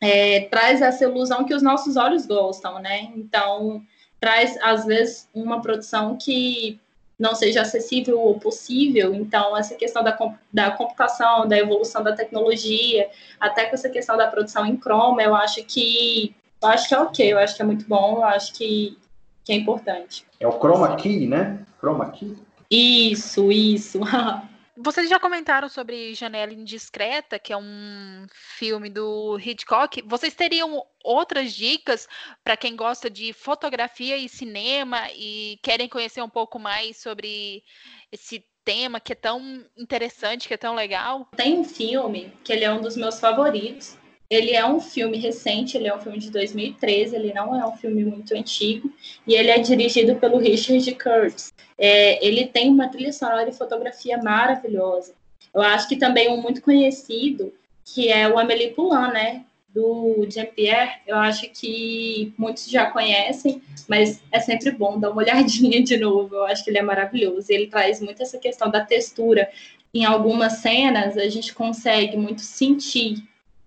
é, 0.00 0.42
traz 0.50 0.80
essa 0.80 1.04
ilusão 1.04 1.44
que 1.44 1.54
os 1.54 1.62
nossos 1.62 1.96
olhos 1.96 2.26
gostam, 2.26 2.78
né? 2.80 3.10
Então, 3.16 3.82
traz, 4.20 4.56
às 4.62 4.84
vezes, 4.84 5.28
uma 5.34 5.60
produção 5.60 6.16
que 6.16 6.80
não 7.18 7.34
seja 7.34 7.62
acessível 7.62 8.20
ou 8.20 8.38
possível. 8.38 9.12
Então, 9.14 9.56
essa 9.56 9.74
questão 9.74 10.04
da, 10.04 10.16
da 10.52 10.70
computação, 10.70 11.48
da 11.48 11.58
evolução 11.58 12.02
da 12.02 12.14
tecnologia, 12.14 13.08
até 13.40 13.64
com 13.66 13.74
essa 13.74 13.88
questão 13.88 14.16
da 14.16 14.28
produção 14.28 14.64
em 14.64 14.78
Chrome, 14.78 15.24
eu 15.24 15.34
acho 15.34 15.64
que 15.64 16.34
eu 16.60 16.68
acho 16.68 16.88
que 16.88 16.94
é 16.94 16.98
ok, 16.98 17.32
eu 17.32 17.38
acho 17.38 17.54
que 17.54 17.62
é 17.62 17.64
muito 17.64 17.86
bom, 17.88 18.16
eu 18.16 18.24
acho 18.24 18.52
que, 18.52 18.98
que 19.44 19.52
é 19.52 19.56
importante. 19.56 20.24
É 20.40 20.46
o 20.46 20.58
Chroma 20.58 20.96
Key, 20.96 21.26
né? 21.26 21.60
Chroma 21.78 22.10
Key? 22.10 22.36
Isso, 22.70 23.50
isso. 23.50 24.00
Vocês 24.80 25.10
já 25.10 25.18
comentaram 25.18 25.68
sobre 25.68 26.14
Janela 26.14 26.52
Indiscreta, 26.52 27.36
que 27.36 27.52
é 27.52 27.56
um 27.56 28.26
filme 28.32 28.88
do 28.88 29.36
Hitchcock. 29.36 30.00
Vocês 30.06 30.34
teriam 30.34 30.80
outras 31.02 31.52
dicas 31.52 32.06
para 32.44 32.56
quem 32.56 32.76
gosta 32.76 33.10
de 33.10 33.32
fotografia 33.32 34.16
e 34.16 34.28
cinema 34.28 35.08
e 35.16 35.58
querem 35.64 35.88
conhecer 35.88 36.22
um 36.22 36.28
pouco 36.28 36.60
mais 36.60 36.96
sobre 36.96 37.64
esse 38.12 38.46
tema 38.64 39.00
que 39.00 39.14
é 39.14 39.16
tão 39.16 39.64
interessante, 39.76 40.46
que 40.46 40.54
é 40.54 40.58
tão 40.58 40.76
legal? 40.76 41.28
Tem 41.36 41.58
um 41.58 41.64
filme 41.64 42.32
que 42.44 42.52
ele 42.52 42.64
é 42.64 42.72
um 42.72 42.80
dos 42.80 42.96
meus 42.96 43.18
favoritos. 43.18 43.97
Ele 44.30 44.52
é 44.52 44.66
um 44.66 44.78
filme 44.78 45.16
recente, 45.16 45.76
ele 45.76 45.88
é 45.88 45.94
um 45.94 46.00
filme 46.00 46.18
de 46.18 46.30
2013, 46.30 47.16
ele 47.16 47.32
não 47.32 47.58
é 47.58 47.66
um 47.66 47.76
filme 47.76 48.04
muito 48.04 48.34
antigo, 48.34 48.92
e 49.26 49.34
ele 49.34 49.50
é 49.50 49.58
dirigido 49.58 50.16
pelo 50.16 50.36
Richard 50.36 50.94
Curtis. 50.96 51.52
É, 51.78 52.24
ele 52.24 52.46
tem 52.46 52.68
uma 52.70 52.88
trilha 52.88 53.12
sonora 53.12 53.48
e 53.48 53.54
fotografia 53.54 54.18
maravilhosa. 54.18 55.14
Eu 55.54 55.62
acho 55.62 55.88
que 55.88 55.96
também 55.96 56.28
um 56.28 56.42
muito 56.42 56.60
conhecido, 56.60 57.54
que 57.84 58.08
é 58.08 58.28
o 58.28 58.38
Amélie 58.38 58.72
Poulain, 58.72 59.12
né? 59.12 59.44
Do 59.74 60.26
Jean-Pierre, 60.28 61.02
eu 61.06 61.16
acho 61.16 61.48
que 61.50 62.32
muitos 62.36 62.68
já 62.68 62.90
conhecem, 62.90 63.62
mas 63.86 64.20
é 64.32 64.40
sempre 64.40 64.70
bom 64.70 64.98
dar 64.98 65.10
uma 65.10 65.22
olhadinha 65.22 65.82
de 65.82 65.96
novo. 65.96 66.34
Eu 66.34 66.44
acho 66.44 66.64
que 66.64 66.70
ele 66.70 66.78
é 66.78 66.82
maravilhoso. 66.82 67.46
Ele 67.50 67.66
traz 67.66 68.00
muito 68.00 68.22
essa 68.22 68.38
questão 68.38 68.70
da 68.70 68.84
textura. 68.84 69.48
Em 69.94 70.04
algumas 70.04 70.54
cenas, 70.54 71.16
a 71.16 71.28
gente 71.28 71.54
consegue 71.54 72.16
muito 72.16 72.40
sentir. 72.40 73.22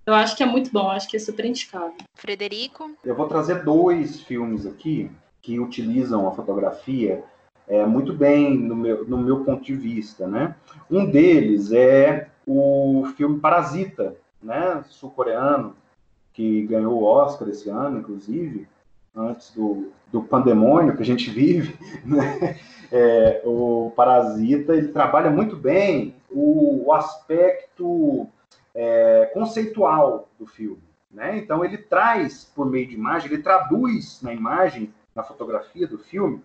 Eu 0.06 0.16
acho 0.16 0.36
que 0.36 0.42
é 0.42 0.46
muito 0.46 0.72
bom, 0.72 0.90
acho 0.90 1.08
que 1.08 1.16
é 1.16 1.20
super 1.20 1.46
indicável. 1.46 1.94
Frederico? 2.16 2.92
Eu 3.06 3.16
vou 3.16 3.28
trazer 3.28 3.64
dois 3.64 4.22
filmes 4.22 4.66
aqui 4.66 5.12
que 5.42 5.60
utilizam 5.60 6.28
a 6.28 6.32
fotografia 6.32 7.24
é, 7.68 7.86
muito 7.86 8.14
bem 8.14 8.58
no 8.58 8.76
meu, 8.76 9.08
no 9.08 9.18
meu 9.18 9.44
ponto 9.44 9.64
de 9.64 9.76
vista, 9.76 10.28
né? 10.28 10.56
Um 10.90 11.10
deles 11.10 11.72
é 11.72 12.30
o 12.48 13.06
filme 13.16 13.40
Parasita, 13.40 14.16
né? 14.42 14.84
Sul-coreano, 14.90 15.76
que 16.34 16.64
ganhou 16.64 16.94
o 16.94 17.04
Oscar 17.04 17.48
esse 17.50 17.70
ano, 17.70 18.00
inclusive. 18.00 18.68
antes 19.16 19.52
do, 19.52 19.92
do 20.12 20.24
pandemônio 20.24 20.96
que 20.96 21.02
a 21.02 21.06
gente 21.06 21.30
vive, 21.30 21.78
né? 22.04 22.60
é, 22.92 23.42
o 23.46 23.92
Parasita 23.96 24.76
ele 24.76 24.88
trabalha 24.88 25.30
muito 25.30 25.56
bem 25.56 26.16
o, 26.30 26.88
o 26.88 26.94
aspecto 26.94 28.28
é, 28.74 29.30
conceitual 29.34 30.30
do 30.40 30.46
filme. 30.46 30.82
Né? 31.12 31.38
Então 31.38 31.64
ele 31.64 31.78
traz 31.78 32.46
por 32.56 32.66
meio 32.66 32.88
de 32.88 32.96
imagem, 32.96 33.32
ele 33.32 33.44
traduz 33.44 34.22
na 34.22 34.34
imagem, 34.34 34.94
na 35.14 35.24
fotografia 35.24 35.86
do 35.86 35.98
filme, 35.98 36.42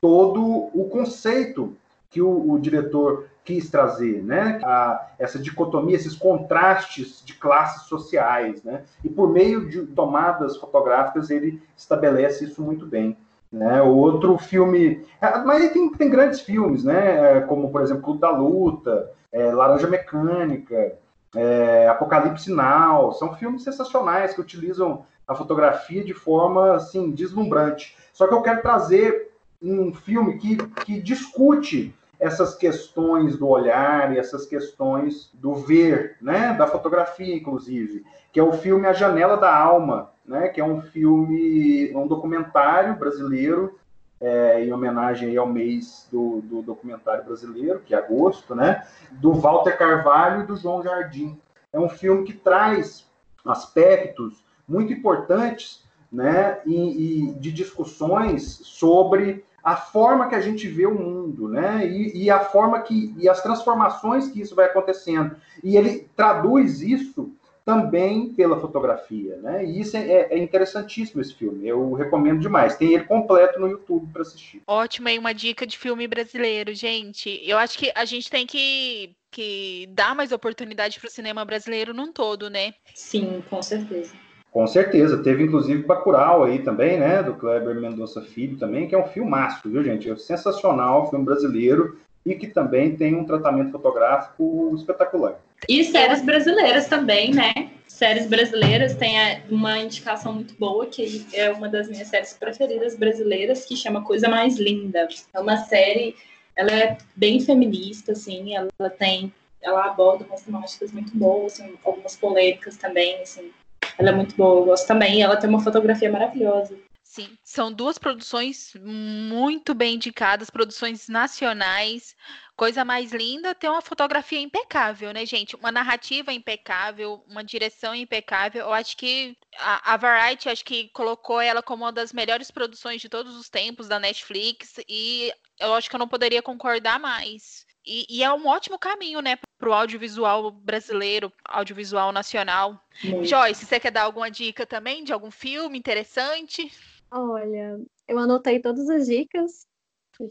todo 0.00 0.42
o 0.74 0.88
conceito 0.90 1.74
que 2.10 2.20
o, 2.20 2.52
o 2.52 2.58
diretor 2.58 3.28
quis 3.44 3.70
trazer, 3.70 4.22
né? 4.22 4.60
A, 4.62 5.10
essa 5.18 5.38
dicotomia, 5.38 5.96
esses 5.96 6.14
contrastes 6.14 7.22
de 7.24 7.34
classes 7.34 7.82
sociais, 7.84 8.62
né? 8.62 8.82
E 9.04 9.08
por 9.08 9.30
meio 9.30 9.68
de 9.68 9.86
tomadas 9.86 10.56
fotográficas 10.56 11.30
ele 11.30 11.62
estabelece 11.76 12.44
isso 12.44 12.62
muito 12.62 12.84
bem. 12.84 13.16
Né, 13.52 13.82
outro 13.82 14.38
filme, 14.38 15.04
é, 15.20 15.38
mas 15.38 15.72
tem, 15.72 15.90
tem 15.90 16.08
grandes 16.08 16.40
filmes, 16.40 16.84
né, 16.84 17.38
é, 17.38 17.40
como 17.40 17.68
por 17.72 17.82
exemplo 17.82 18.00
Clube 18.00 18.20
da 18.20 18.30
Luta, 18.30 19.10
é, 19.32 19.50
Laranja 19.52 19.88
Mecânica, 19.88 20.96
é, 21.34 21.88
Apocalipse 21.88 22.50
Now, 22.50 23.12
são 23.12 23.34
filmes 23.34 23.62
sensacionais 23.62 24.34
que 24.34 24.40
utilizam 24.40 25.04
a 25.26 25.34
fotografia 25.34 26.04
de 26.04 26.12
forma 26.12 26.74
assim 26.74 27.10
deslumbrante. 27.10 27.96
Só 28.12 28.26
que 28.26 28.34
eu 28.34 28.42
quero 28.42 28.62
trazer 28.62 29.30
um 29.62 29.92
filme 29.94 30.38
que, 30.38 30.56
que 30.84 31.00
discute 31.00 31.94
essas 32.18 32.54
questões 32.54 33.36
do 33.38 33.48
olhar 33.48 34.12
e 34.12 34.18
essas 34.18 34.44
questões 34.44 35.30
do 35.34 35.54
ver, 35.54 36.16
né, 36.20 36.52
da 36.54 36.66
fotografia, 36.66 37.34
inclusive, 37.34 38.04
que 38.32 38.38
é 38.38 38.42
o 38.42 38.52
filme 38.52 38.86
A 38.86 38.92
Janela 38.92 39.36
da 39.36 39.54
Alma, 39.54 40.10
né, 40.26 40.48
que 40.48 40.60
é 40.60 40.64
um 40.64 40.82
filme, 40.82 41.90
um 41.96 42.06
documentário 42.06 42.94
brasileiro 42.96 43.79
é, 44.20 44.62
em 44.64 44.72
homenagem 44.72 45.36
ao 45.36 45.46
mês 45.46 46.06
do, 46.12 46.40
do, 46.42 46.62
documentário 46.62 47.24
brasileiro, 47.24 47.80
que 47.80 47.94
é 47.94 47.98
agosto, 47.98 48.54
né, 48.54 48.86
do 49.12 49.32
Walter 49.32 49.76
Carvalho 49.78 50.42
e 50.42 50.46
do 50.46 50.56
João 50.56 50.82
Jardim. 50.82 51.38
É 51.72 51.78
um 51.78 51.88
filme 51.88 52.24
que 52.24 52.34
traz 52.34 53.06
aspectos 53.44 54.44
muito 54.68 54.92
importantes 54.92 55.84
né, 56.12 56.60
e, 56.66 57.30
e 57.30 57.32
de 57.34 57.50
discussões 57.50 58.60
sobre 58.64 59.44
a 59.62 59.76
forma 59.76 60.28
que 60.28 60.34
a 60.34 60.40
gente 60.40 60.66
vê 60.68 60.86
o 60.86 60.94
mundo, 60.94 61.48
né? 61.48 61.86
E, 61.86 62.24
e, 62.24 62.30
a 62.30 62.40
forma 62.40 62.80
que 62.80 63.14
e 63.18 63.28
as 63.28 63.42
transformações 63.42 64.28
que 64.28 64.40
isso 64.40 64.54
vai 64.54 64.66
acontecendo. 64.66 65.36
E 65.62 65.76
ele 65.76 66.08
traduz 66.16 66.80
isso 66.80 67.30
também 67.70 68.30
pela 68.34 68.58
fotografia, 68.58 69.36
né? 69.36 69.64
E 69.64 69.80
isso 69.80 69.96
é, 69.96 70.26
é 70.30 70.38
interessantíssimo 70.38 71.20
esse 71.20 71.32
filme. 71.32 71.68
Eu 71.68 71.92
recomendo 71.92 72.40
demais. 72.40 72.76
Tem 72.76 72.94
ele 72.94 73.04
completo 73.04 73.60
no 73.60 73.68
YouTube 73.68 74.12
para 74.12 74.22
assistir. 74.22 74.60
Ótimo, 74.66 75.06
aí 75.06 75.16
uma 75.16 75.32
dica 75.32 75.64
de 75.64 75.78
filme 75.78 76.08
brasileiro, 76.08 76.74
gente. 76.74 77.40
Eu 77.44 77.56
acho 77.58 77.78
que 77.78 77.92
a 77.94 78.04
gente 78.04 78.28
tem 78.28 78.44
que 78.44 79.14
que 79.32 79.88
dar 79.90 80.12
mais 80.12 80.32
oportunidade 80.32 80.98
para 80.98 81.06
o 81.06 81.10
cinema 81.10 81.44
brasileiro 81.44 81.94
num 81.94 82.12
todo, 82.12 82.50
né? 82.50 82.74
Sim, 82.92 83.40
com 83.48 83.62
certeza. 83.62 84.12
Com 84.50 84.66
certeza, 84.66 85.22
teve 85.22 85.44
inclusive 85.44 85.84
Bacurau 85.84 86.42
aí 86.42 86.58
também, 86.64 86.98
né, 86.98 87.22
do 87.22 87.34
Kleber 87.34 87.80
Mendonça 87.80 88.20
Filho 88.20 88.58
também, 88.58 88.88
que 88.88 88.94
é 88.96 88.98
um 88.98 89.06
filmaço, 89.06 89.70
viu, 89.70 89.84
gente? 89.84 90.10
É 90.10 90.16
sensacional, 90.16 91.08
filme 91.08 91.24
brasileiro 91.24 91.96
e 92.26 92.34
que 92.34 92.48
também 92.48 92.96
tem 92.96 93.14
um 93.14 93.24
tratamento 93.24 93.70
fotográfico 93.70 94.72
espetacular. 94.74 95.38
E 95.68 95.84
séries 95.84 96.22
brasileiras 96.22 96.86
também, 96.86 97.32
né? 97.32 97.70
Séries 97.86 98.26
brasileiras 98.26 98.94
tem 98.94 99.14
uma 99.50 99.78
indicação 99.78 100.32
muito 100.32 100.54
boa, 100.54 100.86
que 100.86 101.26
é 101.32 101.50
uma 101.50 101.68
das 101.68 101.88
minhas 101.88 102.08
séries 102.08 102.32
preferidas 102.32 102.96
brasileiras, 102.96 103.64
que 103.64 103.76
chama 103.76 104.02
Coisa 104.02 104.28
Mais 104.28 104.56
Linda. 104.56 105.06
É 105.34 105.40
uma 105.40 105.58
série, 105.58 106.16
ela 106.56 106.70
é 106.70 106.98
bem 107.14 107.40
feminista, 107.40 108.12
assim, 108.12 108.54
ela 108.54 108.90
tem, 108.90 109.32
ela 109.60 109.84
aborda 109.84 110.24
umas 110.24 110.42
temáticas 110.42 110.92
muito 110.92 111.14
boas, 111.16 111.60
assim, 111.60 111.74
algumas 111.84 112.16
polêmicas 112.16 112.76
também, 112.76 113.20
assim, 113.20 113.52
ela 113.98 114.10
é 114.10 114.12
muito 114.12 114.34
boa, 114.34 114.60
eu 114.60 114.64
gosto 114.64 114.86
também. 114.86 115.22
Ela 115.22 115.36
tem 115.36 115.50
uma 115.50 115.62
fotografia 115.62 116.10
maravilhosa. 116.10 116.74
Sim, 117.02 117.28
são 117.42 117.72
duas 117.72 117.98
produções 117.98 118.72
muito 118.80 119.74
bem 119.74 119.96
indicadas, 119.96 120.48
produções 120.48 121.08
nacionais. 121.08 122.14
Coisa 122.60 122.84
mais 122.84 123.10
linda, 123.10 123.54
ter 123.54 123.70
uma 123.70 123.80
fotografia 123.80 124.38
impecável, 124.38 125.14
né, 125.14 125.24
gente? 125.24 125.56
Uma 125.56 125.72
narrativa 125.72 126.30
impecável, 126.30 127.24
uma 127.26 127.42
direção 127.42 127.94
impecável. 127.94 128.66
Eu 128.66 128.72
acho 128.74 128.98
que 128.98 129.34
a, 129.56 129.94
a 129.94 129.96
Variety, 129.96 130.50
acho 130.50 130.62
que 130.62 130.90
colocou 130.90 131.40
ela 131.40 131.62
como 131.62 131.84
uma 131.84 131.90
das 131.90 132.12
melhores 132.12 132.50
produções 132.50 133.00
de 133.00 133.08
todos 133.08 133.34
os 133.34 133.48
tempos 133.48 133.88
da 133.88 133.98
Netflix 133.98 134.74
e 134.86 135.32
eu 135.58 135.72
acho 135.72 135.88
que 135.88 135.96
eu 135.96 135.98
não 135.98 136.06
poderia 136.06 136.42
concordar 136.42 137.00
mais. 137.00 137.64
E, 137.82 138.04
e, 138.10 138.22
é 138.22 138.30
um 138.30 138.46
ótimo 138.46 138.78
caminho, 138.78 139.22
né, 139.22 139.38
para 139.58 139.70
o 139.70 139.72
audiovisual 139.72 140.50
brasileiro, 140.50 141.32
audiovisual 141.42 142.12
nacional. 142.12 142.78
Muito. 143.02 143.24
Joyce, 143.24 143.64
você 143.64 143.80
quer 143.80 143.90
dar 143.90 144.02
alguma 144.02 144.30
dica 144.30 144.66
também 144.66 145.02
de 145.02 145.14
algum 145.14 145.30
filme 145.30 145.78
interessante? 145.78 146.70
Olha, 147.10 147.80
eu 148.06 148.18
anotei 148.18 148.60
todas 148.60 148.90
as 148.90 149.06
dicas, 149.06 149.66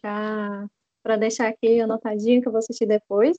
já 0.03 0.69
para 1.03 1.15
deixar 1.15 1.47
aqui 1.47 1.79
anotadinho 1.79 2.41
que 2.41 2.47
eu 2.47 2.51
vou 2.51 2.59
assistir 2.59 2.85
depois. 2.85 3.37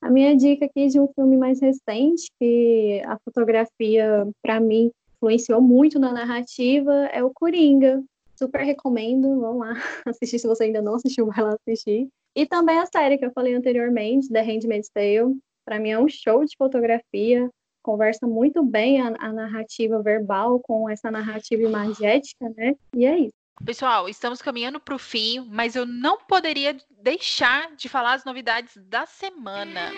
A 0.00 0.10
minha 0.10 0.36
dica 0.36 0.66
aqui 0.66 0.88
de 0.88 1.00
um 1.00 1.08
filme 1.14 1.36
mais 1.36 1.60
recente, 1.60 2.30
que 2.38 3.02
a 3.06 3.18
fotografia, 3.24 4.26
para 4.42 4.60
mim, 4.60 4.90
influenciou 5.16 5.60
muito 5.60 5.98
na 5.98 6.12
narrativa, 6.12 6.92
é 7.06 7.24
o 7.24 7.32
Coringa. 7.32 8.02
Super 8.38 8.62
recomendo, 8.62 9.40
vão 9.40 9.58
lá 9.58 9.72
assistir 10.06 10.38
se 10.38 10.46
você 10.46 10.64
ainda 10.64 10.82
não 10.82 10.94
assistiu, 10.94 11.26
vai 11.26 11.42
lá 11.42 11.54
assistir. 11.54 12.08
E 12.34 12.46
também 12.46 12.78
a 12.78 12.86
série 12.86 13.16
que 13.16 13.24
eu 13.24 13.32
falei 13.32 13.54
anteriormente, 13.54 14.28
The 14.28 14.42
Handmaid's 14.42 14.90
Tale, 14.90 15.38
para 15.64 15.80
mim 15.80 15.90
é 15.90 15.98
um 15.98 16.08
show 16.08 16.44
de 16.44 16.54
fotografia, 16.56 17.48
conversa 17.82 18.26
muito 18.26 18.62
bem 18.62 19.00
a, 19.00 19.14
a 19.18 19.32
narrativa 19.32 20.02
verbal 20.02 20.60
com 20.60 20.88
essa 20.90 21.10
narrativa 21.10 21.62
imagética, 21.62 22.52
né? 22.56 22.74
E 22.94 23.06
é 23.06 23.18
isso. 23.20 23.45
Pessoal, 23.64 24.08
estamos 24.08 24.42
caminhando 24.42 24.78
para 24.78 24.94
o 24.94 24.98
fim, 24.98 25.40
mas 25.50 25.74
eu 25.74 25.86
não 25.86 26.18
poderia 26.18 26.76
deixar 26.90 27.74
de 27.74 27.88
falar 27.88 28.14
as 28.14 28.24
novidades 28.24 28.76
da 28.76 29.06
semana. 29.06 29.92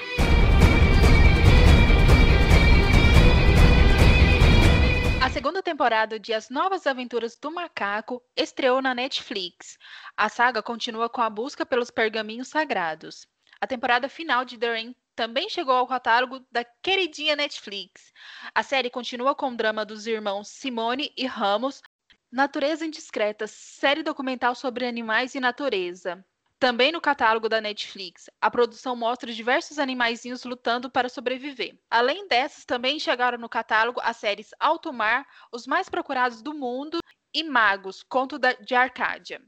A 5.21 5.31
segunda 5.31 5.63
temporada 5.63 6.19
de 6.19 6.33
As 6.33 6.49
Novas 6.49 6.87
Aventuras 6.87 7.37
do 7.37 7.51
Macaco 7.51 8.23
estreou 8.37 8.81
na 8.81 8.95
Netflix. 8.95 9.77
A 10.17 10.29
saga 10.29 10.63
continua 10.63 11.09
com 11.11 11.21
a 11.21 11.29
busca 11.29 11.67
pelos 11.67 11.91
pergaminhos 11.91 12.49
sagrados. 12.49 13.27
A 13.61 13.67
temporada 13.67 14.09
final 14.09 14.45
de 14.45 14.57
The 14.57 14.71
Rain 14.71 14.95
também 15.17 15.51
chegou 15.51 15.75
ao 15.75 15.87
catálogo 15.87 16.47
da 16.51 16.65
queridinha 16.65 17.35
Netflix. 17.35 18.13
A 18.55 18.63
série 18.63 18.89
continua 18.89 19.35
com 19.35 19.51
o 19.51 19.57
drama 19.57 19.85
dos 19.85 20.07
irmãos 20.07 20.47
Simone 20.47 21.13
e 21.17 21.27
Ramos, 21.27 21.83
Natureza 22.31 22.85
Indiscreta, 22.85 23.47
série 23.47 24.03
documental 24.03 24.55
sobre 24.55 24.87
animais 24.87 25.35
e 25.35 25.41
natureza. 25.41 26.23
Também 26.59 26.93
no 26.93 27.01
catálogo 27.01 27.49
da 27.49 27.59
Netflix, 27.59 28.29
a 28.39 28.51
produção 28.51 28.95
mostra 28.95 29.33
diversos 29.33 29.79
animaizinhos 29.79 30.45
lutando 30.45 30.91
para 30.91 31.09
sobreviver. 31.09 31.79
Além 31.89 32.29
dessas, 32.29 32.67
também 32.67 32.99
chegaram 32.99 33.39
no 33.39 33.49
catálogo 33.49 34.01
as 34.03 34.19
séries 34.19 34.51
Alto 34.61 34.93
Mar, 34.93 35.27
Os 35.51 35.67
Mais 35.67 35.89
Procurados 35.89 36.43
do 36.43 36.53
Mundo 36.53 36.99
e 37.33 37.43
Magos, 37.43 38.03
Conto 38.03 38.39
de 38.39 38.75
Arcádia. 38.75 39.41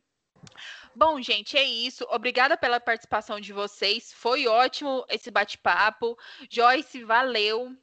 Bom, 0.94 1.20
gente, 1.20 1.58
é 1.58 1.64
isso. 1.64 2.06
Obrigada 2.10 2.56
pela 2.56 2.80
participação 2.80 3.38
de 3.40 3.52
vocês. 3.52 4.10
Foi 4.14 4.46
ótimo 4.46 5.04
esse 5.10 5.30
bate-papo. 5.30 6.16
Joyce, 6.48 7.04
valeu. 7.04 7.76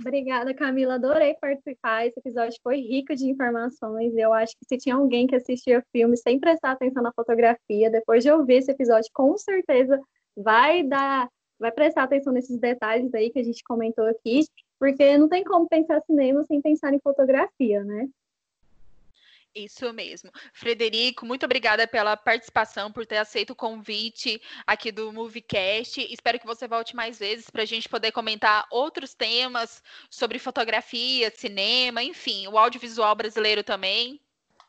Obrigada, 0.00 0.54
Camila. 0.54 0.94
Adorei 0.94 1.34
participar. 1.34 2.06
Esse 2.06 2.20
episódio 2.20 2.56
foi 2.62 2.76
rico 2.76 3.14
de 3.16 3.28
informações. 3.28 4.16
Eu 4.16 4.32
acho 4.32 4.52
que 4.56 4.64
se 4.64 4.78
tinha 4.78 4.94
alguém 4.94 5.26
que 5.26 5.34
assistia 5.34 5.84
filme 5.92 6.16
sem 6.16 6.38
prestar 6.38 6.72
atenção 6.72 7.02
na 7.02 7.12
fotografia, 7.12 7.90
depois 7.90 8.22
de 8.22 8.30
ouvir 8.30 8.54
esse 8.54 8.70
episódio, 8.70 9.10
com 9.12 9.36
certeza 9.36 10.00
vai 10.36 10.84
dar, 10.84 11.28
vai 11.58 11.72
prestar 11.72 12.04
atenção 12.04 12.32
nesses 12.32 12.58
detalhes 12.58 13.12
aí 13.12 13.30
que 13.30 13.40
a 13.40 13.42
gente 13.42 13.62
comentou 13.64 14.06
aqui, 14.06 14.42
porque 14.78 15.18
não 15.18 15.28
tem 15.28 15.42
como 15.42 15.68
pensar 15.68 16.00
cinema 16.02 16.44
sem 16.44 16.62
pensar 16.62 16.94
em 16.94 17.00
fotografia, 17.00 17.82
né? 17.82 18.08
Isso 19.54 19.92
mesmo. 19.92 20.30
Frederico, 20.52 21.26
muito 21.26 21.44
obrigada 21.44 21.86
pela 21.86 22.16
participação, 22.16 22.92
por 22.92 23.04
ter 23.06 23.16
aceito 23.16 23.50
o 23.50 23.56
convite 23.56 24.40
aqui 24.66 24.92
do 24.92 25.12
Moviecast. 25.12 26.00
Espero 26.12 26.38
que 26.38 26.46
você 26.46 26.68
volte 26.68 26.94
mais 26.94 27.18
vezes 27.18 27.50
para 27.50 27.62
a 27.62 27.66
gente 27.66 27.88
poder 27.88 28.12
comentar 28.12 28.66
outros 28.70 29.14
temas 29.14 29.82
sobre 30.10 30.38
fotografia, 30.38 31.32
cinema, 31.34 32.02
enfim, 32.02 32.46
o 32.46 32.58
audiovisual 32.58 33.14
brasileiro 33.16 33.64
também. 33.64 34.20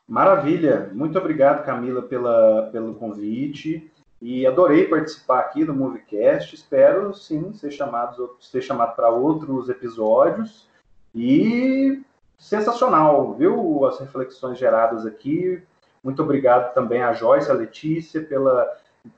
Maravilha. 0.08 0.90
Muito 0.92 1.16
obrigado, 1.18 1.64
Camila, 1.64 2.02
pela, 2.02 2.68
pelo 2.72 2.94
convite. 2.94 3.88
E 4.20 4.44
adorei 4.44 4.88
participar 4.88 5.38
aqui 5.38 5.64
do 5.64 5.72
Moviecast. 5.72 6.54
Espero, 6.54 7.14
sim, 7.14 7.52
ser 7.52 7.70
ser 8.40 8.60
chamado 8.60 8.96
para 8.96 9.08
outros 9.08 9.68
episódios. 9.68 10.68
E 11.14 12.02
sensacional, 12.40 13.34
viu? 13.34 13.84
As 13.84 14.00
reflexões 14.00 14.58
geradas 14.58 15.04
aqui. 15.04 15.62
Muito 16.02 16.22
obrigado 16.22 16.72
também 16.72 17.02
a 17.02 17.12
Joyce, 17.12 17.50
a 17.50 17.54
Letícia, 17.54 18.22
pela, 18.22 18.66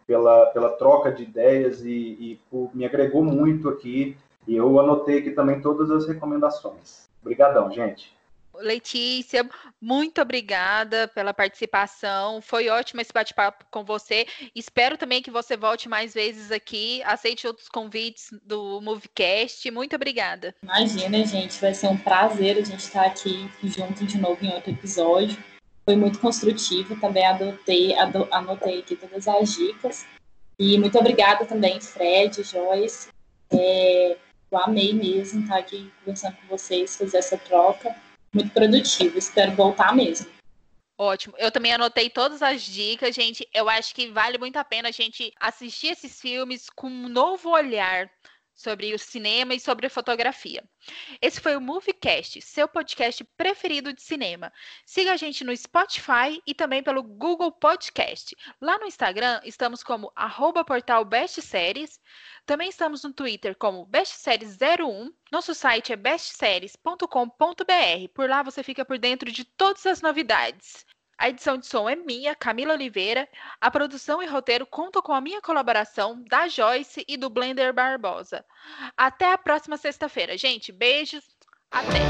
pela, 0.07 0.47
pela 0.47 0.71
troca 0.71 1.13
de 1.13 1.23
ideias 1.23 1.83
e, 1.83 1.89
e 1.91 2.41
por, 2.51 2.71
me 2.75 2.85
agregou 2.85 3.25
muito 3.25 3.69
aqui. 3.69 4.17
E 4.47 4.57
eu 4.57 4.79
anotei 4.81 5.21
aqui 5.21 5.31
também 5.31 5.61
todas 5.61 5.91
as 5.91 6.07
recomendações. 6.07 7.09
Obrigadão, 7.23 7.71
gente. 7.71 8.13
Letícia, 8.63 9.49
muito 9.81 10.21
obrigada 10.23 11.09
pela 11.09 11.35
participação. 11.35 12.41
Foi 12.41 12.69
ótimo 12.69 13.01
esse 13.01 13.13
bate-papo 13.13 13.65
com 13.71 13.85
você. 13.85 14.27
Espero 14.55 14.97
também 14.97 15.21
que 15.21 15.31
você 15.31 15.57
volte 15.57 15.89
mais 15.89 16.15
vezes 16.15 16.53
aqui. 16.53 17.03
Aceite 17.03 17.47
outros 17.47 17.69
convites 17.69 18.29
do 18.45 18.81
Movecast. 18.81 19.71
Muito 19.71 19.97
obrigada. 19.97 20.55
Imagina, 20.63 21.25
gente, 21.27 21.61
vai 21.61 21.75
ser 21.75 21.89
um 21.89 21.97
prazer 21.97 22.59
a 22.59 22.65
gente 22.65 22.81
estar 22.81 23.05
aqui 23.05 23.51
junto 23.65 24.07
de 24.07 24.19
novo 24.19 24.45
em 24.45 24.55
outro 24.55 24.71
episódio. 24.71 25.37
Foi 25.85 25.97
muito 25.97 26.21
construtivo, 26.21 26.99
também 27.01 27.27
adotei, 27.27 27.93
anotei 28.31 28.79
aqui 28.79 28.95
todas 28.95 29.27
as 29.27 29.53
dicas. 29.55 30.07
E 30.57 30.79
muito 30.79 30.97
obrigada 30.97 31.45
também, 31.45 31.81
Fred, 31.81 32.45
Joyce. 32.45 33.09
É, 33.51 34.17
eu 34.51 34.59
amei 34.59 34.93
mesmo 34.93 35.43
estar 35.43 35.59
aqui 35.59 35.91
conversando 35.99 36.37
com 36.37 36.47
vocês, 36.47 36.95
fazer 36.97 37.17
essa 37.17 37.37
troca 37.37 37.93
muito 38.33 38.51
produtivo. 38.51 39.19
Espero 39.19 39.53
voltar 39.53 39.95
mesmo. 39.95 40.27
Ótimo. 40.99 41.35
Eu 41.39 41.51
também 41.51 41.73
anotei 41.73 42.09
todas 42.09 42.43
as 42.43 42.63
dicas, 42.63 43.15
gente. 43.15 43.49
Eu 43.53 43.69
acho 43.69 43.95
que 43.95 44.09
vale 44.11 44.39
muito 44.39 44.57
a 44.57 44.65
pena 44.65 44.89
a 44.89 44.93
gente 44.93 45.33
assistir 45.41 45.89
esses 45.89 46.21
filmes 46.21 46.71
com 46.71 46.89
um 46.89 47.09
novo 47.09 47.51
olhar 47.51 48.11
sobre 48.63 48.95
o 48.95 48.99
cinema 48.99 49.55
e 49.55 49.61
sobre 49.61 49.87
a 49.87 49.91
fotografia. 49.91 50.63
Esse 51.21 51.41
foi 51.41 51.57
o 51.57 51.61
Moviecast, 51.61 52.41
seu 52.41 52.69
podcast 52.69 53.25
preferido 53.37 53.93
de 53.93 54.03
cinema. 54.03 54.53
Siga 54.87 55.13
a 55.13 55.17
gente 55.17 55.45
no 55.45 55.57
Spotify 55.57 56.41
e 56.47 56.55
também 56.55 56.83
pelo 56.83 57.03
Google 57.03 57.53
Podcast. 57.53 58.37
Lá 58.61 58.79
no 58.79 58.87
Instagram 58.87 59.41
estamos 59.45 59.83
como 59.83 60.13
arroba 60.15 60.65
portal. 60.65 61.07
Também 62.47 62.69
estamos 62.69 63.03
no 63.03 63.13
Twitter 63.13 63.57
como 63.57 63.87
bestséries01. 63.87 65.13
Nosso 65.31 65.55
site 65.55 65.93
é 65.93 65.97
bestséries.com.br. 65.97 68.09
Por 68.15 68.29
lá 68.29 68.43
você 68.43 68.63
fica 68.63 68.85
por 68.85 68.99
dentro 68.99 69.31
de 69.31 69.45
todas 69.45 69.85
as 69.87 70.01
novidades. 70.01 70.85
A 71.23 71.29
edição 71.29 71.57
de 71.57 71.69
som 71.69 71.89
é 71.89 71.95
minha, 71.95 72.35
Camila 72.35 72.75
Oliveira. 72.75 73.29
A 73.61 73.71
produção 73.71 74.21
e 74.21 74.27
roteiro 74.27 74.67
contam 74.67 75.01
com 75.01 75.13
a 75.13 75.21
minha 75.21 75.41
colaboração 75.41 76.21
da 76.29 76.49
Joyce 76.49 77.05
e 77.07 77.17
do 77.17 77.31
Blender 77.31 77.73
Barbosa. 77.73 78.45
Até 78.97 79.33
a 79.33 79.39
próxima 79.39 79.77
sexta-feira, 79.77 80.37
gente. 80.37 80.73
Beijos. 80.73 81.23
Até. 81.71 82.01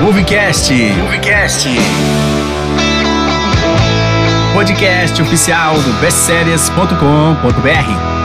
Movecast. 0.00 0.72
Movecast. 1.02 1.66
Podcast 4.54 5.20
oficial 5.20 5.74
do 5.82 5.92
bestseries.com.br. 6.00 8.15